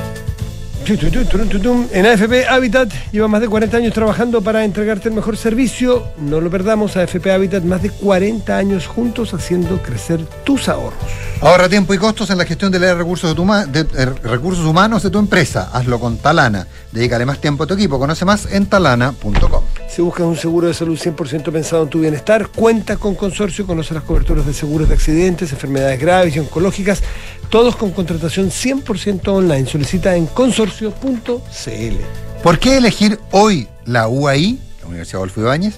en 0.84 2.06
AFP 2.06 2.48
Habitat 2.48 2.90
lleva 3.12 3.28
más 3.28 3.40
de 3.40 3.48
40 3.48 3.76
años 3.76 3.94
trabajando 3.94 4.42
para 4.42 4.64
entregarte 4.64 5.08
el 5.08 5.14
mejor 5.14 5.36
servicio. 5.36 6.04
No 6.18 6.40
lo 6.40 6.50
perdamos, 6.50 6.96
AFP 6.96 7.30
Habitat 7.32 7.62
más 7.62 7.82
de 7.82 7.90
40 7.90 8.54
años 8.56 8.86
juntos 8.88 9.32
haciendo 9.32 9.80
crecer 9.80 10.20
tus 10.44 10.68
ahorros. 10.68 10.98
Ahorra 11.40 11.68
tiempo 11.68 11.94
y 11.94 11.98
costos 11.98 12.28
en 12.30 12.38
la 12.38 12.44
gestión 12.44 12.72
de 12.72 12.80
los 12.80 12.98
recursos, 12.98 13.30
de 13.30 13.36
tu 13.36 13.44
ma- 13.44 13.64
de- 13.64 13.80
eh, 13.96 14.06
recursos 14.24 14.64
humanos 14.66 15.02
de 15.04 15.10
tu 15.10 15.18
empresa. 15.20 15.70
Hazlo 15.72 15.98
con 16.00 16.18
Talana. 16.18 16.66
Dedícale 16.90 17.24
más 17.24 17.38
tiempo 17.40 17.62
a 17.62 17.66
tu 17.68 17.74
equipo. 17.74 17.98
Conoce 18.00 18.24
más 18.24 18.46
en 18.52 18.66
talana.com. 18.66 19.62
Si 19.94 20.00
buscas 20.00 20.24
un 20.24 20.38
seguro 20.38 20.68
de 20.68 20.72
salud 20.72 20.98
100% 20.98 21.52
pensado 21.52 21.82
en 21.82 21.90
tu 21.90 22.00
bienestar, 22.00 22.48
cuenta 22.48 22.96
con 22.96 23.14
Consorcio, 23.14 23.66
conoce 23.66 23.92
las 23.92 24.04
coberturas 24.04 24.46
de 24.46 24.54
seguros 24.54 24.88
de 24.88 24.94
accidentes, 24.94 25.52
enfermedades 25.52 26.00
graves 26.00 26.34
y 26.34 26.38
oncológicas, 26.38 27.02
todos 27.50 27.76
con 27.76 27.90
contratación 27.90 28.48
100% 28.48 29.28
online. 29.28 29.66
Solicita 29.66 30.16
en 30.16 30.24
consorcio.cl. 30.28 31.96
¿Por 32.42 32.58
qué 32.58 32.78
elegir 32.78 33.20
hoy 33.32 33.68
la 33.84 34.08
UAI, 34.08 34.58
la 34.80 34.88
Universidad 34.88 35.18
Adolfo 35.18 35.42
Ibáñez? 35.42 35.74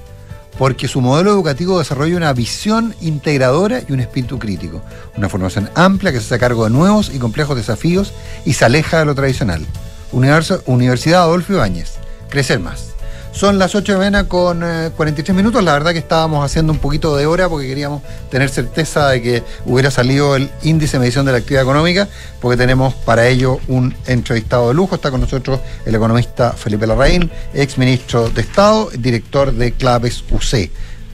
Porque 0.58 0.86
su 0.86 1.00
modelo 1.00 1.32
educativo 1.32 1.80
desarrolla 1.80 2.16
una 2.16 2.32
visión 2.32 2.94
integradora 3.00 3.82
y 3.88 3.92
un 3.92 3.98
espíritu 3.98 4.38
crítico. 4.38 4.80
Una 5.16 5.28
formación 5.28 5.68
amplia 5.74 6.12
que 6.12 6.20
se 6.20 6.26
hace 6.26 6.38
cargo 6.38 6.62
de 6.62 6.70
nuevos 6.70 7.10
y 7.12 7.18
complejos 7.18 7.56
desafíos 7.56 8.12
y 8.44 8.52
se 8.52 8.64
aleja 8.64 9.00
de 9.00 9.06
lo 9.06 9.16
tradicional. 9.16 9.66
Universidad 10.12 11.22
Adolfo 11.22 11.54
Ibáñez. 11.54 11.94
Crecer 12.30 12.60
más. 12.60 12.93
Son 13.34 13.58
las 13.58 13.74
8 13.74 13.84
de 13.84 13.92
la 13.94 13.98
mañana 13.98 14.28
con 14.28 14.62
eh, 14.62 14.90
43 14.96 15.34
minutos. 15.36 15.62
La 15.64 15.72
verdad 15.72 15.90
que 15.90 15.98
estábamos 15.98 16.44
haciendo 16.44 16.72
un 16.72 16.78
poquito 16.78 17.16
de 17.16 17.26
hora 17.26 17.48
porque 17.48 17.66
queríamos 17.66 18.00
tener 18.30 18.48
certeza 18.48 19.08
de 19.08 19.22
que 19.22 19.42
hubiera 19.66 19.90
salido 19.90 20.36
el 20.36 20.50
índice 20.62 20.98
de 20.98 21.00
medición 21.00 21.26
de 21.26 21.32
la 21.32 21.38
actividad 21.38 21.64
económica, 21.64 22.08
porque 22.40 22.56
tenemos 22.56 22.94
para 22.94 23.26
ello 23.26 23.58
un 23.66 23.92
entrevistado 24.06 24.68
de 24.68 24.74
lujo. 24.74 24.94
Está 24.94 25.10
con 25.10 25.20
nosotros 25.20 25.58
el 25.84 25.96
economista 25.96 26.52
Felipe 26.52 26.86
Larraín, 26.86 27.28
ex 27.52 27.76
ministro 27.76 28.30
de 28.30 28.40
Estado, 28.40 28.88
director 28.96 29.52
de 29.52 29.72
Claves 29.72 30.22
UC. 30.30 30.70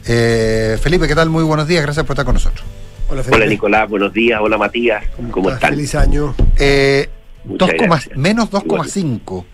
Eh, 0.06 0.78
Felipe, 0.78 1.08
¿qué 1.08 1.14
tal? 1.14 1.30
Muy 1.30 1.42
buenos 1.42 1.66
días. 1.66 1.82
Gracias 1.82 2.04
por 2.04 2.12
estar 2.12 2.26
con 2.26 2.34
nosotros. 2.34 2.62
Hola, 3.08 3.22
Hola 3.32 3.46
Nicolás, 3.46 3.88
buenos 3.88 4.12
días. 4.12 4.38
Hola 4.42 4.58
Matías, 4.58 5.04
¿cómo, 5.30 5.50
están? 5.50 5.70
Feliz 5.70 5.94
año. 5.94 6.34
Eh, 6.58 7.08
Muchas 7.44 7.70
2, 7.70 7.76
gracias. 7.78 8.18
menos 8.18 8.50
2,5. 8.50 9.44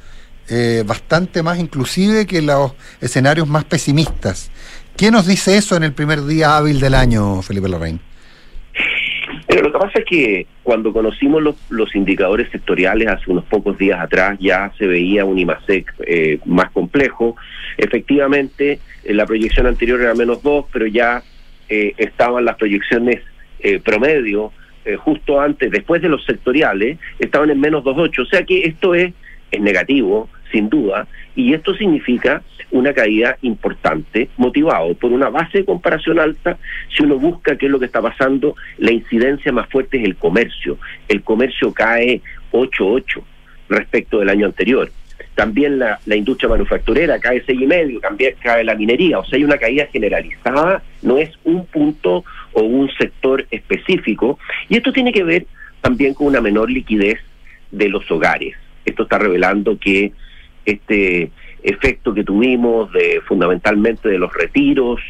Eh, 0.49 0.85
bastante 0.87 1.43
más 1.43 1.59
inclusive 1.59 2.27
que 2.27 2.41
los 2.41 2.75
escenarios 3.01 3.49
más 3.49 3.65
pesimistas. 3.65 4.51
¿Quién 4.97 5.13
nos 5.13 5.27
dice 5.27 5.57
eso 5.57 5.77
en 5.77 5.83
el 5.83 5.93
primer 5.93 6.25
día 6.25 6.57
hábil 6.57 6.81
del 6.81 6.95
año, 6.95 7.43
Felipe 7.43 7.69
Larraín? 7.69 8.01
Lo 9.49 9.73
que 9.73 9.79
pasa 9.79 9.99
es 9.99 10.05
que 10.05 10.47
cuando 10.63 10.93
conocimos 10.93 11.43
los, 11.43 11.57
los 11.71 11.95
indicadores 11.95 12.51
sectoriales 12.51 13.09
hace 13.09 13.31
unos 13.31 13.45
pocos 13.45 13.77
días 13.79 13.99
atrás 14.01 14.39
ya 14.41 14.73
se 14.79 14.87
veía 14.87 15.25
un 15.25 15.39
IMASEC 15.39 15.95
eh, 16.07 16.39
más 16.45 16.71
complejo. 16.71 17.37
Efectivamente, 17.77 18.79
eh, 19.05 19.15
la 19.15 19.27
proyección 19.27 19.67
anterior 19.67 20.01
era 20.01 20.15
menos 20.15 20.43
2, 20.43 20.67
pero 20.73 20.87
ya 20.87 21.23
eh, 21.69 21.95
estaban 21.97 22.45
las 22.45 22.57
proyecciones 22.57 23.23
eh, 23.59 23.81
promedio 23.81 24.53
eh, 24.85 24.95
justo 24.95 25.41
antes, 25.41 25.71
después 25.71 26.01
de 26.01 26.09
los 26.09 26.25
sectoriales, 26.25 26.99
estaban 27.19 27.51
en 27.51 27.59
menos 27.59 27.83
2,8. 27.83 28.23
O 28.23 28.27
sea 28.27 28.45
que 28.45 28.61
esto 28.61 28.95
es, 28.95 29.13
es 29.51 29.61
negativo, 29.61 30.29
sin 30.57 30.71
duda, 30.71 31.07
y 31.35 31.53
esto 31.53 31.75
significa 31.75 32.43
una 32.71 32.95
caída 32.95 33.37
importante, 33.43 34.31
motivado 34.39 34.95
por 34.95 35.13
una 35.13 35.29
base 35.29 35.59
de 35.59 35.65
comparación 35.67 36.19
alta. 36.19 36.57
Si 36.95 37.03
uno 37.03 37.19
busca 37.19 37.57
qué 37.57 37.67
es 37.67 37.73
lo 37.73 37.79
que 37.79 37.85
está 37.85 38.01
pasando, 38.01 38.57
la 38.79 38.91
incidencia 38.91 39.53
más 39.53 39.69
fuerte 39.69 39.99
es 39.99 40.05
el 40.05 40.17
comercio. 40.17 40.79
El 41.09 41.23
comercio 41.23 41.73
cae 41.75 42.23
8,8 42.53 43.23
respecto 43.69 44.19
del 44.19 44.31
año 44.31 44.47
anterior. 44.47 44.91
También 45.35 45.79
la, 45.79 46.01
la 46.07 46.17
industria 46.17 46.49
manufacturera 46.49 47.19
cae 47.19 47.45
6,5, 47.45 48.01
también 48.01 48.35
cae 48.43 48.65
la 48.65 48.75
minería. 48.75 49.19
O 49.19 49.27
sea, 49.27 49.37
hay 49.37 49.45
una 49.45 49.59
caída 49.59 49.87
generalizada, 49.93 50.83
no 51.03 51.19
es 51.19 51.31
un 51.45 51.67
punto 51.67 52.25
o 52.55 52.63
un 52.63 52.91
sector 52.99 53.47
específico. 53.51 54.39
Y 54.71 54.79
esto 54.79 54.91
tiene 54.91 55.13
que 55.13 55.23
ver 55.23 55.47
también 55.83 56.15
con 56.15 56.29
una 56.29 56.41
menor 56.41 56.71
liquidez 56.71 57.19
de 57.71 57.91
los 57.91 58.11
hogares. 58.11 58.57
Esto 58.87 59.03
está 59.03 59.19
revelando 59.19 59.79
que 59.79 60.13
este 60.67 61.31
efecto 61.63 62.15
que 62.15 62.23
tuvimos 62.23 62.93
de 62.93 63.21
fundamentalmente 63.27 64.09
de 64.09 64.19
los 64.19 64.33
retiros, 64.33 65.01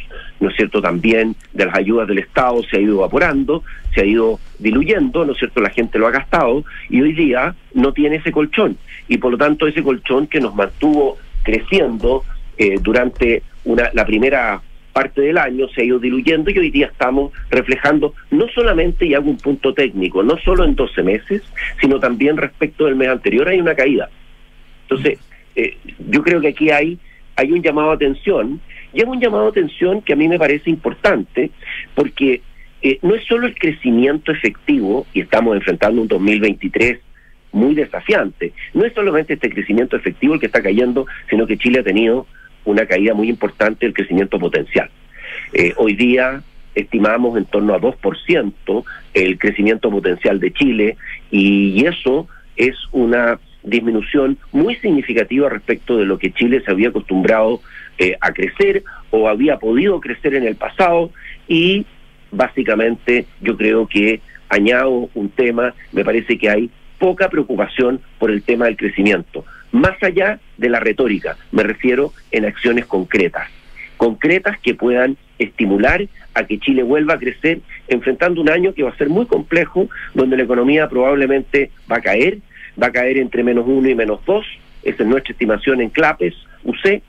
¿no 0.40 0.48
es 0.48 0.56
cierto? 0.56 0.80
También 0.80 1.34
de 1.52 1.66
las 1.66 1.76
ayudas 1.76 2.08
del 2.08 2.18
Estado 2.18 2.62
se 2.62 2.76
ha 2.76 2.80
ido 2.80 2.98
evaporando, 2.98 3.62
se 3.94 4.02
ha 4.02 4.04
ido 4.04 4.38
diluyendo, 4.58 5.24
¿no 5.24 5.32
es 5.32 5.38
cierto? 5.38 5.60
La 5.60 5.70
gente 5.70 5.98
lo 5.98 6.06
ha 6.06 6.12
gastado 6.12 6.64
y 6.88 7.02
hoy 7.02 7.12
día 7.12 7.54
no 7.74 7.92
tiene 7.92 8.16
ese 8.16 8.32
colchón 8.32 8.78
y 9.08 9.18
por 9.18 9.32
lo 9.32 9.38
tanto 9.38 9.66
ese 9.66 9.82
colchón 9.82 10.26
que 10.26 10.40
nos 10.40 10.54
mantuvo 10.54 11.18
creciendo 11.42 12.24
eh, 12.58 12.78
durante 12.80 13.42
una, 13.64 13.90
la 13.92 14.06
primera 14.06 14.60
parte 14.96 15.20
del 15.20 15.36
año 15.36 15.68
se 15.68 15.82
ha 15.82 15.84
ido 15.84 15.98
diluyendo 15.98 16.50
y 16.50 16.58
hoy 16.58 16.70
día 16.70 16.86
estamos 16.86 17.30
reflejando 17.50 18.14
no 18.30 18.48
solamente, 18.48 19.04
y 19.04 19.12
hago 19.12 19.28
un 19.28 19.36
punto 19.36 19.74
técnico, 19.74 20.22
no 20.22 20.38
solo 20.38 20.64
en 20.64 20.74
12 20.74 21.02
meses, 21.02 21.42
sino 21.78 22.00
también 22.00 22.38
respecto 22.38 22.86
del 22.86 22.96
mes 22.96 23.08
anterior 23.08 23.46
hay 23.46 23.60
una 23.60 23.74
caída. 23.74 24.08
Entonces, 24.88 25.18
eh, 25.56 25.76
yo 26.10 26.22
creo 26.22 26.40
que 26.40 26.48
aquí 26.48 26.70
hay, 26.70 26.98
hay 27.34 27.50
un 27.50 27.62
llamado 27.62 27.90
a 27.90 27.94
atención, 27.94 28.60
y 28.92 29.00
es 29.00 29.06
un 29.06 29.20
llamado 29.20 29.46
a 29.46 29.50
atención 29.50 30.02
que 30.02 30.12
a 30.12 30.16
mí 30.16 30.28
me 30.28 30.38
parece 30.38 30.70
importante, 30.70 31.50
porque 31.94 32.42
eh, 32.82 32.98
no 33.02 33.14
es 33.14 33.24
solo 33.24 33.46
el 33.46 33.58
crecimiento 33.58 34.30
efectivo, 34.32 35.06
y 35.14 35.22
estamos 35.22 35.56
enfrentando 35.56 36.02
un 36.02 36.08
2023 36.08 37.00
muy 37.52 37.74
desafiante, 37.74 38.52
no 38.74 38.84
es 38.84 38.92
solamente 38.92 39.34
este 39.34 39.50
crecimiento 39.50 39.96
efectivo 39.96 40.34
el 40.34 40.40
que 40.40 40.46
está 40.46 40.62
cayendo, 40.62 41.06
sino 41.30 41.46
que 41.46 41.56
Chile 41.56 41.80
ha 41.80 41.84
tenido 41.84 42.26
una 42.66 42.84
caída 42.84 43.14
muy 43.14 43.30
importante 43.30 43.86
del 43.86 43.94
crecimiento 43.94 44.38
potencial. 44.38 44.90
Eh, 45.54 45.72
hoy 45.76 45.94
día 45.94 46.42
estimamos 46.74 47.38
en 47.38 47.46
torno 47.46 47.72
a 47.72 47.80
2% 47.80 48.84
el 49.14 49.38
crecimiento 49.38 49.90
potencial 49.90 50.38
de 50.38 50.52
Chile 50.52 50.96
y, 51.30 51.80
y 51.80 51.86
eso 51.86 52.28
es 52.56 52.74
una 52.92 53.38
disminución 53.66 54.38
muy 54.52 54.76
significativa 54.76 55.50
respecto 55.50 55.98
de 55.98 56.06
lo 56.06 56.18
que 56.18 56.32
Chile 56.32 56.62
se 56.64 56.70
había 56.70 56.88
acostumbrado 56.88 57.60
eh, 57.98 58.16
a 58.20 58.32
crecer 58.32 58.84
o 59.10 59.28
había 59.28 59.58
podido 59.58 60.00
crecer 60.00 60.34
en 60.34 60.44
el 60.44 60.56
pasado. 60.56 61.10
Y 61.48 61.84
básicamente 62.30 63.26
yo 63.42 63.56
creo 63.56 63.86
que 63.86 64.20
añado 64.48 65.10
un 65.14 65.28
tema, 65.28 65.74
me 65.92 66.04
parece 66.04 66.38
que 66.38 66.48
hay 66.48 66.70
poca 66.98 67.28
preocupación 67.28 68.00
por 68.18 68.30
el 68.30 68.42
tema 68.42 68.66
del 68.66 68.76
crecimiento, 68.76 69.44
más 69.72 70.02
allá 70.02 70.38
de 70.56 70.68
la 70.70 70.80
retórica, 70.80 71.36
me 71.52 71.62
refiero 71.62 72.12
en 72.30 72.46
acciones 72.46 72.86
concretas, 72.86 73.48
concretas 73.96 74.58
que 74.60 74.74
puedan 74.74 75.16
estimular 75.38 76.06
a 76.34 76.44
que 76.44 76.58
Chile 76.58 76.82
vuelva 76.82 77.14
a 77.14 77.18
crecer, 77.18 77.60
enfrentando 77.88 78.40
un 78.40 78.48
año 78.48 78.72
que 78.72 78.82
va 78.82 78.90
a 78.90 78.96
ser 78.96 79.08
muy 79.08 79.26
complejo, 79.26 79.88
donde 80.14 80.36
la 80.36 80.44
economía 80.44 80.88
probablemente 80.88 81.70
va 81.90 81.96
a 81.96 82.00
caer, 82.00 82.38
va 82.80 82.88
a 82.88 82.92
caer 82.92 83.18
entre 83.18 83.42
menos 83.42 83.64
uno 83.66 83.88
y 83.88 83.94
menos 83.94 84.20
dos, 84.24 84.46
esa 84.82 85.02
es 85.02 85.08
nuestra 85.08 85.32
estimación 85.32 85.80
en 85.80 85.90
CLAPES, 85.90 86.34
UC, 86.64 87.02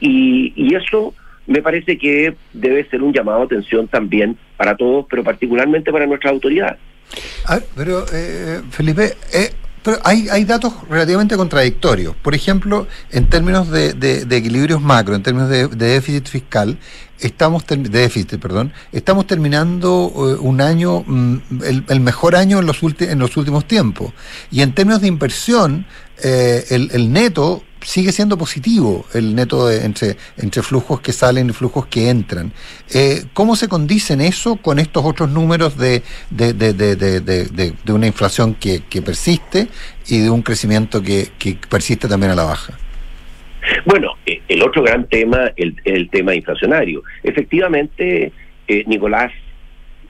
y, 0.00 0.52
y 0.54 0.74
eso 0.74 1.14
me 1.46 1.62
parece 1.62 1.98
que 1.98 2.34
debe 2.52 2.88
ser 2.88 3.02
un 3.02 3.12
llamado 3.12 3.40
a 3.40 3.44
atención 3.44 3.88
también 3.88 4.36
para 4.56 4.76
todos, 4.76 5.06
pero 5.08 5.24
particularmente 5.24 5.90
para 5.90 6.06
nuestras 6.06 6.32
autoridades. 6.32 6.78
Ah, 7.46 7.58
pero, 7.74 8.04
eh, 8.12 8.60
Felipe, 8.70 9.14
eh, 9.32 9.50
pero 9.88 10.00
hay, 10.04 10.28
hay 10.28 10.44
datos 10.44 10.74
relativamente 10.90 11.34
contradictorios. 11.34 12.14
Por 12.16 12.34
ejemplo, 12.34 12.86
en 13.10 13.26
términos 13.30 13.70
de, 13.70 14.26
equilibrios 14.30 14.82
macro, 14.82 15.14
en 15.14 15.22
términos 15.22 15.48
de, 15.48 15.66
déficit 15.66 16.26
fiscal, 16.28 16.78
estamos 17.18 17.64
terminando 19.26 20.12
eh, 20.14 20.36
un 20.42 20.60
año, 20.60 21.04
mm, 21.06 21.36
el, 21.64 21.84
el 21.88 22.00
mejor 22.00 22.36
año 22.36 22.58
en 22.58 22.66
los, 22.66 22.82
ulti- 22.82 23.08
en 23.08 23.18
los 23.18 23.34
últimos 23.38 23.66
tiempos. 23.66 24.12
Y 24.50 24.60
en 24.60 24.74
términos 24.74 25.00
de 25.00 25.08
inversión, 25.08 25.86
eh, 26.22 26.66
el, 26.68 26.90
el 26.92 27.10
neto 27.10 27.62
sigue 27.82 28.12
siendo 28.12 28.36
positivo, 28.36 29.04
el 29.14 29.34
neto 29.34 29.66
de- 29.68 29.84
entre, 29.84 30.16
entre 30.36 30.62
flujos 30.62 31.00
que 31.00 31.12
salen 31.12 31.50
y 31.50 31.52
flujos 31.52 31.86
que 31.86 32.08
entran. 32.10 32.52
Eh, 32.94 33.24
¿Cómo 33.34 33.56
se 33.56 33.68
condicen 33.68 34.20
eso 34.20 34.56
con 34.56 34.78
estos 34.78 35.04
otros 35.04 35.30
números 35.30 35.76
de, 35.76 36.02
de, 36.30 36.52
de, 36.52 37.92
una 37.92 38.06
inflación 38.06 38.54
que, 38.54 38.82
que 38.88 39.02
persiste 39.02 39.68
y 40.08 40.18
de 40.18 40.30
un 40.30 40.42
crecimiento 40.42 41.02
que, 41.02 41.28
que 41.38 41.56
persiste 41.68 42.08
también 42.08 42.32
a 42.32 42.34
la 42.34 42.44
baja? 42.44 42.74
Bueno, 43.84 44.12
eh, 44.26 44.40
el 44.48 44.62
otro 44.62 44.82
gran 44.82 45.06
tema, 45.08 45.50
el, 45.56 45.76
el 45.84 46.08
tema 46.10 46.34
inflacionario. 46.34 47.02
Efectivamente, 47.22 48.32
eh, 48.66 48.84
Nicolás, 48.86 49.32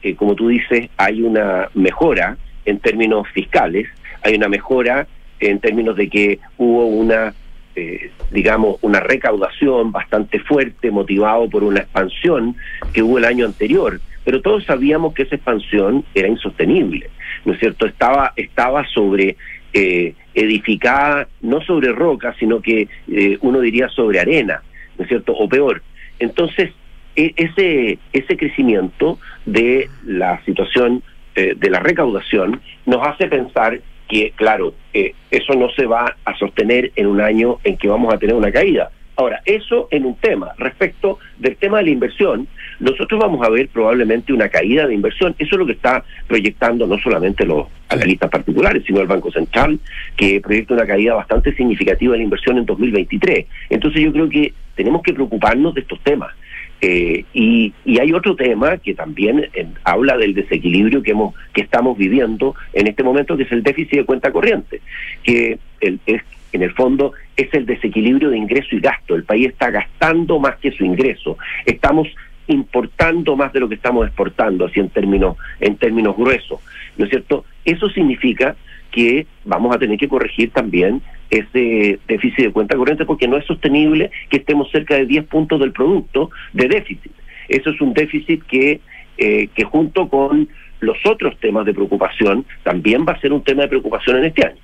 eh, 0.03 0.15
como 0.15 0.35
tú 0.35 0.49
dices, 0.49 0.89
hay 0.97 1.23
una 1.23 1.69
mejora 1.75 2.37
en 2.65 2.79
términos 2.79 3.27
fiscales, 3.33 3.89
hay 4.23 4.35
una 4.35 4.49
mejora 4.49 5.07
en 5.41 5.59
términos 5.61 5.97
de 5.97 6.09
que 6.09 6.39
hubo 6.57 6.87
una, 6.87 7.33
eh, 7.79 8.11
digamos, 8.31 8.77
una 8.83 9.01
recaudación 9.01 9.93
bastante 9.93 10.41
fuerte, 10.41 10.91
motivado 10.91 11.49
por 11.49 11.63
una 11.63 11.81
expansión 11.81 12.57
que 12.93 13.03
hubo 13.03 13.19
el 13.19 13.25
año 13.25 13.47
anterior. 13.47 14.01
Pero 14.25 14.43
todos 14.43 14.65
sabíamos 14.65 15.15
que 15.15 15.23
esa 15.23 15.37
expansión 15.37 16.05
era 16.15 16.29
insostenible, 16.29 17.09
¿no 17.45 17.53
es 17.53 17.61
cierto? 17.61 17.87
Estaba, 17.87 18.33
estaba 18.37 18.85
sobre 18.89 19.37
eh, 19.73 20.15
edificada 20.35 21.29
no 21.41 21.61
sobre 21.61 21.93
roca, 21.93 22.35
sino 22.39 22.61
que 22.61 22.89
eh, 23.11 23.39
uno 23.43 23.61
diría 23.61 23.89
sobre 23.89 24.21
arena, 24.21 24.63
¿no 24.97 25.05
es 25.05 25.09
cierto? 25.09 25.33
O 25.33 25.49
peor. 25.49 25.83
Entonces, 26.19 26.73
e- 27.15 27.33
ese, 27.37 27.99
ese 28.13 28.37
crecimiento 28.37 29.19
de 29.47 29.89
la 30.05 30.43
situación 30.45 31.03
eh, 31.37 31.55
de 31.57 31.71
la 31.71 31.81
recaudación 31.81 32.61
nos 32.87 33.07
hace 33.07 33.29
pensar 33.29 33.81
que, 34.09 34.33
claro, 34.35 34.75
eh, 34.95 35.15
eso 35.31 35.55
no 35.55 35.69
se 35.71 35.87
va 35.87 36.17
a 36.25 36.37
sostener 36.37 36.93
en 36.97 37.07
un 37.07 37.21
año 37.21 37.59
en 37.65 37.77
que 37.77 37.89
vamos 37.89 38.13
a 38.13 38.19
tener 38.19 38.35
una 38.35 38.51
caída. 38.51 38.91
Ahora, 39.19 39.43
eso 39.45 39.89
en 39.91 40.07
un 40.07 40.15
tema. 40.15 40.53
Respecto 40.59 41.19
del 41.39 41.57
tema 41.57 41.79
de 41.79 41.85
la 41.85 41.91
inversión, 41.91 42.47
nosotros 42.79 43.21
vamos 43.21 43.45
a 43.45 43.51
ver 43.51 43.69
probablemente 43.69 44.33
una 44.33 44.49
caída 44.49 44.87
de 44.87 44.95
inversión. 44.95 45.35
Eso 45.41 45.57
es 45.57 45.59
lo 45.59 45.67
que 45.67 45.73
está 45.73 46.05
proyectando 46.29 46.87
no 46.87 46.97
solamente 46.99 47.45
los 47.45 47.67
analistas 47.89 48.31
particulares, 48.31 48.85
sino 48.87 49.01
el 49.01 49.09
Banco 49.09 49.33
Central, 49.33 49.81
que 50.17 50.41
proyecta 50.41 50.75
una 50.75 50.87
caída 50.87 51.15
bastante 51.15 51.53
significativa 51.53 52.13
de 52.13 52.19
la 52.19 52.25
inversión 52.25 52.59
en 52.59 52.67
2023. 52.67 53.47
Entonces 53.71 54.03
yo 54.03 54.13
creo 54.13 54.29
que 54.29 54.53
tenemos 54.77 55.03
que 55.03 55.13
preocuparnos 55.13 55.75
de 55.75 55.81
estos 55.81 56.01
temas. 56.05 56.33
Eh, 56.81 57.25
y, 57.35 57.73
y 57.85 57.99
hay 57.99 58.13
otro 58.13 58.37
tema 58.37 58.77
que 58.77 58.95
también 58.95 59.49
habla 59.83 60.17
del 60.17 60.33
desequilibrio 60.35 61.03
que 61.03 61.11
hemos 61.11 61.35
que 61.53 61.63
estamos 61.63 61.99
viviendo 61.99 62.55
en 62.73 62.87
este 62.87 63.03
momento, 63.03 63.37
que 63.37 63.43
es 63.43 63.53
el 63.53 63.65
déficit 63.65 63.99
de 63.99 64.05
cuenta 64.05 64.31
corriente, 64.31 64.81
que 65.25 65.59
el- 65.81 65.99
es, 66.07 66.23
en 66.53 66.63
el 66.63 66.71
fondo 66.73 67.13
es 67.37 67.53
el 67.53 67.67
desequilibrio 67.67 68.31
de 68.31 68.39
ingreso 68.39 68.77
y 68.77 68.81
gasto. 68.81 69.15
El 69.17 69.25
país 69.25 69.49
está 69.49 69.71
gastando 69.71 70.39
más 70.39 70.57
que 70.59 70.71
su 70.71 70.85
ingreso. 70.85 71.37
Estamos 71.67 72.09
importando 72.47 73.37
más 73.37 73.53
de 73.53 73.61
lo 73.61 73.69
que 73.69 73.75
estamos 73.75 74.07
exportando, 74.07 74.65
así 74.67 74.81
en 74.81 74.89
términos 74.89 75.37
en 75.61 75.77
términos 75.77 76.17
gruesos, 76.17 76.61
¿no 76.97 77.05
es 77.05 77.11
cierto? 77.11 77.45
Eso 77.65 77.91
significa 77.91 78.57
que 78.99 79.29
vamos 79.45 79.73
a 79.73 79.79
tener 79.79 79.97
que 79.97 80.09
corregir 80.09 80.51
también 80.51 81.01
ese 81.31 82.01
déficit 82.09 82.47
de 82.47 82.51
cuenta 82.51 82.77
corriente 82.77 83.05
porque 83.05 83.29
no 83.29 83.37
es 83.37 83.47
sostenible 83.47 84.11
que 84.29 84.39
estemos 84.39 84.69
cerca 84.73 84.97
de 84.97 85.07
10 85.07 85.27
puntos 85.27 85.61
del 85.61 85.71
producto 85.71 86.31
de 86.53 86.67
déficit. 86.67 87.13
Eso 87.49 87.71
es 87.71 87.81
un 87.81 87.95
déficit 87.95 88.43
que, 88.43 88.81
eh, 89.17 89.49
que 89.55 89.63
junto 89.63 90.09
con 90.09 90.49
los 90.81 90.97
otros 91.07 91.39
temas 91.39 91.65
de 91.65 91.75
preocupación 91.75 92.45
también 92.65 93.07
va 93.07 93.13
a 93.13 93.21
ser 93.21 93.33
un 93.33 93.45
tema 93.45 93.63
de 93.63 93.69
preocupación 93.69 94.17
en 94.17 94.25
este 94.25 94.47
año. 94.47 94.59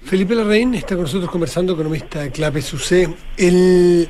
Felipe 0.00 0.34
Larraín 0.34 0.72
está 0.72 0.94
con 0.94 1.02
nosotros 1.02 1.30
conversando, 1.30 1.74
economista 1.74 2.22
de 2.22 2.30
Clape 2.30 2.62
SUC. 2.62 3.14
El, 3.36 4.08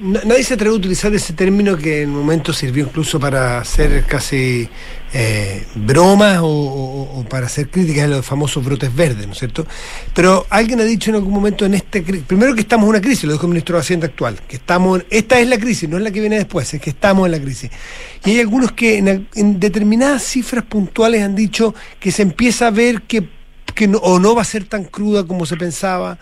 nadie 0.00 0.44
se 0.44 0.54
atreve 0.54 0.74
a 0.74 0.78
utilizar 0.78 1.14
ese 1.14 1.32
término 1.32 1.76
que 1.76 2.02
en 2.02 2.10
un 2.10 2.16
momento 2.16 2.52
sirvió 2.52 2.84
incluso 2.84 3.18
para 3.18 3.58
hacer 3.58 4.04
casi 4.06 4.68
eh, 5.12 5.64
bromas 5.74 6.40
o, 6.42 7.24
para 7.28 7.46
hacer 7.46 7.68
críticas 7.70 8.04
a 8.04 8.08
los 8.08 8.26
famosos 8.26 8.64
brotes 8.64 8.94
verdes, 8.94 9.26
¿no 9.26 9.32
es 9.32 9.38
cierto? 9.38 9.66
Pero 10.14 10.46
alguien 10.50 10.80
ha 10.80 10.84
dicho 10.84 11.10
en 11.10 11.16
algún 11.16 11.32
momento 11.32 11.64
en 11.64 11.74
este 11.74 12.02
primero 12.02 12.54
que 12.54 12.60
estamos 12.62 12.84
en 12.84 12.90
una 12.90 13.00
crisis, 13.00 13.24
lo 13.24 13.32
dijo 13.32 13.46
el 13.46 13.50
ministro 13.50 13.76
de 13.76 13.80
Hacienda 13.82 14.06
actual, 14.06 14.40
que 14.46 14.56
estamos 14.56 15.00
en- 15.00 15.06
esta 15.10 15.38
es 15.38 15.48
la 15.48 15.58
crisis, 15.58 15.88
no 15.88 15.96
es 15.96 16.02
la 16.02 16.10
que 16.10 16.20
viene 16.20 16.36
después, 16.36 16.72
es 16.74 16.80
que 16.80 16.90
estamos 16.90 17.26
en 17.26 17.32
la 17.32 17.40
crisis. 17.40 17.70
Y 18.24 18.30
hay 18.30 18.40
algunos 18.40 18.72
que 18.72 18.98
en, 18.98 19.60
determinadas 19.60 20.22
cifras 20.24 20.64
puntuales 20.64 21.22
han 21.22 21.34
dicho 21.34 21.74
que 22.00 22.10
se 22.12 22.22
empieza 22.22 22.68
a 22.68 22.70
ver 22.70 23.02
que 23.02 23.28
que 23.74 23.90
o 24.02 24.20
no 24.20 24.36
va 24.36 24.42
a 24.42 24.44
ser 24.44 24.66
tan 24.66 24.84
cruda 24.84 25.24
como 25.26 25.46
se 25.46 25.56
pensaba, 25.56 26.16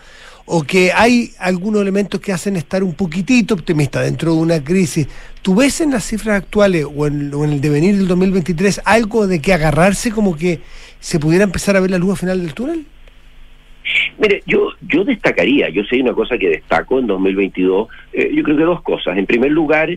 o 0.45 0.63
que 0.63 0.91
hay 0.93 1.31
algunos 1.39 1.81
elementos 1.81 2.19
que 2.19 2.33
hacen 2.33 2.55
estar 2.55 2.83
un 2.83 2.93
poquitito 2.93 3.53
optimista 3.53 4.01
dentro 4.01 4.33
de 4.33 4.41
una 4.41 4.63
crisis. 4.63 5.07
¿Tú 5.41 5.55
ves 5.55 5.81
en 5.81 5.91
las 5.91 6.03
cifras 6.03 6.37
actuales 6.37 6.85
o 6.85 7.07
en, 7.07 7.33
o 7.33 7.43
en 7.45 7.53
el 7.53 7.61
devenir 7.61 7.95
del 7.95 8.07
2023 8.07 8.81
algo 8.85 9.27
de 9.27 9.41
que 9.41 9.53
agarrarse 9.53 10.11
como 10.11 10.35
que 10.35 10.59
se 10.99 11.19
pudiera 11.19 11.43
empezar 11.43 11.75
a 11.75 11.79
ver 11.79 11.91
la 11.91 11.97
luz 11.97 12.11
al 12.11 12.17
final 12.17 12.41
del 12.41 12.53
túnel? 12.53 12.85
Mire, 14.17 14.41
yo, 14.45 14.69
yo 14.81 15.03
destacaría, 15.03 15.69
yo 15.69 15.83
sé 15.83 16.01
una 16.01 16.13
cosa 16.13 16.37
que 16.37 16.49
destaco 16.49 16.99
en 16.99 17.07
2022, 17.07 17.87
eh, 18.13 18.31
yo 18.33 18.43
creo 18.43 18.57
que 18.57 18.63
dos 18.63 18.81
cosas. 18.81 19.17
En 19.17 19.25
primer 19.25 19.51
lugar, 19.51 19.89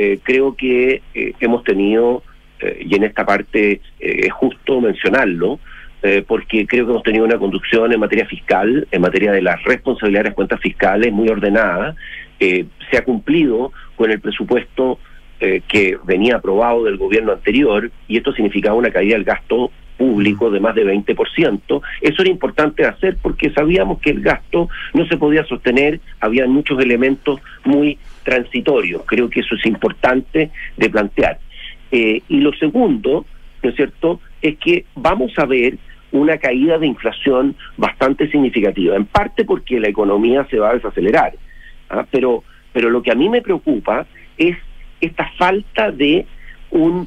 eh, 0.00 0.20
creo 0.22 0.54
que 0.54 1.02
eh, 1.12 1.32
hemos 1.40 1.64
tenido, 1.64 2.22
eh, 2.60 2.84
y 2.88 2.94
en 2.94 3.02
esta 3.02 3.26
parte 3.26 3.80
es 3.98 4.32
justo 4.32 4.80
mencionarlo, 4.80 5.58
eh, 6.02 6.24
porque 6.26 6.66
creo 6.66 6.86
que 6.86 6.92
hemos 6.92 7.02
tenido 7.02 7.24
una 7.24 7.38
conducción 7.38 7.92
en 7.92 8.00
materia 8.00 8.26
fiscal, 8.26 8.86
en 8.90 9.00
materia 9.00 9.32
de 9.32 9.42
las 9.42 9.62
responsabilidades 9.64 10.30
de 10.30 10.34
cuentas 10.34 10.60
fiscales 10.60 11.12
muy 11.12 11.28
ordenada. 11.28 11.96
Eh, 12.40 12.66
se 12.90 12.98
ha 12.98 13.04
cumplido 13.04 13.72
con 13.96 14.10
el 14.10 14.20
presupuesto 14.20 14.98
eh, 15.40 15.62
que 15.68 15.96
venía 16.04 16.36
aprobado 16.36 16.84
del 16.84 16.96
gobierno 16.96 17.32
anterior 17.32 17.90
y 18.08 18.16
esto 18.16 18.32
significaba 18.32 18.74
una 18.74 18.90
caída 18.90 19.14
del 19.14 19.24
gasto 19.24 19.70
público 19.96 20.50
de 20.50 20.60
más 20.60 20.74
de 20.74 20.84
20%. 20.84 21.82
Eso 22.00 22.22
era 22.22 22.30
importante 22.30 22.84
hacer 22.84 23.18
porque 23.20 23.50
sabíamos 23.50 24.00
que 24.00 24.10
el 24.10 24.20
gasto 24.20 24.68
no 24.94 25.06
se 25.06 25.16
podía 25.16 25.44
sostener, 25.44 26.00
había 26.20 26.46
muchos 26.46 26.80
elementos 26.80 27.40
muy 27.64 27.98
transitorios. 28.22 29.02
Creo 29.06 29.28
que 29.28 29.40
eso 29.40 29.54
es 29.56 29.66
importante 29.66 30.50
de 30.76 30.90
plantear. 30.90 31.38
Eh, 31.90 32.22
y 32.28 32.40
lo 32.40 32.52
segundo, 32.54 33.26
¿no 33.62 33.70
es 33.70 33.76
cierto?, 33.76 34.20
es 34.40 34.56
que 34.58 34.84
vamos 34.94 35.32
a 35.36 35.46
ver 35.46 35.78
una 36.12 36.38
caída 36.38 36.78
de 36.78 36.86
inflación 36.86 37.54
bastante 37.76 38.30
significativa, 38.30 38.96
en 38.96 39.06
parte 39.06 39.44
porque 39.44 39.80
la 39.80 39.88
economía 39.88 40.46
se 40.50 40.58
va 40.58 40.70
a 40.70 40.74
desacelerar, 40.74 41.34
¿ah? 41.90 42.06
pero, 42.10 42.44
pero 42.72 42.90
lo 42.90 43.02
que 43.02 43.12
a 43.12 43.14
mí 43.14 43.28
me 43.28 43.42
preocupa 43.42 44.06
es 44.36 44.56
esta 45.00 45.30
falta 45.36 45.90
de 45.90 46.26
un 46.70 47.06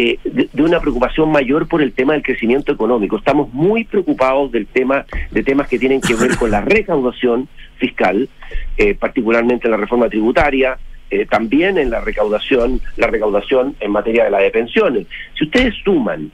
eh, 0.00 0.16
de, 0.22 0.62
una 0.62 0.78
preocupación 0.78 1.32
mayor 1.32 1.66
por 1.66 1.82
el 1.82 1.92
tema 1.92 2.12
del 2.12 2.22
crecimiento 2.22 2.70
económico. 2.70 3.16
Estamos 3.16 3.52
muy 3.52 3.82
preocupados 3.82 4.52
del 4.52 4.68
tema 4.68 5.04
de 5.32 5.42
temas 5.42 5.66
que 5.66 5.76
tienen 5.76 6.00
que 6.00 6.14
ver 6.14 6.36
con 6.36 6.52
la 6.52 6.60
recaudación 6.60 7.48
fiscal, 7.78 8.28
eh, 8.76 8.94
particularmente 8.94 9.66
en 9.66 9.72
la 9.72 9.76
reforma 9.76 10.08
tributaria, 10.08 10.78
eh, 11.10 11.26
también 11.26 11.78
en 11.78 11.90
la 11.90 12.00
recaudación, 12.00 12.80
la 12.96 13.08
recaudación 13.08 13.74
en 13.80 13.90
materia 13.90 14.22
de 14.22 14.30
la 14.30 14.38
de 14.38 14.52
pensiones. 14.52 15.08
Si 15.36 15.46
ustedes 15.46 15.74
suman 15.82 16.30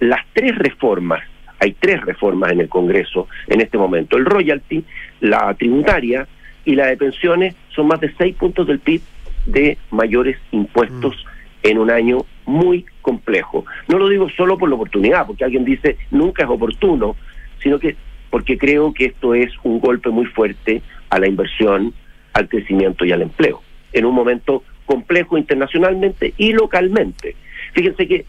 las 0.00 0.26
tres 0.32 0.58
reformas, 0.58 1.22
hay 1.58 1.72
tres 1.78 2.00
reformas 2.02 2.52
en 2.52 2.60
el 2.60 2.68
Congreso 2.68 3.28
en 3.46 3.60
este 3.60 3.78
momento, 3.78 4.16
el 4.16 4.24
royalty, 4.24 4.84
la 5.20 5.54
tributaria 5.54 6.26
y 6.64 6.74
la 6.74 6.86
de 6.86 6.96
pensiones 6.96 7.54
son 7.74 7.86
más 7.86 8.00
de 8.00 8.12
seis 8.18 8.34
puntos 8.36 8.66
del 8.66 8.80
PIB 8.80 9.00
de 9.46 9.78
mayores 9.90 10.36
impuestos 10.50 11.24
en 11.62 11.78
un 11.78 11.90
año 11.90 12.24
muy 12.44 12.84
complejo. 13.02 13.64
No 13.88 13.98
lo 13.98 14.08
digo 14.08 14.28
solo 14.30 14.58
por 14.58 14.68
la 14.68 14.74
oportunidad, 14.74 15.26
porque 15.26 15.44
alguien 15.44 15.64
dice 15.64 15.96
nunca 16.10 16.44
es 16.44 16.48
oportuno, 16.50 17.16
sino 17.62 17.78
que 17.78 17.96
porque 18.30 18.58
creo 18.58 18.92
que 18.92 19.06
esto 19.06 19.34
es 19.34 19.50
un 19.62 19.80
golpe 19.80 20.10
muy 20.10 20.26
fuerte 20.26 20.82
a 21.10 21.18
la 21.18 21.28
inversión, 21.28 21.94
al 22.32 22.48
crecimiento 22.48 23.04
y 23.04 23.12
al 23.12 23.22
empleo, 23.22 23.62
en 23.92 24.04
un 24.04 24.14
momento 24.14 24.62
complejo 24.84 25.38
internacionalmente 25.38 26.34
y 26.36 26.52
localmente. 26.52 27.36
Fíjense 27.72 28.06
que, 28.06 28.26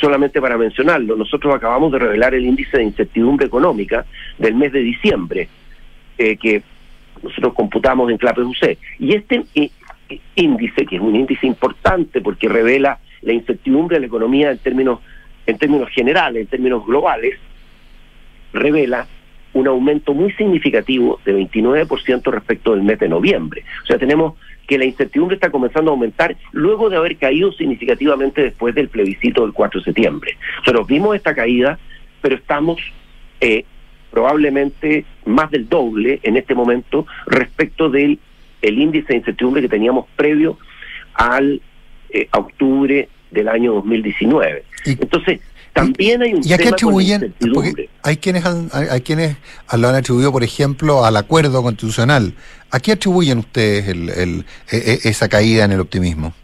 solamente 0.00 0.40
para 0.40 0.56
mencionarlo, 0.56 1.16
nosotros 1.16 1.54
acabamos 1.54 1.92
de 1.92 1.98
revelar 1.98 2.34
el 2.34 2.44
índice 2.44 2.78
de 2.78 2.84
incertidumbre 2.84 3.46
económica 3.46 4.04
del 4.38 4.54
mes 4.54 4.72
de 4.72 4.80
diciembre, 4.80 5.48
eh, 6.16 6.36
que 6.36 6.62
nosotros 7.22 7.54
computamos 7.54 8.10
en 8.10 8.18
clave 8.18 8.42
UC. 8.42 8.78
Y 8.98 9.14
este 9.14 9.44
eh, 9.54 9.70
índice, 10.34 10.86
que 10.86 10.96
es 10.96 11.02
un 11.02 11.16
índice 11.16 11.46
importante 11.46 12.20
porque 12.20 12.48
revela 12.48 12.98
la 13.22 13.32
incertidumbre 13.32 13.96
de 13.96 14.00
la 14.00 14.06
economía 14.06 14.50
en 14.50 14.58
términos, 14.58 15.00
en 15.46 15.58
términos 15.58 15.88
generales, 15.90 16.42
en 16.42 16.48
términos 16.48 16.86
globales, 16.86 17.38
revela 18.52 19.06
un 19.54 19.66
aumento 19.66 20.14
muy 20.14 20.32
significativo 20.32 21.20
de 21.24 21.34
29% 21.34 22.30
respecto 22.30 22.72
del 22.72 22.82
mes 22.82 22.98
de 22.98 23.08
noviembre. 23.08 23.64
O 23.82 23.86
sea, 23.86 23.98
tenemos 23.98 24.34
que 24.68 24.78
la 24.78 24.84
incertidumbre 24.84 25.34
está 25.34 25.50
comenzando 25.50 25.90
a 25.90 25.94
aumentar 25.94 26.36
luego 26.52 26.90
de 26.90 26.98
haber 26.98 27.16
caído 27.16 27.50
significativamente 27.52 28.42
después 28.42 28.74
del 28.74 28.88
plebiscito 28.88 29.42
del 29.42 29.54
4 29.54 29.80
de 29.80 29.84
septiembre. 29.84 30.36
Nosotros 30.58 30.86
vimos 30.86 31.16
esta 31.16 31.34
caída, 31.34 31.78
pero 32.20 32.36
estamos 32.36 32.78
eh, 33.40 33.64
probablemente 34.10 35.06
más 35.24 35.50
del 35.50 35.68
doble 35.68 36.20
en 36.22 36.36
este 36.36 36.54
momento 36.54 37.06
respecto 37.26 37.88
del 37.88 38.18
el 38.60 38.78
índice 38.78 39.08
de 39.08 39.16
incertidumbre 39.16 39.62
que 39.62 39.68
teníamos 39.68 40.06
previo 40.16 40.58
al 41.14 41.62
eh, 42.10 42.28
a 42.30 42.38
octubre 42.38 43.08
del 43.30 43.48
año 43.48 43.74
2019. 43.74 44.64
Entonces, 44.84 45.40
también 45.72 46.22
hay 46.22 46.34
un 46.34 46.40
¿Y 46.46 46.52
a 46.52 46.56
qué 46.56 46.64
tema 46.64 46.70
la 46.70 46.74
atribuyen? 46.74 47.34
hay 48.02 48.16
quienes, 48.16 48.44
han, 48.44 48.68
hay, 48.72 48.86
hay 48.90 49.00
quienes 49.00 49.36
lo 49.76 49.88
han 49.88 49.94
atribuido, 49.94 50.32
por 50.32 50.42
ejemplo, 50.42 51.04
al 51.04 51.16
acuerdo 51.16 51.62
constitucional. 51.62 52.34
¿A 52.70 52.80
qué 52.80 52.92
atribuyen 52.92 53.38
ustedes 53.38 53.88
el, 53.88 54.08
el- 54.10 54.44
e- 54.70 54.76
e- 55.04 55.08
esa 55.08 55.28
caída 55.28 55.64
en 55.64 55.72
el 55.72 55.80
optimismo? 55.80 56.34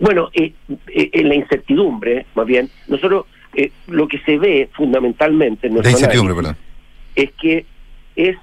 Bueno, 0.00 0.30
eh, 0.34 0.52
eh, 0.88 1.10
en 1.12 1.28
la 1.28 1.34
incertidumbre, 1.36 2.26
más 2.34 2.46
bien, 2.46 2.68
nosotros 2.88 3.26
eh, 3.54 3.70
lo 3.86 4.08
que 4.08 4.18
se 4.20 4.38
ve 4.38 4.68
fundamentalmente 4.74 5.68
en 5.68 5.76
incertidumbre, 5.76 6.34
perdón. 6.34 6.56
es 7.14 7.30
que 7.40 7.64
es 8.16 8.36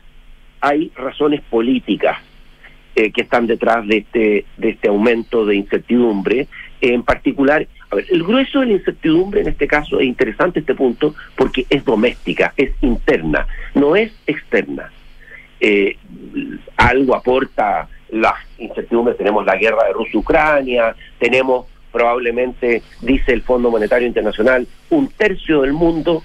hay 0.61 0.91
razones 0.95 1.41
políticas 1.49 2.17
eh, 2.95 3.11
que 3.11 3.21
están 3.21 3.45
detrás 3.45 3.85
de 3.87 3.97
este 3.97 4.45
de 4.57 4.69
este 4.69 4.87
aumento 4.87 5.45
de 5.45 5.55
incertidumbre. 5.55 6.47
En 6.81 7.03
particular, 7.03 7.67
a 7.91 7.95
ver, 7.95 8.05
el 8.09 8.23
grueso 8.23 8.61
de 8.61 8.67
la 8.67 8.71
incertidumbre 8.73 9.41
en 9.41 9.47
este 9.47 9.67
caso 9.67 9.99
es 9.99 10.07
interesante 10.07 10.59
este 10.61 10.75
punto 10.75 11.13
porque 11.35 11.65
es 11.69 11.83
doméstica, 11.85 12.53
es 12.57 12.71
interna, 12.81 13.45
no 13.73 13.95
es 13.95 14.11
externa. 14.27 14.91
Eh, 15.68 15.97
algo 16.78 17.16
aporta 17.16 17.88
la 18.11 18.36
incertidumbre, 18.59 19.16
tenemos 19.16 19.43
la 19.47 19.55
guerra 19.55 19.88
de 19.88 19.93
Rusia-Ucrania, 19.93 20.95
tenemos 21.18 21.66
probablemente, 21.91 22.84
dice 23.01 23.34
el 23.34 23.41
Fondo 23.41 23.72
Monetario 23.72 24.07
Internacional, 24.07 24.68
un 24.91 25.07
tercio 25.07 25.61
del 25.61 25.74
mundo 25.74 26.22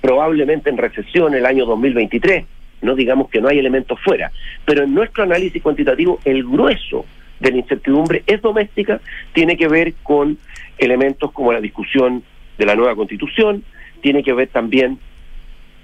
probablemente 0.00 0.70
en 0.70 0.76
recesión 0.76 1.34
el 1.34 1.46
año 1.46 1.66
2023. 1.66 2.44
No 2.82 2.94
digamos 2.94 3.28
que 3.28 3.40
no 3.40 3.48
hay 3.48 3.58
elementos 3.58 3.98
fuera, 3.98 4.30
pero 4.64 4.84
en 4.84 4.94
nuestro 4.94 5.24
análisis 5.24 5.60
cuantitativo 5.60 6.20
el 6.24 6.44
grueso 6.44 7.04
de 7.40 7.50
la 7.50 7.56
incertidumbre 7.56 8.22
es 8.24 8.40
doméstica, 8.40 9.00
tiene 9.32 9.56
que 9.56 9.66
ver 9.66 9.94
con 10.04 10.38
elementos 10.78 11.32
como 11.32 11.52
la 11.52 11.60
discusión 11.60 12.22
de 12.56 12.66
la 12.66 12.76
nueva 12.76 12.94
constitución, 12.94 13.64
tiene 14.00 14.22
que 14.22 14.32
ver 14.32 14.46
también 14.46 15.00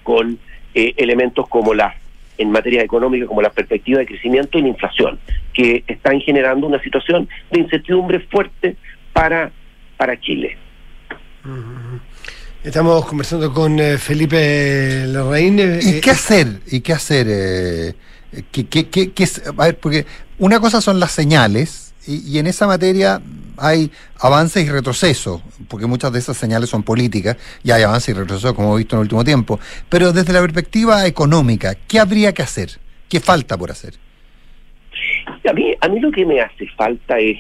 con 0.05 0.39
eh, 0.73 0.95
elementos 0.97 1.49
como 1.49 1.75
las 1.75 2.06
en 2.39 2.51
materia 2.51 2.83
económica 2.83 3.27
como 3.27 3.43
la 3.43 3.51
perspectiva 3.51 3.99
de 4.01 4.07
crecimiento 4.07 4.59
y 4.59 4.63
la 4.63 4.69
inflación, 4.69 5.19
que 5.53 5.85
están 5.87 6.21
generando 6.21 6.67
una 6.67 6.83
situación 6.83 7.29
de 7.51 7.61
incertidumbre 7.61 8.21
fuerte 8.21 8.77
para, 9.13 9.51
para 9.97 10.19
Chile. 10.21 10.57
Estamos 12.65 13.07
conversando 13.07 13.53
con 13.53 13.79
eh, 13.79 13.97
Felipe 13.99 15.05
Larraín. 15.07 15.59
eh, 15.61 15.79
¿Y 15.83 15.89
eh, 15.97 16.01
qué 16.01 16.11
hacer? 16.11 16.47
¿Y 16.71 16.81
qué 16.81 16.93
hacer? 16.93 17.27
eh, 17.31 17.95
¿qué, 18.51 18.67
qué- 18.67 18.89
qué- 19.13 19.29
a 19.57 19.65
ver, 19.65 19.79
porque 19.79 20.05
una 20.39 20.59
cosa 20.61 20.81
son 20.81 20.99
las 20.99 21.13
señales 21.13 21.86
y, 22.07 22.39
en 22.39 22.47
esa 22.47 22.67
materia 22.67 23.21
hay 23.59 23.91
avances 24.21 24.67
y 24.67 24.71
retrocesos, 24.71 25.43
porque 25.69 25.87
muchas 25.87 26.13
de 26.13 26.19
esas 26.19 26.37
señales 26.37 26.69
son 26.69 26.83
políticas 26.83 27.37
y 27.65 27.71
hay 27.71 27.83
avances 27.83 28.11
y 28.11 28.19
retrocesos 28.19 28.53
como 28.53 28.69
hemos 28.69 28.79
visto 28.79 28.97
en 28.97 29.01
el 29.01 29.05
último 29.05 29.25
tiempo. 29.25 29.59
Pero 29.89 30.13
desde 30.13 30.33
la 30.33 30.41
perspectiva 30.41 31.07
económica, 31.07 31.75
¿qué 31.89 31.99
habría 31.99 32.33
que 32.33 32.43
hacer? 32.43 32.71
¿Qué 33.09 33.21
falta 33.21 33.57
por 33.57 33.71
hacer? 33.71 33.95
A 35.49 35.53
mí, 35.53 35.75
a 35.81 35.89
mí 35.89 36.01
lo 36.01 36.11
que 36.11 36.27
me 36.27 36.41
hace 36.41 36.67
falta 36.77 37.19
es 37.19 37.39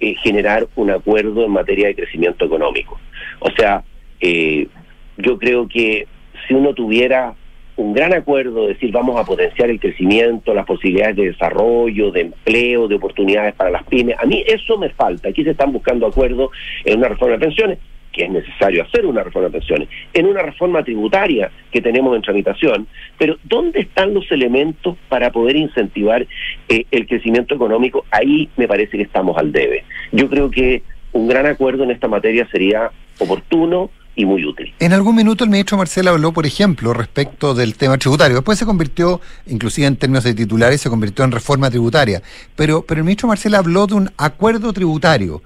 eh, 0.00 0.14
generar 0.22 0.68
un 0.76 0.90
acuerdo 0.90 1.44
en 1.44 1.50
materia 1.50 1.88
de 1.88 1.96
crecimiento 1.96 2.44
económico. 2.44 2.98
O 3.40 3.50
sea, 3.50 3.82
eh, 4.20 4.68
yo 5.16 5.38
creo 5.38 5.68
que 5.68 6.06
si 6.46 6.54
uno 6.54 6.72
tuviera 6.72 7.34
un 7.78 7.92
gran 7.92 8.12
acuerdo, 8.12 8.62
de 8.62 8.74
decir 8.74 8.90
vamos 8.90 9.18
a 9.18 9.24
potenciar 9.24 9.70
el 9.70 9.78
crecimiento, 9.78 10.52
las 10.52 10.66
posibilidades 10.66 11.14
de 11.14 11.26
desarrollo, 11.26 12.10
de 12.10 12.22
empleo, 12.22 12.88
de 12.88 12.96
oportunidades 12.96 13.54
para 13.54 13.70
las 13.70 13.84
pymes, 13.84 14.16
a 14.18 14.26
mí 14.26 14.42
eso 14.46 14.76
me 14.76 14.90
falta. 14.90 15.28
Aquí 15.28 15.44
se 15.44 15.50
están 15.50 15.72
buscando 15.72 16.06
acuerdos 16.06 16.50
en 16.84 16.98
una 16.98 17.08
reforma 17.08 17.36
de 17.36 17.46
pensiones, 17.46 17.78
que 18.12 18.24
es 18.24 18.30
necesario 18.30 18.82
hacer 18.82 19.06
una 19.06 19.22
reforma 19.22 19.46
de 19.46 19.52
pensiones, 19.52 19.88
en 20.12 20.26
una 20.26 20.42
reforma 20.42 20.82
tributaria 20.82 21.52
que 21.70 21.80
tenemos 21.80 22.16
en 22.16 22.22
tramitación, 22.22 22.88
pero 23.16 23.36
¿dónde 23.44 23.80
están 23.80 24.12
los 24.12 24.30
elementos 24.32 24.96
para 25.08 25.30
poder 25.30 25.54
incentivar 25.54 26.26
eh, 26.68 26.84
el 26.90 27.06
crecimiento 27.06 27.54
económico? 27.54 28.04
Ahí 28.10 28.48
me 28.56 28.66
parece 28.66 28.96
que 28.96 29.04
estamos 29.04 29.38
al 29.38 29.52
debe. 29.52 29.84
Yo 30.10 30.28
creo 30.28 30.50
que 30.50 30.82
un 31.12 31.28
gran 31.28 31.46
acuerdo 31.46 31.84
en 31.84 31.92
esta 31.92 32.08
materia 32.08 32.48
sería 32.50 32.90
oportuno 33.20 33.90
y 34.18 34.26
muy 34.26 34.44
útil. 34.44 34.74
En 34.80 34.92
algún 34.92 35.14
minuto 35.14 35.44
el 35.44 35.50
ministro 35.50 35.78
Marcel 35.78 36.08
habló, 36.08 36.32
por 36.32 36.44
ejemplo, 36.44 36.92
respecto 36.92 37.54
del 37.54 37.76
tema 37.76 37.96
tributario. 37.98 38.34
Después 38.36 38.58
se 38.58 38.66
convirtió, 38.66 39.20
inclusive 39.46 39.86
en 39.86 39.96
términos 39.96 40.24
de 40.24 40.34
titulares, 40.34 40.80
se 40.80 40.90
convirtió 40.90 41.24
en 41.24 41.30
reforma 41.30 41.70
tributaria. 41.70 42.20
Pero, 42.56 42.82
pero 42.82 42.98
el 42.98 43.04
ministro 43.04 43.28
Marcel 43.28 43.54
habló 43.54 43.86
de 43.86 43.94
un 43.94 44.10
acuerdo 44.16 44.72
tributario 44.72 45.40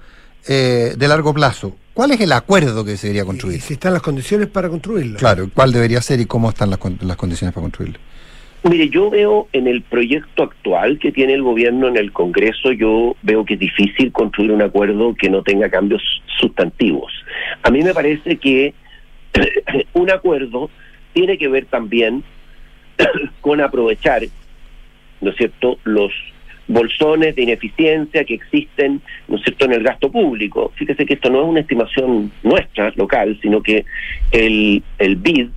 eh, 0.47 0.95
de 0.97 1.07
largo 1.07 1.33
plazo. 1.33 1.75
¿Cuál 1.93 2.11
es 2.11 2.19
el 2.21 2.31
acuerdo 2.31 2.83
que 2.83 2.97
se 2.97 3.07
debería 3.07 3.23
construir? 3.25 3.61
si 3.61 3.73
están 3.73 3.93
las 3.93 4.01
condiciones 4.01 4.47
para 4.47 4.67
construirlo. 4.67 5.19
Claro, 5.19 5.47
¿cuál 5.53 5.71
debería 5.71 6.01
ser 6.01 6.19
y 6.19 6.25
cómo 6.25 6.49
están 6.49 6.71
las, 6.71 6.79
con- 6.79 6.97
las 7.01 7.15
condiciones 7.15 7.53
para 7.53 7.65
construirlo? 7.65 7.99
Mire, 8.63 8.87
yo 8.87 9.09
veo 9.09 9.49
en 9.51 9.67
el 9.67 9.81
proyecto 9.81 10.43
actual 10.43 10.97
que 10.97 11.11
tiene 11.11 11.33
el 11.33 11.43
gobierno 11.43 11.89
en 11.89 11.97
el 11.97 12.13
Congreso, 12.13 12.71
yo 12.71 13.17
veo 13.21 13.43
que 13.43 13.55
es 13.55 13.59
difícil 13.59 14.13
construir 14.13 14.53
un 14.53 14.61
acuerdo 14.61 15.13
que 15.15 15.29
no 15.29 15.43
tenga 15.43 15.69
cambios 15.69 16.01
sustantivos. 16.39 17.11
A 17.63 17.71
mí 17.71 17.81
me 17.81 17.93
parece 17.93 18.37
que 18.37 18.73
un 19.93 20.09
acuerdo 20.09 20.69
tiene 21.11 21.37
que 21.37 21.49
ver 21.49 21.65
también 21.65 22.23
con 23.41 23.59
aprovechar, 23.59 24.21
¿no 25.19 25.31
es 25.31 25.35
cierto?, 25.35 25.77
los 25.83 26.13
bolsones 26.65 27.35
de 27.35 27.43
ineficiencia 27.43 28.23
que 28.23 28.35
existen, 28.35 29.01
¿no 29.27 29.35
es 29.35 29.43
cierto?, 29.43 29.65
en 29.65 29.73
el 29.73 29.83
gasto 29.83 30.09
público. 30.09 30.71
Fíjese 30.75 31.05
que 31.05 31.15
esto 31.15 31.29
no 31.29 31.41
es 31.41 31.49
una 31.49 31.59
estimación 31.59 32.31
nuestra, 32.43 32.93
local, 32.95 33.37
sino 33.41 33.61
que 33.61 33.83
el, 34.31 34.81
el 34.99 35.17
BID, 35.17 35.49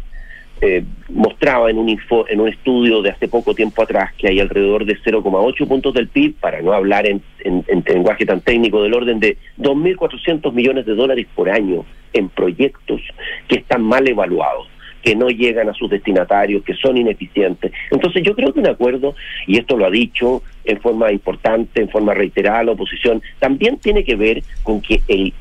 eh, 0.61 0.83
mostraba 1.11 1.71
en 1.71 1.79
un 1.79 1.89
info, 1.89 2.27
en 2.29 2.41
un 2.41 2.49
estudio 2.49 3.03
de 3.03 3.11
hace 3.11 3.29
poco 3.29 3.55
tiempo 3.55 3.83
atrás 3.83 4.13
que 4.17 4.29
hay 4.29 4.41
alrededor 4.41 4.85
de 4.87 4.97
0,8 4.99 5.67
puntos 5.69 5.93
del 5.95 6.09
PIB, 6.09 6.35
para 6.41 6.61
no 6.63 6.73
hablar 6.73 7.07
en, 7.07 7.21
en- 7.45 7.65
en 7.69 7.85
lenguaje 7.87 8.25
tan 8.25 8.41
técnico, 8.41 8.83
del 8.83 8.95
orden 8.95 9.21
de 9.21 9.37
2.400 9.59 10.53
millones 10.53 10.87
de 10.87 10.95
dólares 10.95 11.27
por 11.35 11.51
año 11.51 11.85
en 12.13 12.29
proyectos 12.31 13.01
que 13.49 13.57
están 13.57 13.83
mal 13.83 14.09
evaluados 14.09 14.69
que 15.03 15.15
no 15.15 15.29
llegan 15.29 15.69
a 15.69 15.73
sus 15.75 15.89
destinatarios, 15.89 16.65
que 16.65 16.75
son 16.75 16.97
ineficientes. 16.97 17.71
Entonces 17.93 18.25
yo 18.25 18.35
creo 18.35 18.53
que 18.53 18.59
un 18.59 18.67
acuerdo, 18.67 19.15
y 19.47 19.57
esto 19.57 19.77
lo 19.77 19.87
ha 19.87 19.91
dicho 19.91 20.43
en 20.65 20.81
forma 20.81 21.13
importante, 21.13 21.81
en 21.81 21.89
forma 21.89 22.13
reiterada 22.13 22.65
la 22.65 22.73
oposición, 22.73 23.23
también 23.39 23.79
tiene 23.79 24.03
que 24.03 24.17
ver 24.17 24.43
con 24.65 24.81
que 24.81 25.03
el 25.07 25.33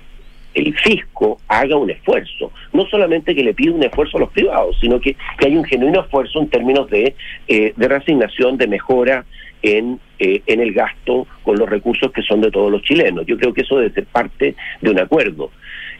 el 0.55 0.73
fisco 0.79 1.37
haga 1.47 1.75
un 1.75 1.89
esfuerzo, 1.89 2.51
no 2.73 2.85
solamente 2.87 3.35
que 3.35 3.43
le 3.43 3.53
pida 3.53 3.73
un 3.73 3.83
esfuerzo 3.83 4.17
a 4.17 4.21
los 4.21 4.31
privados, 4.31 4.77
sino 4.79 4.99
que, 4.99 5.15
que 5.37 5.47
hay 5.47 5.57
un 5.57 5.65
genuino 5.65 6.01
esfuerzo 6.01 6.39
en 6.39 6.49
términos 6.49 6.89
de, 6.89 7.15
eh, 7.47 7.73
de 7.75 7.87
reasignación, 7.87 8.57
de 8.57 8.67
mejora 8.67 9.25
en, 9.61 9.99
eh, 10.19 10.41
en 10.47 10.61
el 10.61 10.73
gasto 10.73 11.27
con 11.43 11.57
los 11.57 11.69
recursos 11.69 12.11
que 12.11 12.21
son 12.21 12.41
de 12.41 12.51
todos 12.51 12.71
los 12.71 12.81
chilenos. 12.81 13.25
Yo 13.25 13.37
creo 13.37 13.53
que 13.53 13.61
eso 13.61 13.77
debe 13.77 13.93
ser 13.93 14.05
parte 14.05 14.55
de 14.81 14.89
un 14.89 14.99
acuerdo. 14.99 15.51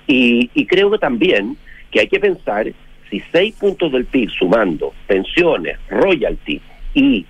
Y, 0.08 0.50
y 0.54 0.66
creo 0.66 0.90
que 0.90 1.00
también 1.00 1.58
que 1.92 2.00
hay 2.00 2.08
que 2.08 2.20
pensar 2.20 2.72
si 3.10 3.22
seis 3.32 3.54
puntos 3.56 3.92
del 3.92 4.06
PIB 4.06 4.30
sumando 4.30 4.94
pensiones, 5.08 5.78
royalty 5.90 6.62
y 6.94 7.26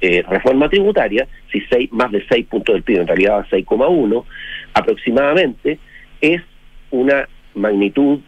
eh, 0.00 0.24
reforma 0.28 0.68
tributaria, 0.70 1.28
si 1.52 1.60
seis, 1.68 1.92
más 1.92 2.10
de 2.10 2.24
6 2.26 2.46
puntos 2.46 2.72
del 2.74 2.82
PIB, 2.82 3.00
en 3.00 3.06
realidad 3.06 3.46
6,1 3.50 4.24
aproximadamente, 4.72 5.78
es 6.22 6.40
una 6.90 7.28
magnitud 7.54 8.20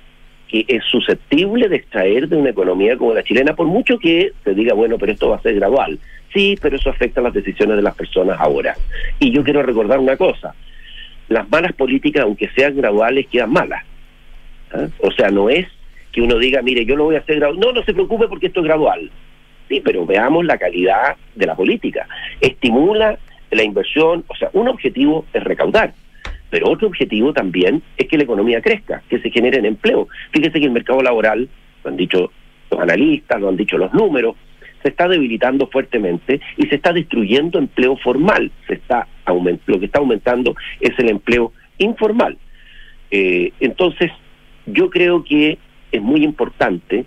que 0.49 0.65
es 0.69 0.85
susceptible 0.85 1.69
de 1.69 1.77
extraer 1.77 2.29
de 2.29 2.37
una 2.37 2.51
economía 2.51 2.97
como 2.97 3.15
la 3.15 3.23
chilena, 3.23 3.57
por 3.57 3.67
mucho 3.67 3.99
que 3.99 4.33
se 4.45 4.55
diga, 4.55 4.75
bueno, 4.75 4.99
pero 4.99 5.13
esto 5.13 5.31
va 5.31 5.37
a 5.37 5.43
ser 5.43 5.55
gradual. 5.55 5.99
Sí, 6.33 6.57
pero 6.61 6.77
eso 6.77 6.91
afecta 6.91 7.21
las 7.21 7.33
decisiones 7.33 7.77
de 7.77 7.83
las 7.83 7.95
personas 7.95 8.39
ahora. 8.39 8.77
Y 9.19 9.31
yo 9.31 9.43
quiero 9.45 9.63
recordar 9.63 9.99
una 9.99 10.17
cosa, 10.17 10.55
las 11.29 11.49
malas 11.51 11.73
políticas, 11.73 12.25
aunque 12.25 12.49
sean 12.51 12.77
graduales, 12.77 13.27
quedan 13.29 13.53
malas. 13.53 13.83
¿ah? 14.73 14.89
O 15.01 15.11
sea, 15.11 15.31
no 15.31 15.49
es 15.49 15.67
que 16.13 16.21
uno 16.21 16.39
diga, 16.39 16.61
mire, 16.63 16.85
yo 16.85 16.97
lo 16.97 17.05
voy 17.05 17.17
a 17.17 17.21
hacer 17.21 17.37
gradual. 17.37 17.59
No, 17.59 17.73
no 17.73 17.83
se 17.85 17.95
preocupe 17.95 18.29
porque 18.29 18.49
esto 18.49 18.61
es 18.61 18.67
gradual. 18.67 19.11
Sí, 19.69 19.81
pero 19.81 20.05
veamos 20.05 20.45
la 20.45 20.59
calidad 20.59 21.17
de 21.35 21.47
la 21.47 21.57
política. 21.57 22.07
Estimula 22.41 23.19
la 23.51 23.63
inversión, 23.63 24.25
o 24.29 24.35
sea, 24.37 24.51
un 24.53 24.69
objetivo 24.69 25.27
es 25.33 25.43
recaudar, 25.43 25.95
pero 26.53 26.69
otro 26.69 26.89
objetivo 26.89 27.33
también 27.33 27.83
es 27.97 28.07
que 28.09 28.19
la 28.19 28.25
economía 28.25 28.61
crezca, 28.61 29.03
que 29.09 29.19
se 29.21 29.31
generen 29.31 29.65
empleo. 29.65 30.07
Fíjese 30.33 30.61
que 30.61 30.67
el 30.67 30.73
mercado 30.73 31.03
laboral, 31.03 31.49
lo 31.83 31.91
han 31.91 31.97
dicho 31.97 32.31
los 32.71 32.79
analistas, 32.79 33.41
lo 33.41 33.49
han 33.49 33.57
dicho 33.57 33.79
los 33.79 33.91
números, 33.95 34.37
se 34.83 34.91
está 34.91 35.09
debilitando 35.09 35.67
fuertemente 35.69 36.43
y 36.59 36.67
se 36.67 36.75
está 36.75 36.93
destruyendo 36.93 37.59
empleo 37.59 37.97
formal. 37.97 38.53
Se 38.67 38.75
está 38.75 39.09
lo 39.67 39.81
que 39.81 39.87
está 39.87 40.01
aumentando 40.01 40.55
es 40.79 40.99
el 40.99 41.09
empleo 41.09 41.53
informal. 41.79 42.37
Eh, 43.11 43.53
entonces, 43.61 44.11
yo 44.67 44.91
creo 44.91 45.25
que 45.25 45.57
es 45.91 46.03
muy 46.03 46.23
importante 46.23 47.07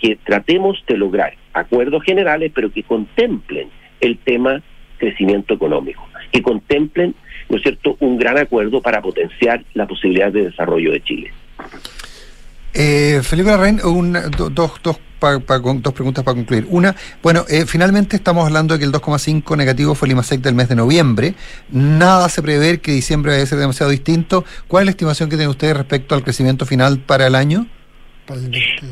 que 0.00 0.16
tratemos 0.16 0.82
de 0.88 0.96
lograr 0.96 1.34
acuerdos 1.52 2.02
generales, 2.02 2.50
pero 2.52 2.72
que 2.72 2.82
contemplen 2.82 3.68
el 4.00 4.18
tema 4.18 4.62
crecimiento 4.98 5.54
económico, 5.54 6.08
que 6.32 6.42
contemplen, 6.42 7.14
¿no 7.50 7.56
es 7.56 7.62
cierto?, 7.62 7.96
un 8.00 8.16
gran 8.16 8.38
acuerdo 8.38 8.80
para 8.80 9.02
potenciar 9.02 9.62
la 9.74 9.86
posibilidad 9.86 10.32
de 10.32 10.44
desarrollo 10.44 10.92
de 10.92 11.02
Chile. 11.02 11.32
Eh, 12.72 13.20
Felipe 13.22 13.50
Larraín, 13.50 13.80
un, 13.84 14.16
dos, 14.36 14.54
dos, 14.54 14.80
dos 14.82 15.00
preguntas 15.92 16.24
para 16.24 16.34
concluir. 16.36 16.66
Una, 16.70 16.94
bueno, 17.22 17.44
eh, 17.50 17.66
finalmente 17.66 18.16
estamos 18.16 18.46
hablando 18.46 18.74
de 18.74 18.80
que 18.80 18.86
el 18.86 18.92
2,5 18.92 19.56
negativo 19.56 19.94
fue 19.94 20.06
el 20.06 20.12
IMASEC 20.12 20.40
del 20.40 20.54
mes 20.54 20.68
de 20.68 20.76
noviembre. 20.76 21.34
Nada 21.70 22.26
hace 22.26 22.40
prever 22.40 22.80
que 22.80 22.92
diciembre 22.92 23.32
vaya 23.32 23.42
a 23.42 23.46
ser 23.46 23.58
demasiado 23.58 23.90
distinto. 23.90 24.44
¿Cuál 24.68 24.82
es 24.82 24.86
la 24.86 24.90
estimación 24.92 25.28
que 25.28 25.36
tiene 25.36 25.50
usted 25.50 25.74
respecto 25.74 26.14
al 26.14 26.22
crecimiento 26.22 26.64
final 26.64 27.00
para 27.00 27.26
el 27.26 27.34
año? 27.34 27.66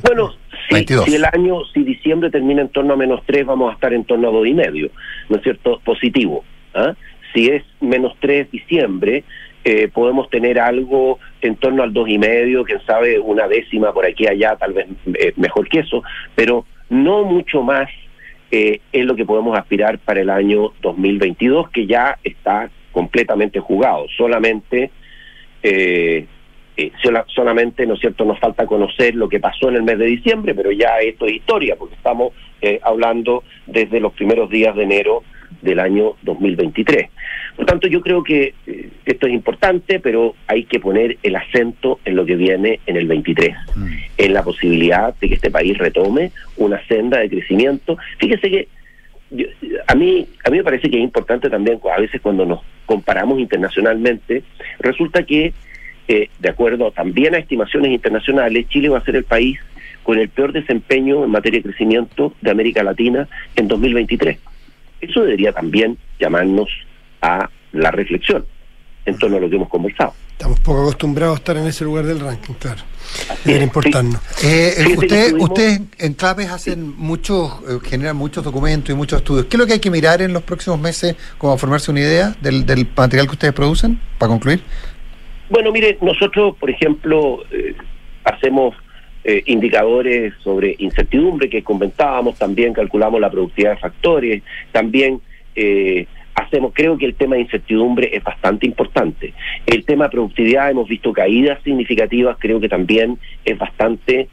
Bueno, 0.03 0.35
si, 0.69 1.15
el 1.15 1.25
año, 1.25 1.65
si 1.73 1.85
diciembre 1.85 2.31
termina 2.31 2.63
en 2.63 2.69
torno 2.71 2.95
a 2.95 2.97
menos 2.97 3.23
3, 3.25 3.47
vamos 3.47 3.71
a 3.71 3.75
estar 3.75 3.93
en 3.93 4.05
torno 4.05 4.29
a 4.29 4.33
dos 4.33 4.47
y 4.47 4.53
medio, 4.53 4.91
¿no 5.29 5.37
es 5.37 5.43
cierto? 5.45 5.81
Positivo. 5.85 6.45
¿ah? 6.75 6.95
Si 7.35 7.49
es 7.49 7.63
menos 7.81 8.15
3 8.21 8.51
diciembre, 8.51 9.25
eh, 9.65 9.89
podemos 9.89 10.31
tener 10.31 10.59
algo 10.59 11.19
en 11.41 11.57
torno 11.57 11.83
al 11.83 11.93
dos 11.93 12.09
y 12.09 12.19
medio, 12.19 12.65
quién 12.65 12.81
sabe, 12.87 13.19
una 13.19 13.49
décima 13.49 13.93
por 13.93 14.07
aquí 14.07 14.27
allá, 14.27 14.57
tal 14.57 14.73
vez 14.73 14.87
eh, 15.15 15.33
mejor 15.37 15.69
que 15.69 15.81
eso, 15.81 16.03
pero 16.35 16.65
no 16.89 17.25
mucho 17.25 17.63
más 17.63 17.89
eh, 18.51 18.81
es 18.93 19.05
lo 19.05 19.15
que 19.15 19.27
podemos 19.27 19.59
aspirar 19.59 19.99
para 19.99 20.21
el 20.21 20.31
año 20.31 20.73
2022, 20.81 21.71
que 21.71 21.87
ya 21.87 22.19
está 22.25 22.71
completamente 22.93 23.61
jugado. 23.61 24.07
Solamente 24.17 24.91
eh, 25.63 26.27
eh, 26.77 26.93
solamente, 27.35 27.85
¿no 27.87 27.95
es 27.95 28.01
cierto?, 28.01 28.25
nos 28.25 28.39
falta 28.39 28.65
conocer 28.65 29.17
lo 29.17 29.29
que 29.29 29.41
pasó 29.41 29.69
en 29.69 29.77
el 29.77 29.83
mes 29.83 29.99
de 29.99 30.07
diciembre, 30.07 30.55
pero 30.55 30.71
ya 30.71 30.99
esto 31.01 31.27
es 31.27 31.33
historia, 31.33 31.75
porque 31.77 31.97
estamos 31.97 32.33
eh, 32.63 32.79
hablando 32.85 33.43
desde 33.67 33.99
los 33.99 34.13
primeros 34.13 34.49
días 34.49 34.77
de 34.77 34.85
enero 34.85 35.25
del 35.63 35.81
año 35.81 36.13
2023. 36.23 37.11
Por 37.57 37.67
tanto, 37.67 37.89
yo 37.89 38.01
creo 38.01 38.23
que 38.23 38.55
eh, 38.67 38.89
esto 39.05 39.27
es 39.27 39.33
importante, 39.33 40.01
pero 40.01 40.35
hay 40.47 40.65
que 40.65 40.81
poner 40.81 41.19
el 41.23 41.37
acento 41.37 42.01
en 42.05 42.17
lo 42.17 42.25
que 42.25 42.37
viene 42.37 42.81
en 42.87 42.97
el 42.97 43.07
23, 43.07 43.57
mm. 43.75 43.87
en 44.19 44.33
la 44.33 44.43
posibilidad 44.43 45.15
de 45.21 45.29
que 45.29 45.35
este 45.35 45.51
país 45.51 45.77
retome 45.77 46.31
una 46.57 46.85
senda 46.87 47.19
de 47.19 47.29
crecimiento. 47.29 47.99
Fíjese 48.19 48.51
que 48.51 48.69
a 49.87 49.95
mí 49.95 50.27
a 50.45 50.51
mí 50.51 50.57
me 50.57 50.65
parece 50.65 50.89
que 50.89 50.97
es 50.97 51.03
importante 51.03 51.51
también 51.51 51.79
a 51.95 52.01
veces 52.01 52.19
cuando 52.23 52.47
nos 52.47 52.61
comparamos 52.87 53.39
internacionalmente 53.39 54.43
resulta 54.79 55.23
que 55.25 55.53
de 56.07 56.49
acuerdo 56.49 56.91
también 56.91 57.35
a 57.35 57.39
estimaciones 57.39 57.93
internacionales, 57.93 58.67
Chile 58.69 58.89
va 58.89 58.97
a 58.97 59.05
ser 59.05 59.17
el 59.17 59.25
país 59.25 59.59
con 60.03 60.19
el 60.19 60.31
peor 60.31 60.53
desempeño 60.53 61.23
en 61.23 61.31
materia 61.31 61.59
de 61.59 61.65
crecimiento 61.65 62.33
de 62.41 62.51
América 62.51 62.83
Latina 62.83 63.29
en 63.57 63.69
2023. 63.69 64.39
Eso 65.01 65.23
debería 65.23 65.53
también 65.53 65.97
llamarnos 66.19 66.69
a 67.23 67.49
la 67.73 67.91
reflexión 67.91 68.45
en 69.07 69.19
torno 69.19 69.37
a 69.37 69.41
lo 69.41 69.49
que 69.49 69.57
hemos 69.57 69.69
conversado. 69.69 70.15
Estamos 70.33 70.61
poco 70.61 70.83
acostumbrados 70.83 71.35
a 71.35 71.39
estar 71.39 71.57
en 71.57 71.67
ese 71.67 71.85
lugar 71.85 72.05
del 72.05 72.21
ranking, 72.21 72.55
claro. 72.55 72.83
Bien 73.45 73.63
importante. 73.63 74.19
Eh, 74.45 74.95
usted, 74.97 75.35
usted 75.37 75.81
en 75.99 76.15
CLAPES 76.15 76.51
hacen 76.51 76.95
muchos, 76.97 77.51
eh, 77.69 77.79
generan 77.83 78.17
muchos 78.17 78.45
documentos 78.45 78.91
y 78.91 78.97
muchos 78.97 79.19
estudios. 79.19 79.47
¿Qué 79.47 79.57
es 79.57 79.59
lo 79.59 79.67
que 79.67 79.73
hay 79.73 79.81
que 79.81 79.91
mirar 79.91 80.23
en 80.23 80.33
los 80.33 80.45
próximos 80.45 80.79
meses 80.79 81.17
como 81.39 81.59
formarse 81.59 81.91
una 81.91 82.01
idea 82.01 82.37
del, 82.41 82.65
del 82.65 82.87
material 82.97 83.27
que 83.27 83.33
ustedes 83.33 83.55
producen? 83.55 84.01
Para 84.17 84.31
concluir. 84.31 84.63
Bueno, 85.51 85.73
mire, 85.73 85.99
nosotros, 86.03 86.55
por 86.61 86.71
ejemplo, 86.71 87.43
eh, 87.51 87.75
hacemos 88.25 88.77
eh, 89.31 89.43
indicadores 89.45 90.33
sobre 90.43 90.75
incertidumbre 90.79 91.51
que 91.51 91.63
comentábamos, 91.63 92.39
también 92.39 92.73
calculamos 92.73 93.21
la 93.21 93.31
productividad 93.31 93.73
de 93.73 93.77
factores, 93.77 94.43
también 94.73 95.21
eh, 95.55 96.07
hacemos, 96.35 96.73
creo 96.75 96.97
que 96.97 97.05
el 97.05 97.15
tema 97.15 97.37
de 97.37 97.43
incertidumbre 97.43 98.09
es 98.17 98.25
bastante 98.25 98.65
importante. 98.65 99.35
El 99.67 99.85
tema 99.85 100.05
de 100.05 100.11
productividad 100.11 100.71
hemos 100.71 100.89
visto 100.89 101.13
caídas 101.13 101.63
significativas, 101.63 102.39
creo 102.39 102.59
que 102.59 102.71
también 102.71 103.19
es 103.45 103.59
bastante 103.59 104.29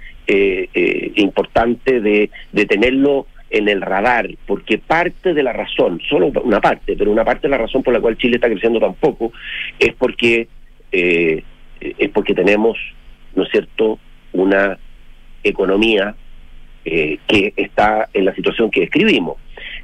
importante 1.15 1.99
de, 1.99 2.31
de 2.51 2.65
tenerlo 2.65 3.27
en 3.49 3.67
el 3.67 3.81
radar, 3.81 4.27
porque 4.47 4.77
parte 4.77 5.33
de 5.33 5.43
la 5.43 5.53
razón, 5.53 6.01
solo 6.09 6.31
una 6.43 6.61
parte, 6.61 6.95
pero 6.97 7.11
una 7.11 7.25
parte 7.25 7.43
de 7.47 7.51
la 7.51 7.57
razón 7.57 7.83
por 7.83 7.93
la 7.93 7.99
cual 7.99 8.17
Chile 8.17 8.37
está 8.37 8.49
creciendo 8.49 8.79
tan 8.79 8.95
poco, 8.95 9.33
es 9.77 9.93
porque 9.93 10.47
eh, 10.91 11.43
es 11.79 12.09
porque 12.11 12.33
tenemos, 12.33 12.77
¿no 13.35 13.43
es 13.43 13.49
cierto?, 13.51 13.99
una 14.31 14.77
economía 15.45 16.15
eh, 16.83 17.19
que 17.27 17.53
está 17.55 18.09
en 18.13 18.25
la 18.25 18.35
situación 18.35 18.69
que 18.69 18.81
describimos. 18.81 19.37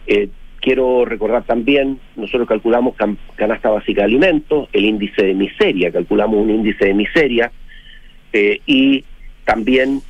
Eh, 0.08 0.30
quiero 0.60 1.06
recordar 1.06 1.44
también, 1.44 2.00
nosotros 2.16 2.48
calculamos 2.48 2.96
canasta 3.36 3.70
básica 3.70 4.02
de 4.02 4.06
alimentos, 4.06 4.70
el 4.74 4.86
índice 4.86 5.24
de 5.24 5.34
miseria, 5.34 5.92
calculamos 5.92 6.38
un 6.38 6.50
índice 6.50 6.86
de 6.86 6.94
miseria 6.94 7.52
y 8.34 9.04
también 9.44 10.02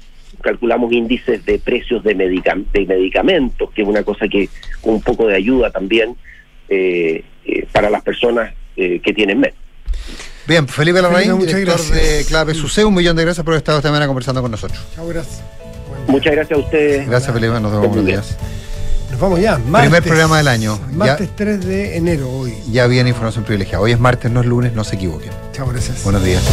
calculamos 0.42 0.92
índices 0.92 1.46
de 1.46 1.60
precios 1.60 2.04
de, 2.04 2.14
de, 2.14 2.86
medicamentos, 2.86 3.72
que 3.72 3.82
es 3.84 3.88
una 3.88 4.04
cosa 4.04 4.28
que 4.28 4.50
un 4.84 5.02
poco 5.02 5.28
de 5.28 5.36
ayuda 5.36 5.72
también 5.72 6.16
para 7.72 7.90
las 7.90 8.04
personas 8.04 8.54
que 8.76 9.14
tienen 9.16 9.40
menos. 9.40 9.71
Bien, 10.52 10.68
Felipe 10.68 11.02
Larraín, 11.02 11.40
director 11.40 11.80
de 11.80 12.26
Clave 12.28 12.54
Sucede, 12.54 12.84
un 12.84 12.94
millón 12.94 13.16
de 13.16 13.24
gracias 13.24 13.42
por 13.42 13.54
haber 13.54 13.60
estado 13.60 13.78
esta 13.78 13.90
mañana 13.90 14.06
conversando 14.06 14.42
con 14.42 14.52
nosotros. 14.52 14.82
Chao, 14.94 15.08
gracias. 15.08 15.40
Muchas 16.08 16.34
gracias 16.34 16.60
a 16.60 16.62
ustedes. 16.62 17.08
Gracias, 17.08 17.34
Felipe, 17.34 17.58
nos 17.62 17.72
vemos 17.72 17.88
buenos 17.88 18.06
días. 18.06 18.36
Nos 19.12 19.18
vamos 19.22 19.40
ya, 19.40 19.58
martes. 19.60 19.90
Primer 19.90 20.04
programa 20.04 20.40
del 20.40 20.50
año. 20.50 20.78
Martes 20.92 21.30
3 21.38 21.66
de 21.66 21.96
enero 21.96 22.30
hoy. 22.30 22.54
Ya 22.70 22.86
viene 22.88 23.12
información 23.12 23.46
privilegiada. 23.46 23.82
Hoy 23.82 23.94
es 23.94 24.00
martes, 24.02 24.30
no 24.30 24.42
es 24.42 24.46
lunes, 24.46 24.74
no 24.74 24.84
se 24.84 24.98
equivoquen. 24.98 25.32
Chao, 25.54 25.68
gracias. 25.68 26.04
Buenos 26.04 26.22
días. 26.22 26.44